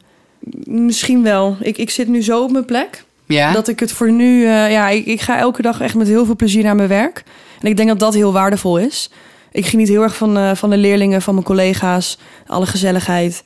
misschien 0.65 1.23
wel. 1.23 1.57
Ik, 1.61 1.79
ik 1.79 1.91
zit 1.91 2.09
nu 2.09 2.23
zo 2.23 2.43
op 2.43 2.51
mijn 2.51 2.65
plek. 2.65 3.05
Ja? 3.27 3.53
Dat 3.53 3.69
ik 3.69 3.81
het 3.81 3.93
voor 3.93 4.13
nu... 4.13 4.45
eh, 4.45 4.71
ja, 4.71 4.89
ik, 4.89 5.07
ik 5.07 5.21
ga 5.21 5.39
elke 5.39 5.63
dag 5.63 5.81
echt 5.81 5.95
met 5.95 6.07
heel 6.09 6.25
veel 6.25 6.37
plezier 6.37 6.63
naar 6.63 6.77
mijn 6.77 6.89
werk. 6.89 7.25
En 7.61 7.69
ik 7.69 7.77
denk 7.77 7.89
dat 7.89 7.99
dat 8.01 8.15
heel 8.15 8.33
waardevol 8.33 8.79
is. 8.79 9.11
Ik 9.53 9.67
geniet 9.67 9.89
heel 9.89 10.03
erg 10.03 10.17
van, 10.17 10.37
eh, 10.37 10.55
van 10.55 10.71
de 10.71 10.77
leerlingen, 10.77 11.23
van 11.23 11.35
mijn 11.35 11.47
collega's. 11.47 12.19
Alle 12.47 12.67
gezelligheid. 12.67 13.45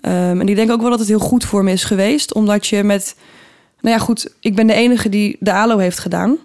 Ehm, 0.00 0.40
en 0.40 0.48
ik 0.48 0.56
denk 0.56 0.70
ook 0.70 0.80
wel 0.80 0.90
dat 0.90 0.98
het 0.98 1.08
heel 1.08 1.18
goed 1.18 1.44
voor 1.44 1.64
me 1.64 1.72
is 1.72 1.84
geweest. 1.84 2.34
Omdat 2.34 2.66
je 2.66 2.82
met... 2.82 3.16
Nou 3.80 3.96
ja, 3.96 4.02
goed. 4.02 4.34
Ik 4.40 4.54
ben 4.54 4.66
de 4.66 4.72
enige 4.72 5.08
die 5.08 5.36
de 5.40 5.52
ALO 5.52 5.78
heeft 5.78 5.98
gedaan. 5.98 6.36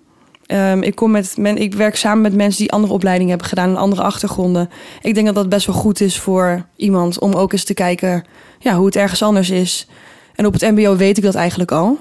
Ehm, 0.46 0.82
ik, 0.82 0.96
kom 0.96 1.12
met 1.12 1.38
men, 1.38 1.58
ik 1.58 1.74
werk 1.74 1.96
samen 1.96 2.22
met 2.22 2.36
mensen 2.36 2.60
die 2.60 2.72
andere 2.72 2.94
opleidingen 2.94 3.30
hebben 3.30 3.48
gedaan... 3.48 3.70
en 3.70 3.78
andere 3.78 4.02
achtergronden. 4.02 4.70
Ik 5.02 5.14
denk 5.14 5.26
dat 5.26 5.36
dat 5.36 5.50
best 5.50 5.66
wel 5.66 5.76
goed 5.76 6.02
is 6.02 6.20
voor 6.20 6.66
iemand... 6.76 7.20
om 7.20 7.34
ook 7.34 7.52
eens 7.52 7.64
te 7.64 7.74
kijken 7.74 8.24
ja, 8.60 8.76
hoe 8.76 8.86
het 8.86 8.96
ergens 8.96 9.24
anders 9.24 9.50
is. 9.50 9.88
En 10.36 10.46
op 10.46 10.54
het 10.54 10.62
mbo 10.62 10.96
weet 10.96 11.18
ik 11.18 11.24
dat 11.24 11.36
eigenlijk 11.36 11.72
al. 11.72 11.98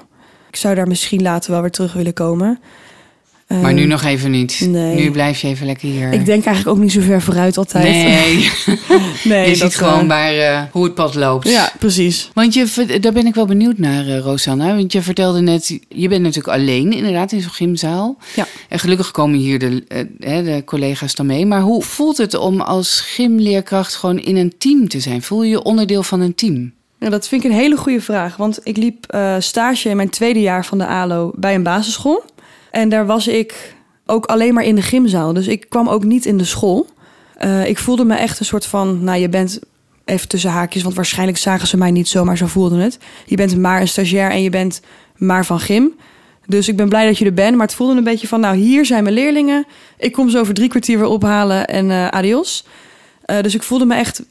Ik 0.48 0.56
zou 0.56 0.74
daar 0.74 0.88
misschien 0.88 1.22
later 1.22 1.50
wel 1.50 1.60
weer 1.60 1.70
terug 1.70 1.92
willen 1.92 2.12
komen. 2.12 2.60
Maar 3.48 3.64
Ehm, 3.64 3.74
nu 3.74 3.84
nog 3.84 4.02
even 4.02 4.30
niet. 4.30 4.66
nee. 4.68 4.94
Nu 4.94 5.10
blijf 5.10 5.40
je 5.40 5.48
even 5.48 5.66
lekker 5.66 5.88
hier. 5.88 6.12
Ik 6.12 6.24
denk 6.26 6.44
eigenlijk 6.44 6.76
ook 6.76 6.82
niet 6.82 6.92
zo 6.92 7.00
ver 7.00 7.22
vooruit 7.22 7.56
altijd. 7.56 7.84
Nee, 7.84 8.50
nee 9.24 9.48
je 9.48 9.54
ziet 9.54 9.76
gewoon 9.76 10.00
eh, 10.00 10.06
waar, 10.08 10.32
eh, 10.36 10.62
hoe 10.70 10.84
het 10.84 10.94
pad 10.94 11.14
loopt. 11.14 11.48
Ja, 11.48 11.72
precies. 11.78 12.30
Want 12.34 12.54
je, 12.54 12.98
daar 13.00 13.12
ben 13.12 13.26
ik 13.26 13.34
wel 13.34 13.46
benieuwd 13.46 13.78
naar, 13.78 14.06
eh, 14.06 14.18
Rosanna. 14.18 14.74
Want 14.76 14.92
je 14.92 15.02
vertelde 15.02 15.40
net, 15.40 15.78
je 15.88 16.08
bent 16.08 16.22
natuurlijk 16.22 16.54
alleen 16.54 16.92
inderdaad 16.92 17.32
in 17.32 17.40
zo'n 17.40 17.50
gymzaal. 17.50 18.16
Ja. 18.34 18.46
En 18.68 18.78
gelukkig 18.78 19.10
komen 19.10 19.38
hier 19.38 19.58
de, 19.58 19.84
eh, 19.88 20.44
de 20.44 20.62
collega's 20.64 21.14
dan 21.14 21.26
mee. 21.26 21.46
Maar 21.46 21.60
hoe 21.60 21.82
voelt 21.82 22.16
het 22.16 22.34
om 22.34 22.60
als 22.60 23.00
gymleerkracht 23.00 23.94
gewoon 23.94 24.18
in 24.18 24.36
een 24.36 24.54
team 24.58 24.88
te 24.88 25.00
zijn? 25.00 25.22
Voel 25.22 25.42
je 25.42 25.50
je 25.50 25.62
onderdeel 25.62 26.02
van 26.02 26.20
een 26.20 26.34
team? 26.34 26.72
Ja, 26.98 27.08
dat 27.10 27.28
vind 27.28 27.44
ik 27.44 27.50
een 27.50 27.56
hele 27.56 27.76
goede 27.76 28.00
vraag. 28.00 28.36
Want 28.36 28.60
ik 28.62 28.76
liep 28.76 29.06
eh, 29.06 29.36
stage 29.38 29.88
in 29.88 29.96
mijn 29.96 30.10
tweede 30.10 30.40
jaar 30.40 30.64
van 30.66 30.78
de 30.78 30.86
ALO 30.86 31.32
bij 31.34 31.54
een 31.54 31.62
basisschool. 31.62 32.24
En 32.72 32.88
daar 32.88 33.06
was 33.06 33.28
ik 33.28 33.74
ook 34.06 34.26
alleen 34.26 34.54
maar 34.54 34.64
in 34.64 34.74
de 34.74 34.82
gymzaal. 34.82 35.32
Dus 35.32 35.46
ik 35.46 35.66
kwam 35.68 35.88
ook 35.88 36.04
niet 36.04 36.26
in 36.26 36.38
de 36.38 36.44
school. 36.44 36.86
Eh, 37.36 37.68
ik 37.68 37.78
voelde 37.78 38.04
me 38.04 38.14
echt 38.14 38.40
een 38.40 38.46
soort 38.46 38.66
van... 38.66 39.04
Nou, 39.04 39.18
je 39.18 39.28
bent 39.28 39.60
even 40.04 40.28
tussen 40.28 40.50
haakjes... 40.50 40.82
want 40.82 40.94
waarschijnlijk 40.94 41.38
zagen 41.38 41.68
ze 41.68 41.76
mij 41.76 41.90
niet 41.90 42.08
zo, 42.08 42.24
maar 42.24 42.36
zo 42.36 42.46
voelden 42.46 42.78
het. 42.78 42.98
Je 43.26 43.36
bent 43.36 43.56
maar 43.56 43.80
een 43.80 43.88
stagiair 43.88 44.30
en 44.30 44.42
je 44.42 44.50
bent 44.50 44.80
maar 45.16 45.46
van 45.46 45.60
gym. 45.60 45.92
Dus 46.46 46.68
ik 46.68 46.76
ben 46.76 46.88
blij 46.88 47.06
dat 47.06 47.18
je 47.18 47.24
er 47.24 47.34
bent. 47.34 47.56
Maar 47.56 47.66
het 47.66 47.74
voelde 47.74 47.96
een 47.96 48.04
beetje 48.04 48.28
van... 48.28 48.40
Nou, 48.40 48.56
hier 48.56 48.86
zijn 48.86 49.02
mijn 49.02 49.14
leerlingen. 49.14 49.66
Ik 49.98 50.12
kom 50.12 50.30
ze 50.30 50.38
over 50.38 50.54
drie 50.54 50.68
kwartier 50.68 50.98
weer 50.98 51.06
ophalen 51.06 51.66
en 51.66 51.90
eh, 51.90 52.08
adios. 52.08 52.66
Eh, 53.24 53.40
dus 53.40 53.54
ik 53.54 53.62
voelde 53.62 53.84
me 53.86 53.94
echt... 53.94 54.22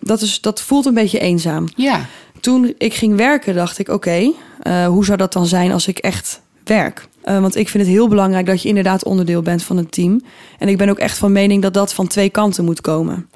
dat, 0.00 0.20
is, 0.20 0.40
dat 0.40 0.62
voelt 0.62 0.86
een 0.86 0.94
beetje 0.94 1.18
eenzaam 1.18 1.68
Ja, 1.76 2.06
toen 2.40 2.74
ik 2.78 2.94
ging 2.94 3.16
werken, 3.16 3.54
dacht 3.54 3.78
ik: 3.78 3.88
oké, 3.88 4.32
hoe 4.86 5.04
zou 5.04 5.18
dat 5.18 5.32
dan 5.32 5.46
zijn 5.46 5.72
als 5.72 5.86
ik 5.86 5.98
echt 5.98 6.40
werk? 6.64 7.08
Uh, 7.28 7.40
want 7.40 7.56
ik 7.56 7.68
vind 7.68 7.84
het 7.84 7.92
heel 7.92 8.08
belangrijk 8.08 8.46
dat 8.46 8.62
je 8.62 8.68
inderdaad 8.68 9.04
onderdeel 9.04 9.42
bent 9.42 9.62
van 9.62 9.76
het 9.76 9.92
team. 9.92 10.22
En 10.58 10.68
ik 10.68 10.76
ben 10.76 10.88
ook 10.88 10.98
echt 10.98 11.18
van 11.18 11.32
mening 11.32 11.62
dat 11.62 11.74
dat 11.74 11.94
van 11.94 12.06
twee 12.06 12.30
kanten 12.30 12.64
moet 12.64 12.80
komen. 12.80 13.28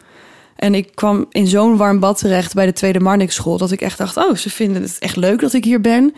En 0.57 0.75
ik 0.75 0.91
kwam 0.95 1.27
in 1.31 1.47
zo'n 1.47 1.77
warm 1.77 2.01
bad 2.01 2.19
terecht 2.19 2.55
bij 2.55 2.67
de 2.67 2.73
Tweede 2.73 3.01
Marnix 3.01 3.35
School... 3.35 3.59
dat 3.59 3.71
ik 3.71 3.81
echt 3.81 3.99
dacht, 3.99 4.17
oh, 4.17 4.35
ze 4.35 4.51
vinden 4.51 4.83
het 4.83 4.97
echt 4.99 5.17
leuk 5.17 5.41
dat 5.41 5.53
ik 5.53 5.65
hier 5.65 5.81
ben. 5.81 6.15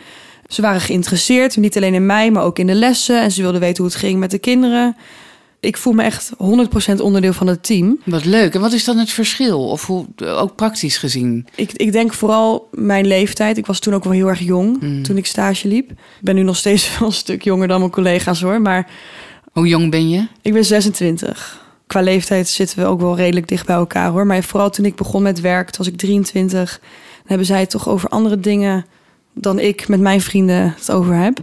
Ze 0.47 0.61
waren 0.61 0.81
geïnteresseerd, 0.81 1.57
niet 1.57 1.77
alleen 1.77 1.93
in 1.93 2.05
mij, 2.05 2.31
maar 2.31 2.43
ook 2.43 2.59
in 2.59 2.67
de 2.67 2.73
lessen. 2.73 3.21
En 3.21 3.31
ze 3.31 3.41
wilden 3.41 3.61
weten 3.61 3.83
hoe 3.83 3.91
het 3.91 4.01
ging 4.01 4.19
met 4.19 4.31
de 4.31 4.39
kinderen 4.39 4.95
ik 5.63 5.77
voel 5.77 5.93
me 5.93 6.03
echt 6.03 6.31
100% 6.91 6.95
onderdeel 6.97 7.33
van 7.33 7.47
het 7.47 7.63
team. 7.63 7.99
Wat 8.05 8.25
leuk. 8.25 8.53
En 8.53 8.61
wat 8.61 8.73
is 8.73 8.83
dan 8.83 8.97
het 8.97 9.09
verschil? 9.09 9.69
Of 9.69 9.85
hoe, 9.85 10.05
ook 10.25 10.55
praktisch 10.55 10.97
gezien? 10.97 11.47
Ik, 11.55 11.71
ik 11.71 11.91
denk 11.91 12.13
vooral 12.13 12.67
mijn 12.71 13.07
leeftijd. 13.07 13.57
Ik 13.57 13.65
was 13.65 13.79
toen 13.79 13.93
ook 13.93 14.03
wel 14.03 14.13
heel 14.13 14.27
erg 14.27 14.39
jong 14.39 14.79
hmm. 14.79 15.03
toen 15.03 15.17
ik 15.17 15.25
stage 15.25 15.67
liep. 15.67 15.91
Ik 15.91 15.97
ben 16.21 16.35
nu 16.35 16.43
nog 16.43 16.55
steeds 16.55 16.89
wel 16.99 17.07
een 17.07 17.13
stuk 17.13 17.43
jonger 17.43 17.67
dan 17.67 17.79
mijn 17.79 17.91
collega's 17.91 18.41
hoor. 18.41 18.61
Maar 18.61 18.89
hoe 19.51 19.67
jong 19.67 19.91
ben 19.91 20.09
je? 20.09 20.27
Ik 20.41 20.53
ben 20.53 20.65
26. 20.65 21.61
Qua 21.87 22.01
leeftijd 22.01 22.47
zitten 22.47 22.79
we 22.79 22.85
ook 22.85 22.99
wel 22.99 23.15
redelijk 23.15 23.47
dicht 23.47 23.65
bij 23.65 23.75
elkaar 23.75 24.09
hoor. 24.09 24.25
Maar 24.25 24.43
vooral 24.43 24.69
toen 24.69 24.85
ik 24.85 24.95
begon 24.95 25.21
met 25.21 25.41
werk, 25.41 25.69
toen 25.69 25.85
was 25.85 25.93
ik 25.93 25.97
23. 25.97 26.79
Dan 26.79 26.89
hebben 27.25 27.47
zij 27.47 27.59
het 27.59 27.69
toch 27.69 27.89
over 27.89 28.09
andere 28.09 28.39
dingen 28.39 28.85
dan 29.33 29.59
ik 29.59 29.87
met 29.87 29.99
mijn 29.99 30.21
vrienden 30.21 30.73
het 30.77 30.91
over 30.91 31.15
heb. 31.15 31.39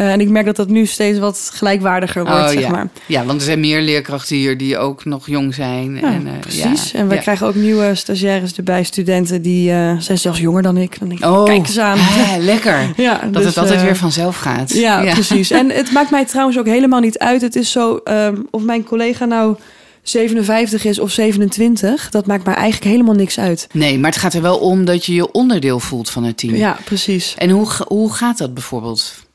Uh, 0.00 0.12
en 0.12 0.20
ik 0.20 0.28
merk 0.28 0.46
dat 0.46 0.56
dat 0.56 0.68
nu 0.68 0.86
steeds 0.86 1.18
wat 1.18 1.50
gelijkwaardiger 1.54 2.24
wordt, 2.24 2.40
oh, 2.40 2.48
zeg 2.48 2.60
ja. 2.60 2.70
maar. 2.70 2.88
Ja, 3.06 3.24
want 3.24 3.38
er 3.38 3.46
zijn 3.46 3.60
meer 3.60 3.80
leerkrachten 3.80 4.36
hier 4.36 4.58
die 4.58 4.78
ook 4.78 5.04
nog 5.04 5.26
jong 5.28 5.54
zijn. 5.54 5.94
Ja, 5.96 6.12
en, 6.12 6.26
uh, 6.26 6.32
precies. 6.40 6.90
Ja. 6.90 6.98
En 6.98 7.08
we 7.08 7.18
krijgen 7.18 7.46
ook 7.46 7.54
nieuwe 7.54 7.94
stagiaires 7.94 8.56
erbij, 8.56 8.82
studenten 8.82 9.42
die 9.42 9.70
uh, 9.70 9.98
zijn 9.98 10.18
zelfs 10.18 10.38
jonger 10.38 10.62
dan 10.62 10.76
ik. 10.76 10.98
Dan 10.98 11.08
denk 11.08 11.20
ik, 11.20 11.26
oh, 11.26 11.44
kijk 11.44 11.66
eens 11.66 11.78
aan. 11.78 11.98
Hè, 11.98 12.38
lekker. 12.38 12.92
ja, 12.96 13.20
dat 13.22 13.32
dus, 13.32 13.44
het 13.44 13.58
altijd 13.58 13.82
weer 13.82 13.96
vanzelf 13.96 14.36
gaat. 14.36 14.72
Ja, 14.72 15.12
precies. 15.12 15.50
En 15.50 15.70
het 15.70 15.92
maakt 15.92 16.10
mij 16.10 16.24
trouwens 16.24 16.58
ook 16.58 16.66
helemaal 16.66 17.00
niet 17.00 17.18
uit. 17.18 17.40
Het 17.40 17.56
is 17.56 17.70
zo, 17.70 18.00
um, 18.04 18.46
of 18.50 18.62
mijn 18.62 18.84
collega 18.84 19.24
nou 19.24 19.56
57 20.02 20.84
is 20.84 20.98
of 20.98 21.10
27, 21.10 22.10
dat 22.10 22.26
maakt 22.26 22.44
mij 22.44 22.54
eigenlijk 22.54 22.90
helemaal 22.90 23.14
niks 23.14 23.38
uit. 23.38 23.66
Nee, 23.72 23.98
maar 23.98 24.10
het 24.10 24.20
gaat 24.20 24.34
er 24.34 24.42
wel 24.42 24.58
om 24.58 24.84
dat 24.84 25.04
je 25.04 25.14
je 25.14 25.32
onderdeel 25.32 25.80
voelt 25.80 26.10
van 26.10 26.24
het 26.24 26.36
team. 26.36 26.54
Ja, 26.54 26.78
precies. 26.84 27.34
En 27.38 27.50
hoe, 27.50 27.68
hoe 27.86 28.12
gaat 28.12 28.38
dat 28.38 28.54
bijvoorbeeld? 28.54 29.25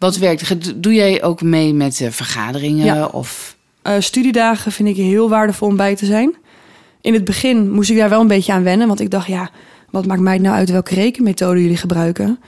Wat 0.00 0.16
werkt? 0.16 0.82
Doe 0.82 0.94
jij 0.94 1.22
ook 1.22 1.42
mee 1.42 1.74
met 1.74 2.00
uh, 2.00 2.10
vergaderingen? 2.10 2.84
Ja. 2.84 3.06
Of? 3.06 3.56
Uh, 3.86 3.94
studiedagen 3.98 4.72
vind 4.72 4.88
ik 4.88 4.96
heel 4.96 5.28
waardevol 5.28 5.68
om 5.68 5.76
bij 5.76 5.96
te 5.96 6.06
zijn. 6.06 6.34
In 7.00 7.14
het 7.14 7.24
begin 7.24 7.70
moest 7.70 7.90
ik 7.90 7.96
daar 7.96 8.08
wel 8.08 8.20
een 8.20 8.26
beetje 8.26 8.52
aan 8.52 8.62
wennen, 8.62 8.86
want 8.86 9.00
ik 9.00 9.10
dacht, 9.10 9.26
ja, 9.26 9.50
wat 9.90 10.06
maakt 10.06 10.20
mij 10.20 10.38
nou 10.38 10.56
uit 10.56 10.70
welke 10.70 10.94
rekenmethode 10.94 11.62
jullie 11.62 11.76
gebruiken? 11.76 12.38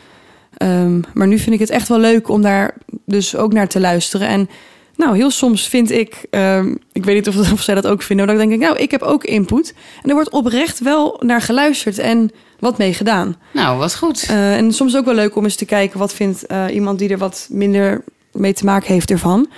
Um, 0.62 1.04
maar 1.14 1.26
nu 1.26 1.38
vind 1.38 1.54
ik 1.54 1.60
het 1.60 1.70
echt 1.70 1.88
wel 1.88 1.98
leuk 1.98 2.28
om 2.28 2.42
daar 2.42 2.74
dus 3.06 3.36
ook 3.36 3.52
naar 3.52 3.68
te 3.68 3.80
luisteren. 3.80 4.28
En 4.28 4.48
nou, 4.96 5.16
heel 5.16 5.30
soms 5.30 5.68
vind 5.68 5.90
ik, 5.90 6.26
um, 6.30 6.78
ik 6.92 7.04
weet 7.04 7.14
niet 7.14 7.28
of, 7.28 7.52
of 7.52 7.62
zij 7.62 7.74
dat 7.74 7.86
ook 7.86 8.02
vinden, 8.02 8.26
maar 8.26 8.36
dan 8.36 8.48
denk 8.48 8.60
ik, 8.60 8.68
nou, 8.68 8.78
ik 8.78 8.90
heb 8.90 9.02
ook 9.02 9.24
input. 9.24 9.74
En 10.02 10.08
er 10.08 10.14
wordt 10.14 10.30
oprecht 10.30 10.80
wel 10.80 11.20
naar 11.20 11.40
geluisterd 11.40 11.98
en 11.98 12.30
wat 12.62 12.78
mee 12.78 12.94
gedaan. 12.94 13.36
Nou, 13.52 13.78
wat 13.78 13.96
goed. 13.96 14.26
Uh, 14.30 14.56
en 14.56 14.72
soms 14.72 14.96
ook 14.96 15.04
wel 15.04 15.14
leuk 15.14 15.36
om 15.36 15.44
eens 15.44 15.56
te 15.56 15.64
kijken, 15.64 15.98
wat 15.98 16.14
vindt 16.14 16.44
uh, 16.52 16.64
iemand 16.72 16.98
die 16.98 17.08
er 17.08 17.18
wat 17.18 17.46
minder 17.50 18.04
mee 18.32 18.52
te 18.52 18.64
maken 18.64 18.92
heeft 18.92 19.10
ervan. 19.10 19.48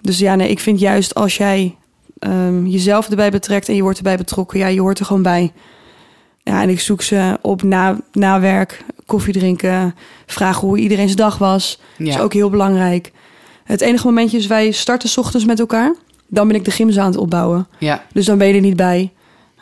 Dus 0.00 0.18
ja, 0.18 0.34
nee, 0.34 0.48
ik 0.48 0.60
vind 0.60 0.80
juist 0.80 1.14
als 1.14 1.36
jij 1.36 1.76
um, 2.18 2.66
jezelf 2.66 3.10
erbij 3.10 3.30
betrekt 3.30 3.68
en 3.68 3.74
je 3.74 3.82
wordt 3.82 3.98
erbij 3.98 4.16
betrokken, 4.16 4.58
ja, 4.58 4.66
je 4.66 4.80
hoort 4.80 4.98
er 4.98 5.04
gewoon 5.04 5.22
bij. 5.22 5.52
Ja, 6.42 6.62
en 6.62 6.68
ik 6.68 6.80
zoek 6.80 7.02
ze 7.02 7.38
op 7.42 7.62
na, 7.62 8.00
na 8.12 8.40
werk, 8.40 8.84
koffie 9.06 9.32
drinken, 9.32 9.94
vragen 10.26 10.68
hoe 10.68 10.78
iedereen's 10.78 11.16
dag 11.16 11.38
was. 11.38 11.80
Ja. 11.96 12.04
Dat 12.04 12.14
is 12.14 12.20
ook 12.20 12.32
heel 12.32 12.50
belangrijk. 12.50 13.12
Het 13.64 13.80
enige 13.80 14.06
momentje 14.06 14.38
is, 14.38 14.46
wij 14.46 14.70
starten 14.70 15.08
s 15.08 15.16
ochtends 15.16 15.46
met 15.46 15.60
elkaar. 15.60 15.94
Dan 16.26 16.46
ben 16.46 16.56
ik 16.56 16.64
de 16.64 16.70
gyms 16.70 16.98
aan 16.98 17.10
het 17.10 17.16
opbouwen. 17.16 17.68
Ja. 17.78 18.04
Dus 18.12 18.26
dan 18.26 18.38
ben 18.38 18.48
je 18.48 18.54
er 18.54 18.60
niet 18.60 18.76
bij. 18.76 19.12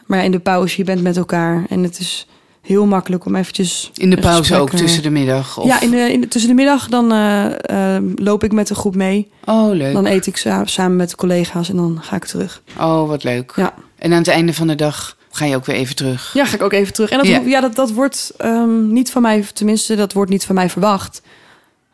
Maar 0.07 0.25
in 0.25 0.31
de 0.31 0.39
pauze, 0.39 0.75
je 0.77 0.85
bent 0.85 1.03
met 1.03 1.17
elkaar. 1.17 1.65
En 1.69 1.83
het 1.83 1.99
is 1.99 2.29
heel 2.65 2.87
makkelijk 2.87 3.25
om 3.25 3.35
eventjes... 3.35 3.91
In 3.95 4.11
de 4.11 4.17
pauze 4.17 4.57
ook, 4.57 4.71
tussen 4.71 5.03
de 5.03 5.11
middag? 5.11 5.59
Of? 5.59 5.67
Ja, 5.67 5.81
in 5.81 5.91
de, 5.91 6.13
in 6.13 6.29
tussen 6.29 6.51
de 6.51 6.57
middag 6.57 6.89
dan 6.89 7.13
uh, 7.13 7.45
uh, 7.71 7.97
loop 8.15 8.45
ik 8.45 8.53
met 8.53 8.67
de 8.67 8.75
groep 8.75 8.95
mee. 8.95 9.31
Oh, 9.45 9.73
leuk. 9.73 9.93
Dan 9.93 10.07
eet 10.07 10.27
ik 10.27 10.37
samen 10.65 10.97
met 10.97 11.11
de 11.11 11.17
collega's 11.17 11.69
en 11.69 11.77
dan 11.77 11.99
ga 12.03 12.17
ik 12.17 12.25
terug. 12.25 12.63
Oh, 12.79 13.09
wat 13.09 13.25
leuk. 13.25 13.53
Ja. 13.57 13.75
En 13.99 14.13
aan 14.13 14.19
het 14.19 14.29
einde 14.29 14.55
van 14.55 14.67
de 14.67 14.75
dag 14.75 15.17
ga 15.31 15.45
je 15.45 15.57
ook 15.57 15.67
weer 15.67 15.77
even 15.77 15.97
terug? 15.97 16.31
Ja, 16.35 16.45
ga 16.45 16.55
ik 16.55 16.63
ook 16.63 16.73
even 16.73 16.93
terug. 16.93 17.11
En 17.11 17.19
dat, 17.19 17.27
ja. 17.27 17.41
ja 17.41 17.61
dat, 17.61 17.75
dat 17.75 17.93
wordt 17.93 18.35
um, 18.45 18.93
niet 18.93 19.11
van 19.11 19.23
mij, 19.23 19.45
tenminste, 19.53 19.95
dat 19.97 20.13
wordt 20.13 20.31
niet 20.31 20.45
van 20.45 20.55
mij 20.55 20.71
verwacht. 20.71 21.23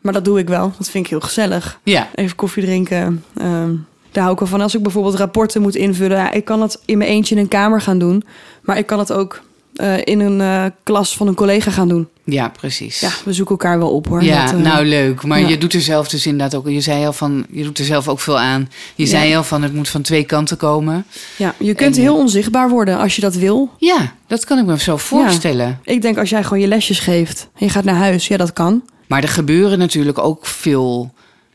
Maar 0.01 0.13
dat 0.13 0.25
doe 0.25 0.39
ik 0.39 0.47
wel. 0.47 0.73
Dat 0.77 0.89
vind 0.89 1.05
ik 1.05 1.09
heel 1.09 1.19
gezellig. 1.19 1.79
Ja. 1.83 2.09
Even 2.15 2.35
koffie 2.35 2.63
drinken. 2.63 3.23
Um, 3.41 3.85
daar 4.11 4.23
hou 4.23 4.33
ik 4.33 4.39
wel 4.39 4.49
van. 4.49 4.61
Als 4.61 4.75
ik 4.75 4.83
bijvoorbeeld 4.83 5.15
rapporten 5.15 5.61
moet 5.61 5.75
invullen, 5.75 6.17
ja, 6.17 6.31
ik 6.31 6.45
kan 6.45 6.61
het 6.61 6.79
in 6.85 6.97
mijn 6.97 7.09
eentje 7.09 7.35
in 7.35 7.41
een 7.41 7.47
kamer 7.47 7.81
gaan 7.81 7.99
doen. 7.99 8.23
Maar 8.61 8.77
ik 8.77 8.85
kan 8.85 8.99
het 8.99 9.11
ook 9.11 9.41
uh, 9.81 9.97
in 10.03 10.19
een 10.19 10.39
uh, 10.39 10.65
klas 10.83 11.15
van 11.17 11.27
een 11.27 11.35
collega 11.35 11.71
gaan 11.71 11.87
doen. 11.87 12.07
Ja, 12.23 12.49
precies. 12.49 12.99
Ja, 12.99 13.09
we 13.25 13.33
zoeken 13.33 13.55
elkaar 13.55 13.79
wel 13.79 13.89
op 13.89 14.07
hoor. 14.07 14.23
Ja, 14.23 14.53
uh, 14.53 14.59
nou 14.59 14.85
leuk. 14.85 15.23
Maar 15.23 15.39
ja. 15.39 15.47
je 15.47 15.57
doet 15.57 15.73
er 15.73 15.81
zelf 15.81 16.09
dus 16.09 16.25
inderdaad 16.25 16.55
ook. 16.55 16.69
Je 16.69 16.81
zei 16.81 17.05
al 17.05 17.13
van, 17.13 17.45
je 17.51 17.63
doet 17.63 17.77
er 17.77 17.85
zelf 17.85 18.07
ook 18.07 18.19
veel 18.19 18.39
aan. 18.39 18.69
Je 18.95 19.03
ja. 19.03 19.09
zei 19.09 19.35
al 19.35 19.43
van, 19.43 19.61
het 19.61 19.73
moet 19.73 19.89
van 19.89 20.01
twee 20.01 20.23
kanten 20.23 20.57
komen. 20.57 21.05
Ja, 21.37 21.55
je 21.57 21.73
kunt 21.73 21.95
en, 21.95 22.01
heel 22.01 22.17
onzichtbaar 22.17 22.69
worden 22.69 22.97
als 22.97 23.15
je 23.15 23.21
dat 23.21 23.35
wil. 23.35 23.69
Ja, 23.77 24.13
dat 24.27 24.45
kan 24.45 24.57
ik 24.57 24.65
me 24.65 24.79
zo 24.79 24.97
voorstellen. 24.97 25.79
Ja. 25.83 25.93
Ik 25.93 26.01
denk 26.01 26.17
als 26.17 26.29
jij 26.29 26.43
gewoon 26.43 26.59
je 26.59 26.67
lesjes 26.67 26.99
geeft 26.99 27.49
en 27.57 27.65
je 27.65 27.71
gaat 27.71 27.83
naar 27.83 27.95
huis, 27.95 28.27
ja, 28.27 28.37
dat 28.37 28.53
kan. 28.53 28.83
Maar 29.07 29.23
er 29.23 29.29
gebeuren 29.29 29.77
natuurlijk 29.77 30.17
ook 30.17 30.45
veel 30.45 31.13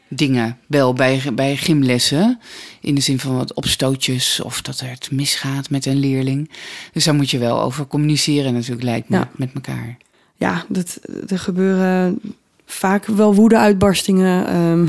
dingen 0.08 0.58
wel 0.66 0.92
bij, 0.92 1.22
bij 1.34 1.56
gymlessen. 1.56 2.40
In 2.80 2.94
de 2.94 3.00
zin 3.00 3.18
van 3.18 3.36
wat 3.36 3.54
opstootjes 3.54 4.40
of 4.40 4.62
dat 4.62 4.80
er 4.80 4.88
het 4.88 5.10
misgaat 5.10 5.70
met 5.70 5.86
een 5.86 5.98
leerling. 5.98 6.50
Dus 6.92 7.04
daar 7.04 7.14
moet 7.14 7.30
je 7.30 7.38
wel 7.38 7.62
over 7.62 7.86
communiceren 7.86 8.52
natuurlijk, 8.52 8.82
lijkt 8.82 9.08
me, 9.08 9.16
ja. 9.16 9.30
met 9.36 9.50
elkaar. 9.54 9.96
Ja, 10.36 10.64
dat, 10.68 10.98
er 11.28 11.38
gebeuren 11.38 12.20
vaak 12.66 13.06
wel 13.06 13.34
woede-uitbarstingen. 13.34 14.56
Um, 14.56 14.84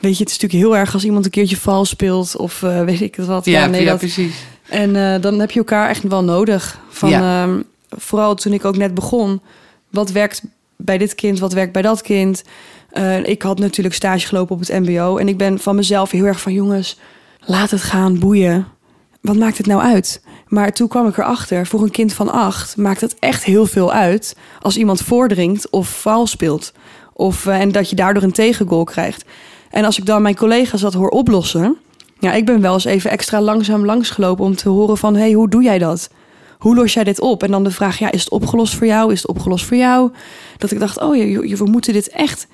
weet 0.00 0.16
je, 0.16 0.22
het 0.22 0.32
is 0.32 0.38
natuurlijk 0.38 0.52
heel 0.52 0.76
erg 0.76 0.94
als 0.94 1.04
iemand 1.04 1.24
een 1.24 1.30
keertje 1.30 1.56
vals 1.56 1.88
speelt 1.88 2.36
of 2.36 2.62
uh, 2.62 2.84
weet 2.84 3.00
ik 3.00 3.14
het 3.14 3.26
wat. 3.26 3.44
Ja, 3.44 3.60
ja, 3.60 3.66
nee, 3.66 3.82
ja 3.82 3.90
dat, 3.90 3.98
precies. 3.98 4.34
En 4.68 4.94
uh, 4.94 5.20
dan 5.20 5.38
heb 5.40 5.50
je 5.50 5.58
elkaar 5.58 5.88
echt 5.88 6.02
wel 6.02 6.24
nodig. 6.24 6.78
Van, 6.88 7.08
ja. 7.08 7.42
um, 7.42 7.64
vooral 7.88 8.34
toen 8.34 8.52
ik 8.52 8.64
ook 8.64 8.76
net 8.76 8.94
begon. 8.94 9.40
Wat 9.90 10.10
werkt 10.10 10.42
bij 10.76 10.98
dit 10.98 11.14
kind, 11.14 11.38
wat 11.38 11.52
werkt 11.52 11.72
bij 11.72 11.82
dat 11.82 12.02
kind? 12.02 12.42
Uh, 12.98 13.26
ik 13.26 13.42
had 13.42 13.58
natuurlijk 13.58 13.94
stage 13.94 14.26
gelopen 14.26 14.54
op 14.54 14.60
het 14.60 14.80
MBO. 14.80 15.16
En 15.16 15.28
ik 15.28 15.36
ben 15.36 15.58
van 15.58 15.76
mezelf 15.76 16.10
heel 16.10 16.24
erg 16.24 16.40
van 16.40 16.52
jongens, 16.52 16.98
laat 17.40 17.70
het 17.70 17.82
gaan, 17.82 18.18
boeien. 18.18 18.66
Wat 19.20 19.36
maakt 19.36 19.58
het 19.58 19.66
nou 19.66 19.82
uit? 19.82 20.22
Maar 20.48 20.72
toen 20.72 20.88
kwam 20.88 21.06
ik 21.06 21.18
erachter, 21.18 21.66
voor 21.66 21.82
een 21.82 21.90
kind 21.90 22.12
van 22.12 22.32
acht 22.32 22.76
maakt 22.76 23.00
het 23.00 23.16
echt 23.18 23.44
heel 23.44 23.66
veel 23.66 23.92
uit 23.92 24.36
als 24.60 24.76
iemand 24.76 25.00
voordringt 25.00 25.70
of 25.70 26.00
vals 26.00 26.30
speelt. 26.30 26.72
Of, 27.12 27.46
uh, 27.46 27.60
en 27.60 27.72
dat 27.72 27.90
je 27.90 27.96
daardoor 27.96 28.22
een 28.22 28.32
tegengoal 28.32 28.84
krijgt. 28.84 29.24
En 29.70 29.84
als 29.84 29.98
ik 29.98 30.06
dan 30.06 30.22
mijn 30.22 30.36
collega's 30.36 30.80
dat 30.80 30.94
hoor 30.94 31.08
oplossen. 31.08 31.76
Ja, 32.18 32.32
ik 32.32 32.46
ben 32.46 32.60
wel 32.60 32.72
eens 32.72 32.84
even 32.84 33.10
extra 33.10 33.40
langzaam 33.40 33.84
langsgelopen 33.84 34.44
om 34.44 34.56
te 34.56 34.68
horen 34.68 34.96
van... 34.96 35.14
hé, 35.14 35.20
hey, 35.20 35.32
hoe 35.32 35.48
doe 35.48 35.62
jij 35.62 35.78
dat? 35.78 36.10
Hoe 36.58 36.74
los 36.74 36.94
jij 36.94 37.04
dit 37.04 37.20
op? 37.20 37.42
En 37.42 37.50
dan 37.50 37.64
de 37.64 37.70
vraag, 37.70 37.98
ja, 37.98 38.10
is 38.10 38.20
het 38.20 38.32
opgelost 38.32 38.74
voor 38.74 38.86
jou? 38.86 39.12
Is 39.12 39.18
het 39.18 39.30
opgelost 39.30 39.64
voor 39.64 39.76
jou? 39.76 40.10
Dat 40.58 40.70
ik 40.70 40.78
dacht, 40.78 41.00
oh, 41.00 41.16
je, 41.16 41.56
we 41.56 41.64
moeten 41.64 41.92
dit 41.92 42.08
echt 42.08 42.46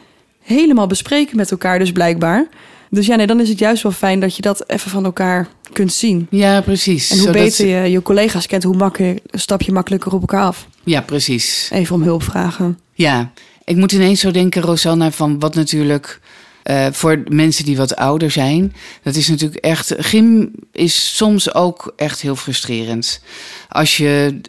helemaal 0.42 0.86
bespreken 0.86 1.36
met 1.36 1.50
elkaar 1.50 1.78
dus 1.78 1.92
blijkbaar. 1.92 2.48
Dus 2.90 3.06
ja, 3.06 3.16
nee, 3.16 3.26
dan 3.26 3.40
is 3.40 3.48
het 3.48 3.58
juist 3.58 3.82
wel 3.82 3.92
fijn 3.92 4.20
dat 4.20 4.36
je 4.36 4.42
dat 4.42 4.64
even 4.66 4.90
van 4.90 5.04
elkaar 5.04 5.48
kunt 5.72 5.92
zien. 5.92 6.26
Ja, 6.30 6.60
precies. 6.60 7.10
En 7.10 7.16
hoe 7.16 7.26
Zodat 7.26 7.42
beter 7.42 7.66
je 7.66 7.90
je 7.90 8.02
collega's 8.02 8.46
kent, 8.46 8.62
hoe 8.62 8.76
makkelijk, 8.76 9.20
stap 9.30 9.62
je 9.62 9.72
makkelijker 9.72 10.12
op 10.12 10.20
elkaar 10.20 10.44
af. 10.44 10.68
Ja, 10.84 11.00
precies. 11.00 11.68
Even 11.72 11.94
om 11.94 12.02
hulp 12.02 12.22
vragen. 12.22 12.78
Ja, 12.92 13.32
ik 13.64 13.76
moet 13.76 13.92
ineens 13.92 14.20
zo 14.20 14.30
denken, 14.30 14.62
Rosanna, 14.62 15.10
van 15.10 15.38
wat 15.38 15.54
natuurlijk... 15.54 16.20
Uh, 16.64 16.86
voor 16.90 17.22
mensen 17.28 17.64
die 17.64 17.76
wat 17.76 17.96
ouder 17.96 18.30
zijn, 18.30 18.74
dat 19.02 19.14
is 19.14 19.28
natuurlijk 19.28 19.64
echt. 19.64 19.94
Gym 19.98 20.50
is 20.72 21.16
soms 21.16 21.54
ook 21.54 21.92
echt 21.96 22.20
heel 22.20 22.36
frustrerend. 22.36 23.20
Als 23.68 23.96
je 23.96 24.40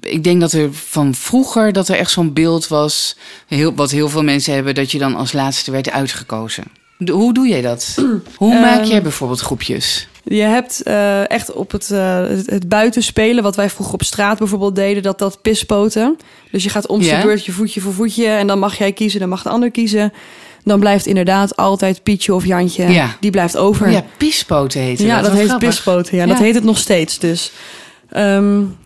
ik 0.00 0.24
denk 0.24 0.40
dat 0.40 0.52
er 0.52 0.72
van 0.72 1.14
vroeger 1.14 1.72
dat 1.72 1.88
er 1.88 1.96
echt 1.96 2.10
zo'n 2.10 2.32
beeld 2.32 2.68
was, 2.68 3.16
heel, 3.46 3.74
wat 3.74 3.90
heel 3.90 4.08
veel 4.08 4.22
mensen 4.22 4.54
hebben, 4.54 4.74
dat 4.74 4.90
je 4.90 4.98
dan 4.98 5.14
als 5.14 5.32
laatste 5.32 5.70
werd 5.70 5.90
uitgekozen. 5.90 6.64
De, 6.98 7.12
hoe 7.12 7.34
doe 7.34 7.48
jij 7.48 7.62
dat? 7.62 7.94
Hoe 8.36 8.54
um, 8.54 8.60
maak 8.60 8.84
jij 8.84 9.02
bijvoorbeeld 9.02 9.40
groepjes? 9.40 10.08
Je 10.24 10.42
hebt 10.42 10.80
uh, 10.84 11.30
echt 11.30 11.52
op 11.52 11.70
het, 11.70 11.90
uh, 11.92 12.26
het, 12.44 12.68
buitenspelen, 12.68 13.42
wat 13.42 13.56
wij 13.56 13.70
vroeger 13.70 13.94
op 13.94 14.02
straat 14.02 14.38
bijvoorbeeld 14.38 14.74
deden, 14.74 15.02
dat 15.02 15.18
dat 15.18 15.42
pispoten. 15.42 16.16
Dus 16.50 16.62
je 16.62 16.70
gaat 16.70 16.86
om 16.86 17.00
ja. 17.00 17.16
de 17.16 17.26
beurt 17.26 17.44
je 17.44 17.52
voetje 17.52 17.80
voor 17.80 17.92
voetje 17.92 18.26
en 18.26 18.46
dan 18.46 18.58
mag 18.58 18.78
jij 18.78 18.92
kiezen, 18.92 19.20
dan 19.20 19.28
mag 19.28 19.42
de 19.42 19.48
ander 19.48 19.70
kiezen. 19.70 20.12
Dan 20.64 20.80
blijft 20.80 21.06
inderdaad 21.06 21.56
altijd 21.56 22.02
Pietje 22.02 22.34
of 22.34 22.46
Jantje, 22.46 22.88
ja. 22.88 23.16
die 23.20 23.30
blijft 23.30 23.56
over. 23.56 23.90
Ja, 23.90 24.04
pispoten 24.16 24.80
heet 24.80 24.98
het. 24.98 25.06
Ja, 25.06 25.20
dat, 25.22 25.30
dat 25.30 25.40
heet 25.40 25.58
pispoten. 25.58 26.16
Ja, 26.16 26.22
ja, 26.22 26.28
dat 26.28 26.38
heet 26.38 26.54
het 26.54 26.64
nog 26.64 26.78
steeds. 26.78 27.18
Dus 27.18 27.52
um, 28.16 28.76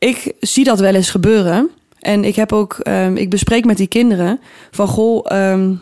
ik 0.00 0.32
zie 0.40 0.64
dat 0.64 0.80
wel 0.80 0.94
eens 0.94 1.10
gebeuren. 1.10 1.70
En 1.98 2.24
ik 2.24 2.36
heb 2.36 2.52
ook, 2.52 2.78
um, 2.82 3.16
ik 3.16 3.30
bespreek 3.30 3.64
met 3.64 3.76
die 3.76 3.86
kinderen 3.86 4.40
van 4.70 4.88
goh, 4.88 5.26
um, 5.32 5.80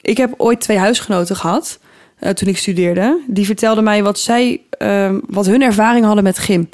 Ik 0.00 0.16
heb 0.16 0.34
ooit 0.36 0.60
twee 0.60 0.78
huisgenoten 0.78 1.36
gehad 1.36 1.78
eh, 2.18 2.30
toen 2.30 2.48
ik 2.48 2.58
studeerde. 2.58 3.20
Die 3.26 3.46
vertelden 3.46 3.84
mij 3.84 4.02
wat 4.02 4.18
zij, 4.18 4.60
ehm, 4.70 5.20
wat 5.26 5.46
hun 5.46 5.62
ervaring 5.62 6.04
hadden 6.04 6.24
met 6.24 6.38
gym. 6.38 6.68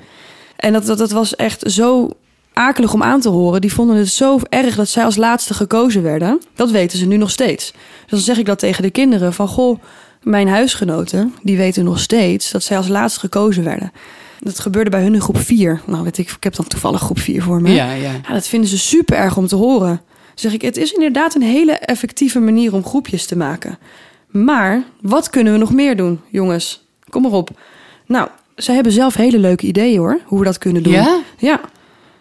En 0.56 0.72
dat, 0.72 0.86
dat, 0.86 0.98
dat 0.98 1.10
was 1.10 1.36
echt 1.36 1.72
zo 1.72 2.10
akelig 2.52 2.92
om 2.92 3.02
aan 3.02 3.20
te 3.20 3.28
horen. 3.28 3.60
Die 3.60 3.72
vonden 3.72 3.96
het 3.96 4.08
zo 4.08 4.38
erg 4.48 4.76
dat 4.76 4.88
zij 4.88 5.04
als 5.04 5.16
laatste 5.16 5.54
gekozen 5.54 6.02
werden. 6.02 6.40
Dat 6.54 6.70
weten 6.70 6.98
ze 6.98 7.06
nu 7.06 7.16
nog 7.16 7.30
steeds. 7.30 7.72
Dus 7.72 8.10
dan 8.10 8.18
zeg 8.18 8.38
ik 8.38 8.46
dat 8.46 8.58
tegen 8.58 8.82
de 8.82 8.90
kinderen 8.90 9.32
van 9.32 9.48
goh, 9.48 9.78
mijn 10.22 10.48
huisgenoten, 10.48 11.34
die 11.42 11.56
weten 11.56 11.84
nog 11.84 11.98
steeds 12.00 12.50
dat 12.50 12.62
zij 12.62 12.76
als 12.76 12.88
laatste 12.88 13.20
gekozen 13.20 13.64
werden. 13.64 13.92
Dat 14.40 14.58
gebeurde 14.58 14.90
bij 14.90 15.02
hun 15.02 15.14
in 15.14 15.20
groep 15.20 15.38
4. 15.38 15.80
Nou, 15.86 16.04
weet 16.04 16.18
ik, 16.18 16.30
ik 16.30 16.42
heb 16.44 16.54
dan 16.54 16.66
toevallig 16.66 17.00
groep 17.00 17.18
4 17.18 17.42
voor 17.42 17.60
me. 17.62 17.70
Ja, 17.70 17.92
ja. 17.92 18.12
Ja, 18.28 18.32
dat 18.32 18.46
vinden 18.46 18.68
ze 18.68 18.78
super 18.78 19.16
erg 19.16 19.36
om 19.36 19.46
te 19.46 19.56
horen. 19.56 20.00
Zeg 20.34 20.52
ik, 20.52 20.62
het 20.62 20.76
is 20.76 20.92
inderdaad 20.92 21.34
een 21.34 21.42
hele 21.42 21.72
effectieve 21.72 22.40
manier 22.40 22.74
om 22.74 22.84
groepjes 22.84 23.26
te 23.26 23.36
maken. 23.36 23.78
Maar 24.28 24.82
wat 25.00 25.30
kunnen 25.30 25.52
we 25.52 25.58
nog 25.58 25.72
meer 25.72 25.96
doen, 25.96 26.20
jongens? 26.30 26.86
Kom 27.08 27.22
maar 27.22 27.30
op. 27.32 27.50
Nou, 28.06 28.28
ze 28.56 28.72
hebben 28.72 28.92
zelf 28.92 29.14
hele 29.14 29.38
leuke 29.38 29.66
ideeën 29.66 29.98
hoor, 29.98 30.20
hoe 30.24 30.38
we 30.38 30.44
dat 30.44 30.58
kunnen 30.58 30.82
doen. 30.82 30.92
Ja? 30.92 31.20
Ja. 31.38 31.60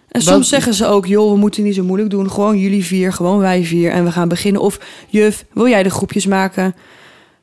En 0.10 0.22
Wat- 0.24 0.34
soms 0.34 0.50
zeggen 0.50 0.74
ze 0.74 0.86
ook, 0.86 1.06
joh, 1.06 1.32
we 1.32 1.38
moeten 1.38 1.64
niet 1.64 1.76
zo 1.76 1.84
moeilijk 1.84 2.10
doen. 2.10 2.32
Gewoon 2.32 2.58
jullie 2.60 2.86
vier, 2.86 3.14
gewoon 3.14 3.40
wij 3.40 3.64
vier. 3.64 3.92
En 3.92 4.04
we 4.04 4.12
gaan 4.12 4.28
beginnen. 4.28 4.62
Of, 4.62 4.80
juf, 5.08 5.46
wil 5.54 5.68
jij 5.68 5.84
de 5.84 5.90
groepjes 5.90 6.26
maken? 6.26 6.76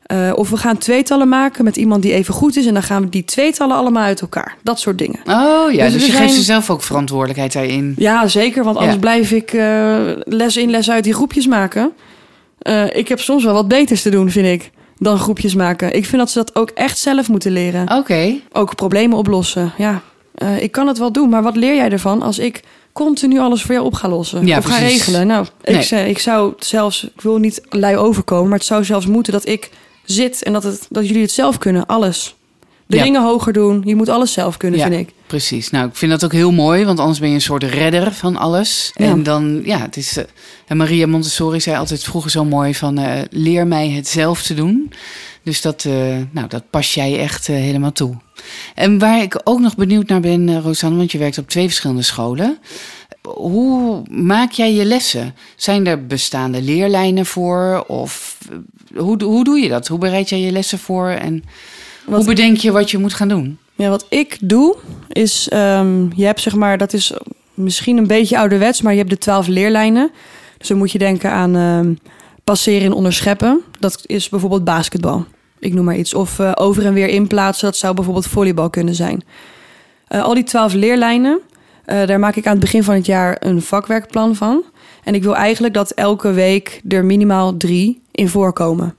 Eh, 0.07 0.33
of 0.35 0.51
we 0.51 0.57
gaan 0.57 0.79
tweetallen 0.79 1.29
maken 1.29 1.65
met 1.65 1.77
iemand 1.77 2.03
die 2.03 2.13
even 2.13 2.35
goed 2.35 2.57
is. 2.57 2.67
En 2.67 2.75
dan 2.75 2.83
gaan 2.83 3.03
we 3.03 3.09
die 3.09 3.25
tweetallen 3.25 3.77
allemaal 3.77 4.03
uit 4.03 4.21
elkaar. 4.21 4.57
Dat 4.63 4.81
soort 4.81 4.99
dingen. 4.99 5.19
Oh 5.27 5.73
ja, 5.73 5.85
Dus 5.85 5.93
dus, 5.93 6.07
je 6.07 6.11
zijn- 6.13 6.23
geeft 6.23 6.35
ze 6.35 6.43
zelf 6.43 6.71
ook 6.71 6.83
verantwoordelijkheid 6.83 7.53
daarin. 7.53 7.95
Ja, 7.99 8.27
zeker. 8.29 8.65
Want 8.65 8.77
anders 8.77 8.95
Ja. 8.95 9.01
blijf 9.01 9.31
ik 9.33 9.53
eh, 9.53 9.97
les 10.25 10.57
in, 10.57 10.71
les 10.71 10.91
uit 10.91 11.05
die 11.05 11.15
groepjes 11.15 11.47
maken. 11.47 11.93
Eh, 12.59 12.97
ik 12.97 13.09
heb 13.09 13.21
soms 13.21 13.45
wel 13.45 13.55
wat 13.55 13.69
beters 13.69 14.03
te 14.03 14.11
doen, 14.11 14.31
vind 14.31 14.47
ik, 14.63 14.71
dan 14.99 15.19
groepjes 15.19 15.55
maken. 15.55 15.95
Ik 15.97 16.05
vind 16.07 16.19
dat 16.19 16.31
ze 16.31 16.39
dat 16.39 16.55
ook 16.57 16.71
echt 16.71 16.99
zelf 16.99 17.29
moeten 17.29 17.53
leren. 17.53 17.97
Oké. 17.97 18.35
Ook 18.53 18.75
problemen 18.75 19.19
oplossen. 19.19 19.73
Ja, 19.79 20.03
ik 20.59 20.73
kan 20.73 20.87
het 20.87 20.99
wel 20.99 21.13
doen. 21.13 21.29
Maar 21.29 21.43
wat 21.43 21.57
leer 21.57 21.75
jij 21.75 21.91
ervan 21.91 22.23
als 22.23 22.39
ik 22.39 22.61
continu 22.93 23.39
alles 23.39 23.63
voor 23.63 23.75
jou 23.75 23.87
op 23.87 23.95
ga 23.95 24.09
lossen? 24.09 24.47
Ja, 24.47 24.59
of 24.59 24.65
ga 24.65 24.77
precies. 24.79 24.97
regelen? 24.99 25.27
Nou, 25.27 25.47
Nee. 25.65 25.77
ik, 25.77 25.83
zei, 25.83 26.09
ik 26.09 26.19
zou 26.19 26.53
zelfs... 26.59 27.05
Ik 27.05 27.21
wil 27.21 27.39
niet 27.39 27.61
lui 27.69 27.97
overkomen, 27.97 28.49
maar 28.49 28.59
het 28.59 28.67
zou 28.67 28.85
zelfs 28.85 29.07
moeten 29.07 29.33
dat 29.33 29.47
ik 29.49 29.71
zit... 30.07 30.43
en 30.43 30.53
dat, 30.53 30.63
het, 30.63 30.87
dat 30.91 31.07
jullie 31.07 31.23
het 31.23 31.31
zelf 31.33 31.59
kunnen. 31.59 31.87
Alles. 31.87 32.35
De 32.87 32.97
Ja. 32.97 33.03
ringen 33.03 33.23
hoger 33.23 33.53
doen. 33.53 33.83
Je 33.85 33.95
moet 33.97 34.09
alles 34.09 34.33
zelf 34.33 34.57
kunnen, 34.57 34.79
Ja. 34.81 34.87
vind 34.89 35.09
ik. 35.09 35.15
Precies. 35.27 35.71
Nou, 35.71 35.89
ik 35.89 35.97
vind 35.97 36.11
dat 36.11 36.25
ook 36.25 36.33
heel 36.33 36.53
mooi, 36.53 36.85
want 36.85 36.99
anders 37.01 37.19
ben 37.19 37.29
je 37.29 37.35
een 37.35 37.41
soort 37.41 37.63
redder 37.63 38.13
van 38.13 38.37
alles. 38.37 38.91
Ja. 38.95 39.05
En 39.07 39.23
dan, 39.23 39.61
ja, 39.65 39.79
het 39.79 39.97
is. 39.97 40.17
eh, 40.17 40.25
en 40.67 40.77
Maria 40.77 41.07
Montessori 41.07 41.61
zei 41.61 41.77
altijd 41.77 42.03
vroeger 42.05 42.31
zo 42.31 42.45
mooi 42.45 42.75
van 42.75 42.99
eh, 42.99 43.21
leer 43.31 43.67
mij 43.67 43.91
het 43.91 44.09
zelf 44.09 44.43
te 44.43 44.55
doen. 44.55 44.93
Dus 45.43 45.61
dat, 45.61 45.85
eh, 45.85 45.93
nou, 46.31 46.49
dat 46.49 46.71
pas 46.71 46.95
jij 46.95 47.19
echt 47.19 47.47
helemaal 47.47 47.93
toe. 47.93 48.15
En 48.75 48.99
waar 48.99 49.23
ik 49.23 49.41
ook 49.45 49.61
nog 49.61 49.75
benieuwd 49.77 50.09
naar 50.09 50.21
ben, 50.21 50.61
Rosanne, 50.63 50.97
want 50.97 51.13
je 51.13 51.19
werkt 51.19 51.39
op 51.39 51.49
twee 51.49 51.67
verschillende 51.67 52.03
scholen. 52.03 52.59
Hoe 53.35 54.03
maak 54.11 54.51
jij 54.53 54.73
je 54.75 54.85
lessen? 54.85 55.35
Zijn 55.57 55.87
er 55.87 56.07
bestaande 56.07 56.63
leerlijnen 56.63 57.27
voor? 57.27 57.85
Of 57.87 58.39
eh, 58.51 59.01
hoe, 59.01 59.23
hoe 59.25 59.45
doe 59.45 59.59
je 59.59 59.69
dat? 59.69 59.89
Hoe 59.89 59.99
bereid 59.99 60.29
jij 60.29 60.41
je 60.41 60.53
lessen 60.53 60.79
voor? 60.79 61.09
En 61.09 61.45
Wat- 62.07 62.17
hoe 62.17 62.27
bedenk 62.35 62.57
je 62.57 62.73
wat 62.73 62.91
je 62.91 62.99
moet 62.99 63.15
gaan 63.15 63.29
doen? 63.29 63.59
Ja, 63.75 63.89
wat 63.89 64.07
ik 64.09 64.37
doe 64.41 64.77
is, 65.09 65.49
ehm, 65.49 66.07
je 66.15 66.25
hebt 66.25 66.41
zeg 66.41 66.55
maar, 66.55 66.79
dat 66.79 66.93
is 66.93 67.13
misschien 67.55 67.97
een 67.97 68.07
beetje 68.07 68.39
ouderwets, 68.39 68.83
maar 68.83 68.93
je 68.93 68.99
hebt 68.99 69.11
de 69.11 69.19
twaalf 69.19 69.47
leerlijnen. 69.47 70.11
Dus 70.59 70.69
dan 70.69 70.79
moet 70.79 70.93
je 70.93 70.99
denken 70.99 71.31
aan 71.31 71.57
ehm, 71.57 71.95
passeren 72.45 72.87
en 72.87 72.93
onderscheppen. 72.93 73.61
Dat 73.79 74.03
is 74.07 74.29
bijvoorbeeld 74.29 74.65
basketbal. 74.65 75.25
Ik 75.59 75.75
noem 75.75 75.85
maar 75.85 75.97
iets. 75.97 76.15
Of 76.15 76.39
eh, 76.39 76.53
over 76.55 76.87
en 76.87 76.93
weer 76.95 77.09
inplaatsen. 77.09 77.67
Dat 77.67 77.77
zou 77.77 77.95
bijvoorbeeld 77.95 78.27
volleybal 78.27 78.71
kunnen 78.71 78.95
zijn. 78.95 79.23
Eh, 80.09 80.23
al 80.23 80.35
die 80.35 80.45
twaalf 80.45 80.73
leerlijnen, 80.73 81.41
eh, 81.87 82.07
daar 82.07 82.19
maak 82.19 82.37
ik 82.37 82.47
aan 82.47 82.53
het 82.53 82.61
begin 82.61 82.83
van 82.83 82.95
het 82.95 83.07
jaar 83.07 83.37
een 83.41 83.63
vakwerkplan 83.63 84.35
van. 84.35 84.63
En 85.05 85.15
ik 85.15 85.23
wil 85.23 85.37
eigenlijk 85.37 85.75
dat 85.75 85.91
elke 85.91 86.33
week 86.33 86.81
er 86.89 87.05
minimaal 87.05 87.57
drie 87.57 88.03
in 88.11 88.29
voorkomen. 88.29 88.95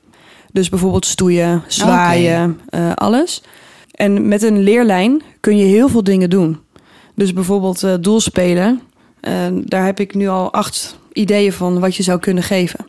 Dus 0.52 0.70
bijvoorbeeld 0.70 1.06
stoeien, 1.06 1.64
zwaaien, 1.68 2.60
eh, 2.70 2.92
alles. 2.94 3.44
En 3.92 4.28
met 4.28 4.44
een 4.44 4.60
leerlijn 4.60 5.22
kun 5.40 5.58
je 5.58 5.66
heel 5.66 5.90
veel 5.90 6.04
dingen 6.04 6.30
doen. 6.30 6.60
Dus 7.16 7.34
bijvoorbeeld 7.34 7.84
eh 7.84 7.94
doelspelen. 8.00 8.82
Daar 9.64 9.86
heb 9.86 10.00
ik 10.00 10.14
nu 10.16 10.28
al 10.28 10.54
acht 10.54 10.98
ideeën 11.14 11.54
van 11.54 11.80
wat 11.80 11.96
je 11.96 12.04
zou 12.04 12.20
kunnen 12.20 12.44
geven. 12.44 12.88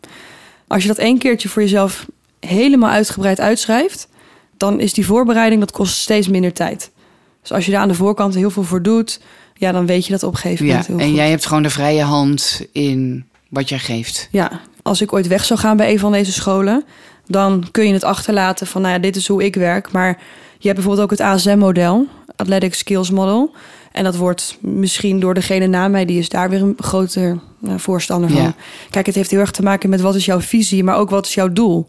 Als 0.66 0.82
je 0.82 0.88
dat 0.88 0.98
één 0.98 1.18
keertje 1.18 1.48
voor 1.48 1.62
jezelf 1.62 2.06
helemaal 2.40 2.90
uitgebreid 2.90 3.40
uitschrijft, 3.40 4.08
dan 4.56 4.80
is 4.80 4.92
die 4.92 5.06
voorbereiding, 5.06 5.61
dat 5.61 5.72
kost 5.72 5.96
steeds 5.96 6.28
minder 6.28 6.52
tijd. 6.52 6.90
Dus 7.40 7.52
als 7.52 7.66
je 7.66 7.72
daar 7.72 7.80
aan 7.80 7.88
de 7.88 7.94
voorkant 7.94 8.34
heel 8.34 8.50
veel 8.50 8.62
voor 8.62 8.82
doet, 8.82 9.20
ja, 9.59 9.73
dan 9.73 9.87
weet 9.87 10.05
je 10.07 10.12
dat 10.12 10.23
op 10.23 10.33
een 10.33 10.38
gegeven 10.38 10.66
Ja, 10.66 10.71
moment 10.73 10.88
heel 10.88 10.99
en 10.99 11.07
goed. 11.07 11.16
jij 11.16 11.31
hebt 11.31 11.47
gewoon 11.47 11.62
de 11.62 11.71
vrije 11.71 12.03
hand 12.03 12.61
in 12.73 13.25
wat 13.49 13.68
jij 13.68 13.79
geeft. 13.79 14.29
Ja, 14.31 14.61
als 14.83 15.01
ik 15.01 15.12
ooit 15.12 15.27
weg 15.27 15.44
zou 15.44 15.61
gaan 15.61 15.77
bij 15.77 15.92
een 15.92 15.99
van 15.99 16.12
deze 16.12 16.33
scholen, 16.33 16.85
dan 17.27 17.68
kun 17.71 17.87
je 17.87 17.92
het 17.92 18.05
achterlaten 18.05 18.66
van, 18.66 18.83
nou 18.83 18.94
ja, 18.94 19.01
dit 19.01 19.16
is 19.16 19.29
hoe 19.29 19.44
ik 19.44 19.55
werk. 19.55 19.92
Maar 19.92 20.09
je 20.59 20.68
hebt 20.68 20.75
bijvoorbeeld 20.75 21.05
ook 21.05 21.11
het 21.11 21.21
ASM-model, 21.21 22.07
Athletic 22.37 22.75
Skills 22.75 23.11
Model. 23.11 23.55
En 23.92 24.05
dat 24.05 24.16
wordt 24.16 24.57
misschien 24.61 25.21
door 25.21 25.35
degene 25.35 25.66
na 25.66 25.88
mij, 25.88 26.05
die 26.05 26.18
is 26.18 26.29
daar 26.29 26.51
weer 26.51 26.62
een 26.62 26.75
groter 26.79 27.38
eh, 27.66 27.73
voorstander 27.77 28.31
van. 28.31 28.42
Ja. 28.42 28.55
Kijk, 28.90 29.07
het 29.07 29.14
heeft 29.14 29.31
heel 29.31 29.40
erg 29.40 29.51
te 29.51 29.62
maken 29.62 29.90
met 29.90 30.01
wat 30.01 30.14
is 30.14 30.25
jouw 30.25 30.40
visie, 30.40 30.85
maar 30.85 30.97
ook 30.97 31.11
wat 31.11 31.27
is 31.27 31.35
jouw 31.35 31.53
doel. 31.53 31.87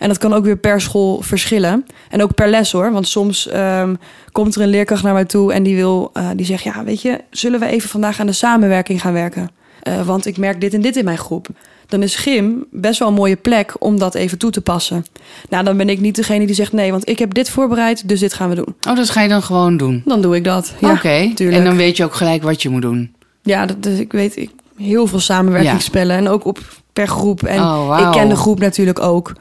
En 0.00 0.08
dat 0.08 0.18
kan 0.18 0.32
ook 0.34 0.44
weer 0.44 0.56
per 0.56 0.80
school 0.80 1.20
verschillen. 1.22 1.86
En 2.10 2.22
ook 2.22 2.34
per 2.34 2.48
les 2.48 2.72
hoor. 2.72 2.92
Want 2.92 3.08
soms 3.08 3.48
ehm, 3.48 3.94
komt 4.32 4.54
er 4.54 4.62
een 4.62 4.68
leerkracht 4.68 5.02
naar 5.02 5.12
mij 5.12 5.24
toe 5.24 5.52
en 5.52 5.62
die 5.62 5.76
wil, 5.76 6.10
eh, 6.12 6.28
die 6.36 6.46
zegt: 6.46 6.62
Ja, 6.62 6.84
weet 6.84 7.02
je, 7.02 7.20
zullen 7.30 7.60
we 7.60 7.66
even 7.66 7.88
vandaag 7.88 8.20
aan 8.20 8.26
de 8.26 8.32
samenwerking 8.32 9.00
gaan 9.00 9.12
werken? 9.12 9.50
Eh, 9.82 10.06
want 10.06 10.26
ik 10.26 10.36
merk 10.36 10.60
dit 10.60 10.74
en 10.74 10.80
dit 10.80 10.96
in 10.96 11.04
mijn 11.04 11.18
groep. 11.18 11.46
Dan 11.86 12.02
is 12.02 12.16
gym 12.16 12.64
best 12.70 12.98
wel 12.98 13.08
een 13.08 13.14
mooie 13.14 13.36
plek 13.36 13.74
om 13.78 13.98
dat 13.98 14.14
even 14.14 14.38
toe 14.38 14.50
te 14.50 14.60
passen. 14.60 15.04
Nou, 15.48 15.64
dan 15.64 15.76
ben 15.76 15.88
ik 15.88 16.00
niet 16.00 16.16
degene 16.16 16.46
die 16.46 16.54
zegt: 16.54 16.72
Nee, 16.72 16.90
want 16.90 17.08
ik 17.08 17.18
heb 17.18 17.34
dit 17.34 17.50
voorbereid, 17.50 18.08
dus 18.08 18.20
dit 18.20 18.32
gaan 18.34 18.48
we 18.48 18.54
doen. 18.54 18.74
Oh, 18.88 18.96
dat 18.96 19.10
ga 19.10 19.22
je 19.22 19.28
dan 19.28 19.42
gewoon 19.42 19.76
doen. 19.76 20.02
Dan 20.04 20.20
doe 20.20 20.36
ik 20.36 20.44
dat. 20.44 20.74
Ja, 20.80 20.92
Oké, 20.92 21.32
en 21.36 21.64
dan 21.64 21.76
weet 21.76 21.96
je 21.96 22.04
ook 22.04 22.14
gelijk 22.14 22.42
wat 22.42 22.62
je 22.62 22.68
moet 22.68 22.82
doen. 22.82 23.14
Ja, 23.42 23.66
dat, 23.66 23.82
dus 23.82 23.98
ik 23.98 24.12
weet 24.12 24.36
ik, 24.36 24.50
heel 24.76 25.06
veel 25.06 25.20
samenwerkingsspellen. 25.20 26.16
En 26.16 26.28
ook 26.28 26.44
op 26.44 26.58
per 26.92 27.08
groep. 27.08 27.42
En 27.42 27.60
Oh, 27.60 27.98
ik 28.00 28.10
ken 28.10 28.28
de 28.28 28.36
groep 28.36 28.60
natuurlijk 28.60 29.00
ook. 29.00 29.32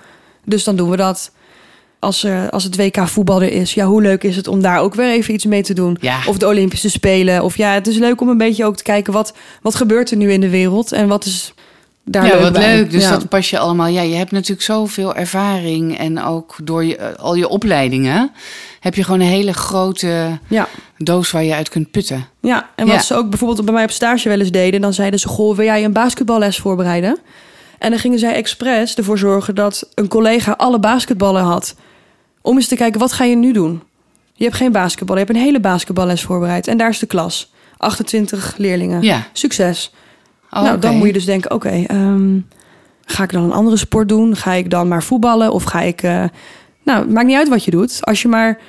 Dus 0.49 0.63
dan 0.63 0.75
doen 0.75 0.89
we 0.89 0.97
dat. 0.97 1.31
Als, 1.99 2.23
er, 2.23 2.49
als 2.49 2.63
het 2.63 2.75
WK 2.75 3.07
voetbal 3.07 3.41
er 3.41 3.51
is, 3.51 3.73
ja, 3.73 3.85
hoe 3.85 4.01
leuk 4.01 4.23
is 4.23 4.35
het 4.35 4.47
om 4.47 4.61
daar 4.61 4.79
ook 4.79 4.95
weer 4.95 5.09
even 5.11 5.33
iets 5.33 5.45
mee 5.45 5.63
te 5.63 5.73
doen? 5.73 5.97
Ja. 6.01 6.19
Of 6.27 6.37
de 6.37 6.47
Olympische 6.47 6.89
Spelen. 6.89 7.43
Of 7.43 7.57
ja, 7.57 7.73
het 7.73 7.87
is 7.87 7.97
leuk 7.97 8.21
om 8.21 8.29
een 8.29 8.37
beetje 8.37 8.65
ook 8.65 8.75
te 8.77 8.83
kijken 8.83 9.13
wat, 9.13 9.33
wat 9.61 9.75
gebeurt 9.75 10.11
er 10.11 10.17
nu 10.17 10.31
in 10.31 10.41
de 10.41 10.49
wereld 10.49 10.91
en 10.91 11.07
wat 11.07 11.25
is 11.25 11.53
daar 12.05 12.25
ja, 12.25 12.33
leuk 12.33 12.41
wat 12.41 12.53
bij. 12.53 12.75
leuk. 12.75 12.91
Dus 12.91 13.03
Ja. 13.03 13.09
dat 13.09 13.29
pas 13.29 13.49
je 13.49 13.59
allemaal. 13.59 13.87
Ja, 13.87 14.01
je 14.01 14.15
hebt 14.15 14.31
natuurlijk 14.31 14.61
zoveel 14.61 15.15
ervaring. 15.15 15.97
En 15.97 16.23
ook 16.23 16.55
door 16.63 16.85
je, 16.85 16.95
eh, 16.95 17.15
al 17.15 17.35
je 17.35 17.47
opleidingen 17.47 18.31
heb 18.79 18.95
je 18.95 19.03
gewoon 19.03 19.19
een 19.19 19.25
hele 19.27 19.53
grote 19.53 20.39
Ja. 20.47 20.67
doos 20.97 21.31
waar 21.31 21.43
je 21.43 21.53
uit 21.53 21.69
kunt 21.69 21.91
putten. 21.91 22.27
Ja, 22.41 22.69
en 22.75 22.85
wat 22.85 22.95
Ja. 22.95 23.01
ze 23.01 23.15
ook 23.15 23.29
bijvoorbeeld 23.29 23.65
bij 23.65 23.73
mij 23.73 23.83
op 23.83 23.91
stage 23.91 24.29
wel 24.29 24.39
eens 24.39 24.51
deden, 24.51 24.81
dan 24.81 24.93
zeiden 24.93 25.19
ze: 25.19 25.27
Goh, 25.27 25.55
wil 25.55 25.65
jij 25.65 25.83
een 25.83 25.93
basketballes 25.93 26.57
voorbereiden? 26.57 27.17
En 27.79 27.89
dan 27.89 27.99
gingen 27.99 28.19
zij 28.19 28.33
expres 28.33 28.95
ervoor 28.95 29.17
zorgen 29.17 29.55
dat 29.55 29.89
een 29.95 30.07
collega 30.07 30.51
alle 30.51 30.79
basketballen 30.79 31.43
had. 31.43 31.75
Om 32.41 32.55
eens 32.55 32.67
te 32.67 32.75
kijken, 32.75 32.99
wat 32.99 33.11
ga 33.13 33.23
je 33.23 33.35
nu 33.35 33.51
doen? 33.51 33.81
Je 34.33 34.43
hebt 34.43 34.55
geen 34.55 34.71
basketbal, 34.71 35.15
je 35.17 35.23
hebt 35.23 35.35
een 35.35 35.41
hele 35.43 35.59
basketballes 35.59 36.21
voorbereid. 36.21 36.67
En 36.67 36.77
daar 36.77 36.89
is 36.89 36.99
de 36.99 37.05
klas. 37.05 37.51
28 37.77 38.53
leerlingen. 38.57 39.01
Ja. 39.01 39.27
Succes. 39.33 39.91
Oh, 40.51 40.61
nou, 40.63 40.79
dan 40.79 40.95
moet 40.95 41.07
je 41.07 41.13
dus 41.13 41.25
denken, 41.25 41.51
oké, 41.51 41.83
ehm, 41.87 42.39
ga 43.05 43.23
ik 43.23 43.31
dan 43.31 43.43
een 43.43 43.51
andere 43.51 43.77
sport 43.77 44.09
doen? 44.09 44.35
Ga 44.35 44.53
ik 44.53 44.69
dan 44.69 44.87
maar 44.87 45.03
voetballen? 45.03 45.51
Of 45.51 45.63
ga 45.63 45.81
ik... 45.81 46.03
eh, 46.03 46.23
Nou, 46.83 46.99
het 47.01 47.09
maakt 47.13 47.27
niet 47.27 47.37
uit 47.37 47.49
wat 47.49 47.63
je 47.63 47.71
doet. 47.71 47.97
Als 48.01 48.21
je 48.21 48.27
maar 48.27 48.59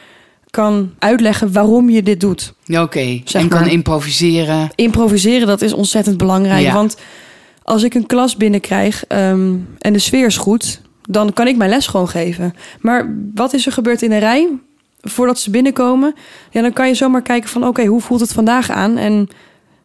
kan 0.50 0.94
uitleggen 0.98 1.52
waarom 1.52 1.90
je 1.90 2.02
dit 2.02 2.20
doet. 2.20 2.54
Oké, 2.66 3.20
en 3.32 3.48
kan 3.48 3.66
improviseren. 3.66 4.70
improviseren, 4.74 5.46
dat 5.46 5.62
is 5.62 5.72
ontzettend 5.72 6.16
belangrijk. 6.16 6.62
Ja. 6.62 6.72
Want 6.72 6.96
als 7.70 7.82
ik 7.82 7.94
een 7.94 8.06
klas 8.06 8.36
binnenkrijg 8.36 9.04
ehm, 9.08 9.54
en 9.78 9.92
de 9.92 9.98
sfeer 9.98 10.26
is 10.26 10.36
goed, 10.36 10.80
dan 11.02 11.32
kan 11.32 11.46
ik 11.46 11.56
mijn 11.56 11.70
les 11.70 11.86
gewoon 11.86 12.08
geven. 12.08 12.54
Maar 12.80 13.14
wat 13.34 13.52
is 13.52 13.66
er 13.66 13.72
gebeurd 13.72 14.02
in 14.02 14.10
de 14.10 14.18
rij 14.18 14.48
voordat 15.00 15.38
ze 15.38 15.50
binnenkomen? 15.50 16.14
Ja, 16.50 16.62
dan 16.62 16.72
kan 16.72 16.88
je 16.88 16.94
zomaar 16.94 17.22
kijken 17.22 17.48
van 17.48 17.66
oké, 17.66 17.84
hoe 17.84 18.00
voelt 18.00 18.20
het 18.20 18.32
vandaag 18.32 18.70
aan? 18.70 18.96
En 18.96 19.28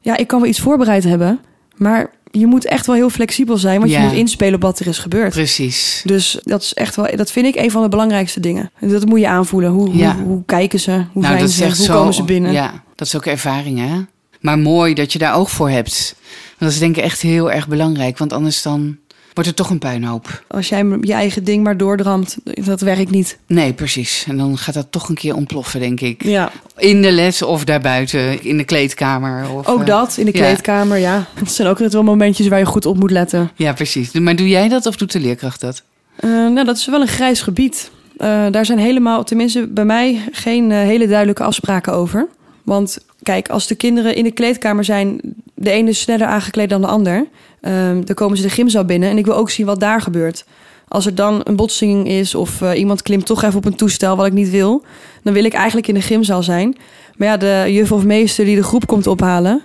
ja, 0.02 0.18
ik 0.18 0.28
kan 0.28 0.40
wel 0.40 0.50
iets 0.50 0.60
voorbereid 0.60 1.04
hebben, 1.04 1.40
maar 1.76 2.12
je 2.32 2.46
moet 2.46 2.66
echt 2.66 2.86
wel 2.86 2.96
heel 2.96 3.10
flexibel 3.10 3.58
zijn, 3.58 3.80
want 3.80 3.92
Ja. 3.92 4.02
je 4.02 4.08
moet 4.08 4.16
inspelen 4.18 4.56
op 4.56 4.62
wat 4.62 4.80
er 4.80 4.88
is 4.88 4.98
gebeurd. 4.98 5.34
Precies. 5.34 6.02
Dus 6.06 6.40
dat 6.44 6.62
is 6.62 6.74
echt 6.74 6.96
wel, 6.96 7.16
dat 7.16 7.32
vind 7.32 7.46
ik 7.46 7.56
een 7.56 7.72
van 7.72 7.82
de 7.84 7.90
belangrijkste 7.90 8.40
dingen. 8.40 8.72
En 8.80 8.90
Dat 8.90 9.06
moet 9.06 9.20
je 9.20 9.28
aanvoelen. 9.28 9.72
Hoe, 9.72 9.96
Ja. 9.98 10.16
hoe, 10.16 10.26
hoe 10.26 10.44
kijken 10.46 10.80
ze? 10.80 10.92
Hoe 11.12 11.22
nou, 11.22 11.38
zijn 11.38 11.50
ze? 11.50 11.66
Hoe 11.66 11.86
zo. 11.86 11.94
komen 11.94 12.14
ze 12.14 12.24
binnen? 12.24 12.52
Ja, 12.52 12.84
dat 12.96 13.08
is 13.08 13.16
ook 13.16 13.26
ervaring, 13.26 13.80
hè? 13.80 14.02
Maar 14.46 14.60
mooi 14.60 14.94
dat 14.94 15.14
je 15.14 15.20
daar 15.20 15.36
oog 15.36 15.52
voor 15.52 15.70
hebt. 15.70 16.16
Want 16.48 16.60
dat 16.60 16.70
is 16.72 16.80
denk 16.80 16.98
ik 16.98 17.04
echt 17.04 17.22
heel 17.22 17.52
erg 17.52 17.68
belangrijk. 17.68 18.18
Want 18.18 18.34
anders 18.34 18.62
dan 18.62 18.98
wordt 19.34 19.50
het 19.50 19.56
toch 19.56 19.70
een 19.70 19.80
puinhoop. 19.80 20.44
Als 20.48 20.70
jij 20.70 20.98
je 21.02 21.14
eigen 21.14 21.44
ding 21.44 21.64
maar 21.64 21.78
doordramt, 21.78 22.38
dat 22.44 22.82
werkt 22.82 23.12
niet. 23.12 23.38
Nee, 23.48 23.74
precies. 23.74 24.26
En 24.28 24.38
dan 24.38 24.58
gaat 24.58 24.74
dat 24.74 24.88
toch 24.90 25.10
een 25.10 25.16
keer 25.16 25.36
ontploffen, 25.36 25.80
denk 25.80 26.02
ik. 26.02 26.24
Ja, 26.24 26.52
In 26.78 27.02
de 27.02 27.12
les 27.12 27.42
of 27.42 27.64
daarbuiten, 27.64 28.44
in 28.44 28.58
de 28.58 28.64
kleedkamer. 28.64 29.50
Of, 29.50 29.68
ook 29.68 29.80
eh, 29.80 29.86
dat 29.86 30.18
in 30.18 30.26
de 30.26 30.32
ja. 30.34 30.40
kleedkamer, 30.40 30.98
ja. 30.98 31.26
Het 31.34 31.52
zijn 31.52 31.68
ook 31.68 31.78
wel 31.78 32.04
momentjes 32.04 32.48
waar 32.48 32.60
je 32.60 32.66
goed 32.66 32.86
op 32.86 32.98
moet 33.00 33.12
letten. 33.12 33.52
Ja, 33.56 33.74
precies. 33.74 34.12
Maar 34.12 34.36
doe 34.36 34.50
jij 34.50 34.70
dat 34.70 34.86
of 34.86 34.96
doet 34.96 35.12
de 35.12 35.20
leerkracht 35.20 35.62
dat? 35.62 35.84
Eh, 36.16 36.30
nou, 36.30 36.64
dat 36.64 36.78
is 36.78 36.86
wel 36.86 37.02
een 37.02 37.08
grijs 37.08 37.42
gebied. 37.42 37.92
Eh, 38.18 38.46
daar 38.52 38.66
zijn 38.66 38.80
helemaal, 38.80 39.24
tenminste 39.24 39.68
bij 39.68 39.86
mij, 39.86 40.28
geen 40.32 40.72
hele 40.72 41.08
duidelijke 41.08 41.44
afspraken 41.44 41.94
over. 41.94 42.28
Want 42.66 42.98
kijk, 43.24 43.50
als 43.50 43.68
de 43.68 43.76
kinderen 43.76 44.16
in 44.16 44.24
de 44.24 44.32
kleedkamer 44.32 44.84
zijn, 44.84 45.20
de 45.56 45.70
ene 45.72 45.90
is 45.90 46.00
sneller 46.00 46.28
aangekleed 46.28 46.70
dan 46.70 46.82
de 46.82 46.88
ander, 46.88 47.28
ehm, 47.62 48.02
dan 48.04 48.16
komen 48.16 48.38
ze 48.38 48.44
de 48.44 48.50
gymzaal 48.50 48.86
binnen 48.86 49.10
en 49.10 49.18
ik 49.18 49.26
wil 49.26 49.36
ook 49.36 49.50
zien 49.50 49.66
wat 49.66 49.80
daar 49.80 50.02
gebeurt. 50.02 50.46
Als 50.88 51.06
er 51.06 51.16
dan 51.16 51.42
een 51.44 51.56
botsing 51.56 52.08
is 52.08 52.36
of 52.36 52.62
eh, 52.62 52.80
iemand 52.80 53.02
klimt 53.02 53.26
toch 53.26 53.44
even 53.44 53.58
op 53.58 53.66
een 53.66 53.76
toestel 53.76 54.16
wat 54.16 54.26
ik 54.26 54.34
niet 54.34 54.50
wil, 54.50 54.84
dan 55.24 55.34
wil 55.34 55.44
ik 55.44 55.54
eigenlijk 55.54 55.88
in 55.88 55.94
de 55.94 56.02
gymzaal 56.02 56.44
zijn. 56.44 56.78
Maar 57.18 57.28
ja, 57.28 57.38
de 57.38 57.66
juf 57.74 57.92
of 57.92 58.04
meester 58.04 58.46
die 58.46 58.56
de 58.56 58.64
groep 58.64 58.88
komt 58.88 59.08
ophalen, 59.08 59.62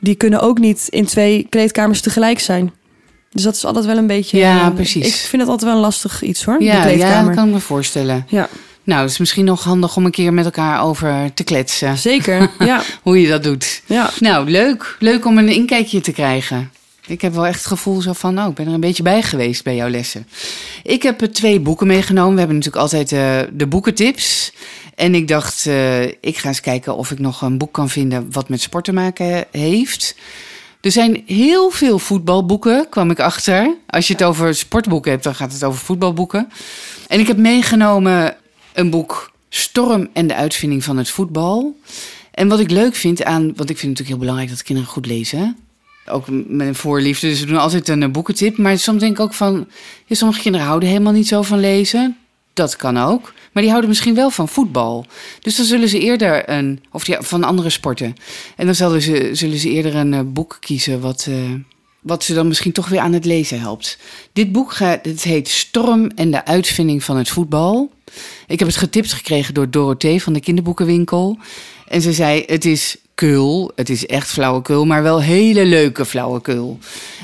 die 0.00 0.14
kunnen 0.14 0.40
ook 0.40 0.58
niet 0.58 0.86
in 0.88 1.04
twee 1.04 1.46
kleedkamers 1.48 2.00
tegelijk 2.00 2.38
zijn. 2.38 2.72
Dus 3.30 3.42
dat 3.42 3.54
is 3.54 3.64
altijd 3.64 3.84
wel 3.86 3.96
een 3.96 4.06
beetje. 4.06 4.38
Ja, 4.38 4.66
eh, 4.68 4.74
precies. 4.74 5.06
Ik 5.06 5.12
vind 5.28 5.42
het 5.42 5.50
altijd 5.50 5.70
wel 5.70 5.78
een 5.78 5.84
lastig 5.84 6.22
iets 6.22 6.44
hoor. 6.44 6.58
de 6.58 6.64
Ja, 6.64 6.74
ja, 6.74 6.82
kleedkamer. 6.82 7.26
dat 7.26 7.34
kan 7.34 7.46
ik 7.48 7.54
me 7.54 7.60
voorstellen. 7.60 8.24
Ja, 8.28 8.48
Nou, 8.88 9.00
het 9.00 9.10
is 9.10 9.18
misschien 9.18 9.44
nog 9.44 9.64
handig 9.64 9.96
om 9.96 10.04
een 10.04 10.10
keer 10.10 10.32
met 10.32 10.44
elkaar 10.44 10.82
over 10.82 11.34
te 11.34 11.44
kletsen. 11.44 11.98
zeker. 11.98 12.50
ja, 12.58 12.82
Hoe 13.02 13.20
je 13.20 13.28
dat 13.28 13.42
doet. 13.42 13.82
ja. 13.86 14.10
Nou, 14.20 14.50
leuk. 14.50 14.96
Leuk 14.98 15.24
om 15.24 15.38
een 15.38 15.48
inkijkje 15.48 16.00
te 16.00 16.12
krijgen. 16.12 16.70
Ik 17.06 17.20
heb 17.20 17.34
wel 17.34 17.46
echt 17.46 17.58
het 17.58 17.66
gevoel 17.66 18.00
zo 18.00 18.12
van, 18.12 18.34
nou, 18.34 18.50
ik 18.50 18.54
ben 18.54 18.66
er 18.66 18.72
een 18.72 18.80
beetje 18.80 19.02
bij 19.02 19.22
geweest 19.22 19.64
bij 19.64 19.76
jouw 19.76 19.88
lessen. 19.88 20.28
Ik 20.82 21.02
heb 21.02 21.22
eh, 21.22 21.28
twee 21.28 21.60
boeken 21.60 21.86
meegenomen. 21.86 22.32
We 22.32 22.38
hebben 22.38 22.56
natuurlijk 22.56 22.82
altijd 22.82 23.12
eh, 23.12 23.38
de 23.52 23.66
boekentips. 23.66 24.52
En 24.94 25.14
ik 25.14 25.28
dacht, 25.28 25.66
eh, 25.66 26.02
ik 26.02 26.36
ga 26.36 26.48
eens 26.48 26.60
kijken 26.60 26.96
of 26.96 27.10
ik 27.10 27.18
nog 27.18 27.42
een 27.42 27.58
boek 27.58 27.72
kan 27.72 27.88
vinden 27.88 28.28
wat 28.32 28.48
met 28.48 28.60
sport 28.60 28.84
te 28.84 28.92
maken 28.92 29.44
heeft. 29.50 30.14
Er 30.80 30.90
zijn 30.90 31.22
heel 31.26 31.70
veel 31.70 31.98
voetbalboeken, 31.98 32.86
kwam 32.88 33.10
ik 33.10 33.20
achter. 33.20 33.74
Als 33.86 34.06
je 34.06 34.12
het 34.12 34.22
over 34.22 34.54
sportboeken 34.54 35.10
hebt, 35.10 35.24
dan 35.24 35.34
gaat 35.34 35.52
het 35.52 35.64
over 35.64 35.80
voetbalboeken. 35.80 36.48
En 37.06 37.20
ik 37.20 37.26
heb 37.26 37.36
meegenomen 37.36 38.36
een 38.78 38.90
boek 38.90 39.30
Storm 39.48 40.08
en 40.12 40.26
de 40.26 40.34
uitvinding 40.34 40.84
van 40.84 40.96
het 40.96 41.10
voetbal. 41.10 41.76
En 42.30 42.48
wat 42.48 42.60
ik 42.60 42.70
leuk 42.70 42.94
vind 42.94 43.24
aan, 43.24 43.42
want 43.42 43.70
ik 43.70 43.78
vind 43.78 43.80
het 43.80 43.82
natuurlijk 43.82 44.08
heel 44.08 44.18
belangrijk 44.18 44.48
dat 44.50 44.62
kinderen 44.62 44.90
goed 44.90 45.06
lezen. 45.06 45.56
Ook 46.06 46.26
mijn 46.46 46.74
voorliefde, 46.74 47.28
dus 47.28 47.40
we 47.40 47.46
doen 47.46 47.56
altijd 47.56 47.88
een 47.88 48.02
eh, 48.02 48.10
boekentip. 48.10 48.56
Maar 48.56 48.78
soms 48.78 49.00
denk 49.00 49.12
ik 49.12 49.20
ook 49.20 49.34
van, 49.34 49.68
ja, 50.06 50.14
sommige 50.14 50.40
kinderen 50.40 50.66
houden 50.66 50.88
helemaal 50.88 51.12
niet 51.12 51.28
zo 51.28 51.42
van 51.42 51.60
lezen. 51.60 52.16
Dat 52.52 52.76
kan 52.76 52.98
ook. 52.98 53.32
Maar 53.52 53.62
die 53.62 53.70
houden 53.70 53.88
misschien 53.90 54.14
wel 54.14 54.30
van 54.30 54.48
voetbal. 54.48 55.06
Dus 55.40 55.56
dan 55.56 55.66
zullen 55.66 55.88
ze 55.88 55.98
eerder 55.98 56.48
een, 56.48 56.84
of 56.92 57.06
ja, 57.06 57.22
van 57.22 57.44
andere 57.44 57.70
sporten. 57.70 58.14
En 58.56 58.66
dan 58.66 58.74
zullen 58.74 59.02
ze, 59.02 59.30
zullen 59.32 59.58
ze 59.58 59.70
eerder 59.70 59.94
een 59.94 60.14
eh, 60.14 60.20
boek 60.24 60.56
kiezen 60.60 61.00
wat, 61.00 61.26
eh, 61.28 61.34
wat 62.00 62.24
ze 62.24 62.34
dan 62.34 62.48
misschien 62.48 62.72
toch 62.72 62.88
weer 62.88 63.00
aan 63.00 63.12
het 63.12 63.24
lezen 63.24 63.60
helpt. 63.60 63.98
Dit 64.32 64.52
boek 64.52 64.72
gaat, 64.72 65.04
het 65.04 65.22
heet 65.22 65.48
Storm 65.48 66.10
en 66.14 66.30
de 66.30 66.44
uitvinding 66.44 67.04
van 67.04 67.16
het 67.16 67.28
voetbal. 67.28 67.96
Ik 68.46 68.58
heb 68.58 68.68
het 68.68 68.76
getipt 68.76 69.12
gekregen 69.12 69.54
door 69.54 69.70
Dorothee 69.70 70.22
van 70.22 70.32
de 70.32 70.40
kinderboekenwinkel. 70.40 71.38
En 71.88 72.00
ze 72.00 72.12
zei, 72.12 72.42
het 72.46 72.64
is 72.64 72.96
kul, 73.14 73.72
het 73.74 73.90
is 73.90 74.06
echt 74.06 74.28
flauwekul, 74.28 74.86
maar 74.86 75.02
wel 75.02 75.22
hele 75.22 75.64
leuke 75.64 76.04
flauwekul. 76.04 76.78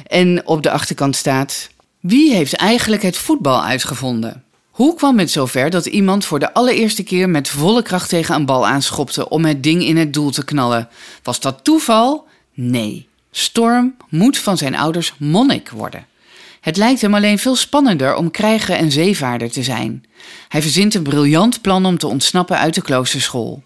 En 0.07 0.47
op 0.47 0.62
de 0.62 0.70
achterkant 0.70 1.16
staat, 1.16 1.68
wie 2.01 2.35
heeft 2.35 2.55
eigenlijk 2.55 3.03
het 3.03 3.16
voetbal 3.16 3.62
uitgevonden? 3.62 4.44
Hoe 4.70 4.94
kwam 4.94 5.18
het 5.18 5.31
zover 5.31 5.70
dat 5.70 5.87
iemand 5.87 6.25
voor 6.25 6.38
de 6.38 6.55
allereerste 6.55 7.03
keer 7.03 7.29
met 7.29 7.49
volle 7.49 7.83
kracht 7.83 8.09
tegen 8.09 8.35
een 8.35 8.47
bal 8.47 8.66
aanschopte 8.66 9.29
om 9.29 9.44
het 9.44 9.62
ding 9.62 9.85
in 9.85 9.97
het 9.97 10.12
doel 10.12 10.31
te 10.31 10.44
knallen? 10.44 10.88
Was 11.23 11.40
dat 11.40 11.64
toeval? 11.64 12.27
Nee. 12.55 13.09
Storm 13.31 13.94
moet 14.09 14.38
van 14.38 14.57
zijn 14.57 14.75
ouders 14.75 15.14
monnik 15.18 15.70
worden. 15.70 16.07
Het 16.64 16.77
lijkt 16.77 17.00
hem 17.00 17.14
alleen 17.14 17.38
veel 17.38 17.57
spannender 17.57 18.14
om 18.14 18.31
krijger 18.31 18.77
en 18.77 18.92
zeevaarder 18.92 19.50
te 19.50 19.62
zijn. 19.62 20.05
Hij 20.48 20.62
verzint 20.62 20.94
een 20.94 21.03
briljant 21.03 21.61
plan 21.61 21.87
om 21.87 21.98
te 21.98 22.07
ontsnappen 22.07 22.59
uit 22.59 22.74
de 22.74 22.83
kloosterschool. 22.83 23.62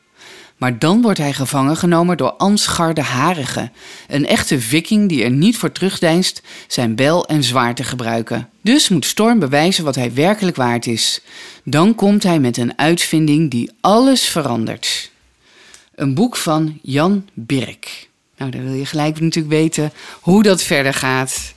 Maar 0.56 0.78
dan 0.78 1.02
wordt 1.02 1.18
hij 1.18 1.32
gevangen 1.32 1.76
genomen 1.76 2.16
door 2.16 2.32
Ansgar 2.32 2.94
de 2.94 3.02
Harige, 3.02 3.70
een 4.08 4.26
echte 4.26 4.60
viking 4.60 5.08
die 5.08 5.24
er 5.24 5.30
niet 5.30 5.56
voor 5.56 5.72
terugdeinst 5.72 6.42
zijn 6.68 6.94
bel 6.94 7.26
en 7.26 7.44
zwaard 7.44 7.76
te 7.76 7.84
gebruiken. 7.84 8.48
Dus 8.60 8.88
moet 8.88 9.04
Storm 9.04 9.38
bewijzen 9.38 9.84
wat 9.84 9.94
hij 9.94 10.14
werkelijk 10.14 10.56
waard 10.56 10.86
is. 10.86 11.20
Dan 11.64 11.94
komt 11.94 12.22
hij 12.22 12.38
met 12.38 12.56
een 12.56 12.78
uitvinding 12.78 13.50
die 13.50 13.70
alles 13.80 14.22
verandert. 14.22 15.10
Een 15.94 16.14
boek 16.14 16.36
van 16.36 16.78
Jan 16.82 17.28
Birk. 17.34 18.08
Nou, 18.36 18.50
dan 18.50 18.64
wil 18.64 18.74
je 18.74 18.86
gelijk 18.86 19.20
natuurlijk 19.20 19.54
weten 19.54 19.92
hoe 20.20 20.42
dat 20.42 20.62
verder 20.62 20.94
gaat. 20.94 21.54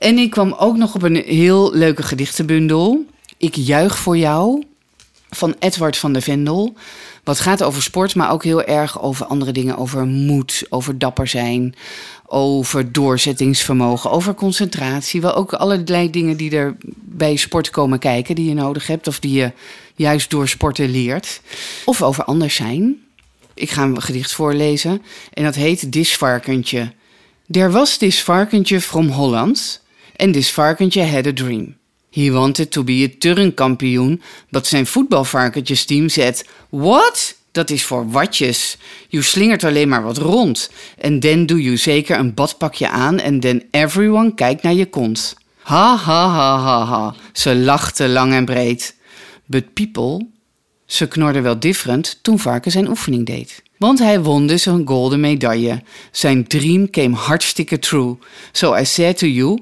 En 0.00 0.18
ik 0.18 0.30
kwam 0.30 0.52
ook 0.52 0.76
nog 0.76 0.94
op 0.94 1.02
een 1.02 1.16
heel 1.16 1.72
leuke 1.74 2.02
gedichtenbundel. 2.02 3.04
Ik 3.36 3.54
juich 3.54 3.98
voor 3.98 4.16
jou 4.16 4.64
van 5.30 5.54
Edward 5.58 5.96
van 5.96 6.12
der 6.12 6.22
Vendel. 6.22 6.74
Wat 7.24 7.40
gaat 7.40 7.62
over 7.62 7.82
sport, 7.82 8.14
maar 8.14 8.30
ook 8.30 8.44
heel 8.44 8.62
erg 8.62 9.02
over 9.02 9.26
andere 9.26 9.52
dingen. 9.52 9.76
Over 9.76 10.06
moed, 10.06 10.66
over 10.68 10.98
dapper 10.98 11.28
zijn, 11.28 11.74
over 12.26 12.92
doorzettingsvermogen, 12.92 14.10
over 14.10 14.34
concentratie. 14.34 15.20
Wel 15.20 15.34
ook 15.34 15.52
allerlei 15.52 16.10
dingen 16.10 16.36
die 16.36 16.50
er 16.56 16.76
bij 16.94 17.36
sport 17.36 17.70
komen 17.70 17.98
kijken, 17.98 18.34
die 18.34 18.48
je 18.48 18.54
nodig 18.54 18.86
hebt. 18.86 19.06
Of 19.06 19.20
die 19.20 19.32
je 19.32 19.52
juist 19.94 20.30
door 20.30 20.48
sporten 20.48 20.90
leert. 20.90 21.40
Of 21.84 22.02
over 22.02 22.24
anders 22.24 22.54
zijn. 22.54 22.96
Ik 23.54 23.70
ga 23.70 23.82
een 23.82 24.02
gedicht 24.02 24.32
voorlezen 24.32 25.02
en 25.32 25.44
dat 25.44 25.54
heet 25.54 25.92
Disvarkentje. 25.92 26.92
Der 27.46 27.70
was 27.70 27.96
this 27.96 28.22
varkentje 28.22 28.80
from 28.80 29.08
Holland 29.08 29.80
and 30.20 30.32
this 30.32 30.50
varkentje 30.50 31.02
had 31.02 31.26
a 31.26 31.32
dream. 31.32 31.76
He 32.10 32.30
wanted 32.30 32.70
to 32.70 32.84
be 32.84 33.08
a 33.10 33.18
turnkampioen, 33.18 34.22
but 34.48 34.66
zijn 34.66 34.86
voetbalvarkentjesteam 34.86 36.08
zet... 36.08 36.48
What? 36.68 37.38
Dat 37.52 37.70
is 37.70 37.84
voor 37.84 38.10
watjes. 38.10 38.76
Je 39.08 39.22
slingert 39.22 39.64
alleen 39.64 39.88
maar 39.88 40.02
wat 40.02 40.18
rond. 40.18 40.70
En 40.98 41.20
dan 41.20 41.46
doe 41.46 41.62
je 41.62 41.76
zeker 41.76 42.18
een 42.18 42.34
badpakje 42.34 42.88
aan 42.88 43.18
en 43.18 43.40
then 43.40 43.62
everyone 43.70 44.34
kijkt 44.34 44.62
naar 44.62 44.74
je 44.74 44.86
kont. 44.86 45.36
Ha, 45.62 45.96
ha, 45.96 46.28
ha, 46.28 46.58
ha, 46.58 46.84
ha. 46.84 47.14
Ze 47.32 47.56
lachte 47.56 48.08
lang 48.08 48.32
en 48.32 48.44
breed. 48.44 48.96
But 49.46 49.72
people, 49.72 50.26
ze 50.86 51.08
knorde 51.08 51.40
wel 51.40 51.60
different 51.60 52.18
toen 52.22 52.38
Varken 52.38 52.70
zijn 52.70 52.88
oefening 52.88 53.26
deed. 53.26 53.62
Want 53.78 53.98
hij 53.98 54.20
won 54.20 54.46
dus 54.46 54.66
een 54.66 54.86
golden 54.86 55.20
medaille. 55.20 55.82
Zijn 56.10 56.46
dream 56.46 56.90
came 56.90 57.14
hartstikke 57.16 57.78
true. 57.78 58.16
So 58.52 58.76
I 58.76 58.84
said 58.84 59.18
to 59.18 59.26
you, 59.26 59.58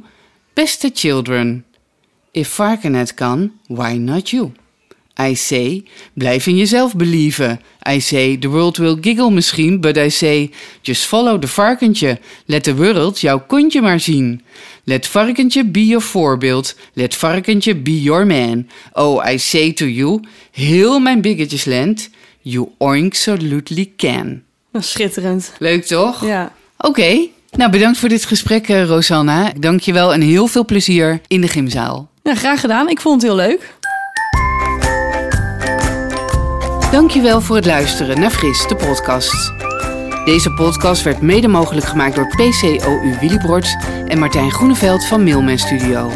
beste 0.58 0.90
children, 0.94 1.64
if 2.30 2.48
Varken 2.48 2.94
het 2.94 3.14
kan, 3.14 3.52
why 3.66 3.96
not 3.96 4.30
you? 4.30 4.52
I 5.20 5.34
say, 5.34 5.84
blijf 6.12 6.46
in 6.46 6.56
jezelf 6.56 6.96
believen. 6.96 7.60
I 7.88 8.00
say, 8.00 8.36
the 8.38 8.48
world 8.48 8.78
will 8.78 8.96
giggle 9.00 9.30
misschien, 9.30 9.80
but 9.80 9.96
I 9.96 10.10
say, 10.10 10.50
just 10.82 11.06
follow 11.06 11.38
the 11.38 11.46
varkentje. 11.46 12.18
Let 12.46 12.64
the 12.64 12.74
world 12.74 13.20
jouw 13.20 13.38
kontje 13.46 13.80
maar 13.80 14.00
zien. 14.00 14.42
Let 14.84 15.06
varkentje 15.06 15.64
be 15.64 15.86
your 15.86 16.04
voorbeeld. 16.04 16.74
Let 16.92 17.14
varkentje 17.14 17.76
be 17.76 18.02
your 18.02 18.26
man. 18.26 18.66
Oh, 18.92 19.30
I 19.30 19.38
say 19.38 19.72
to 19.72 19.86
you, 19.86 20.20
heel 20.50 20.98
mijn 20.98 21.20
biggetjesland, 21.20 22.10
you 22.42 22.68
absolutely 22.78 23.92
can. 23.96 24.42
Nou, 24.72 24.84
Schitterend. 24.84 25.52
Leuk 25.58 25.84
toch? 25.84 26.24
Ja. 26.24 26.52
Oké, 26.78 27.28
nou 27.58 27.70
bedankt 27.70 27.98
voor 27.98 28.08
dit 28.08 28.24
gesprek, 28.24 28.68
eh, 28.68 28.84
Rosanna. 28.84 29.52
Dank 29.60 29.80
je 29.80 29.92
wel 29.92 30.12
en 30.12 30.20
heel 30.20 30.46
veel 30.46 30.64
plezier 30.64 31.20
in 31.26 31.40
de 31.40 31.48
gymzaal. 31.48 32.08
ja, 32.22 32.34
graag 32.34 32.60
gedaan. 32.60 32.88
Ik 32.88 33.00
vond 33.00 33.22
het 33.22 33.30
heel 33.30 33.40
leuk. 33.40 33.76
Dankjewel 36.90 37.40
voor 37.40 37.56
het 37.56 37.66
luisteren 37.66 38.20
naar 38.20 38.30
Fris, 38.30 38.66
de 38.68 38.76
podcast. 38.76 39.52
Deze 40.24 40.52
podcast 40.52 41.02
werd 41.02 41.20
mede 41.20 41.48
mogelijk 41.48 41.86
gemaakt 41.86 42.14
door 42.14 42.26
PCOU 42.28 43.16
Willybord 43.20 43.76
en 44.06 44.18
Martijn 44.18 44.50
Groeneveld 44.50 45.06
van 45.06 45.24
Mailman 45.24 45.58
Studio. 45.58 46.12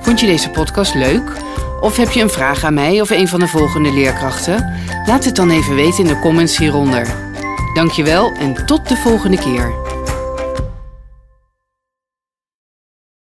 Vond 0.00 0.20
je 0.20 0.26
deze 0.26 0.50
podcast 0.50 0.94
leuk? 0.94 1.32
Of 1.80 1.96
heb 1.96 2.10
je 2.10 2.20
een 2.22 2.30
vraag 2.30 2.64
aan 2.64 2.74
mij 2.74 3.00
of 3.00 3.10
een 3.10 3.28
van 3.28 3.40
de 3.40 3.48
volgende 3.48 3.92
leerkrachten? 3.92 4.72
Laat 5.06 5.24
het 5.24 5.36
dan 5.36 5.50
even 5.50 5.74
weten 5.74 5.98
in 5.98 6.06
de 6.06 6.18
comments 6.18 6.58
hieronder. 6.58 7.06
Dankjewel 7.74 8.32
en 8.32 8.66
tot 8.66 8.88
de 8.88 8.96
volgende 8.96 9.38
keer. 9.38 9.72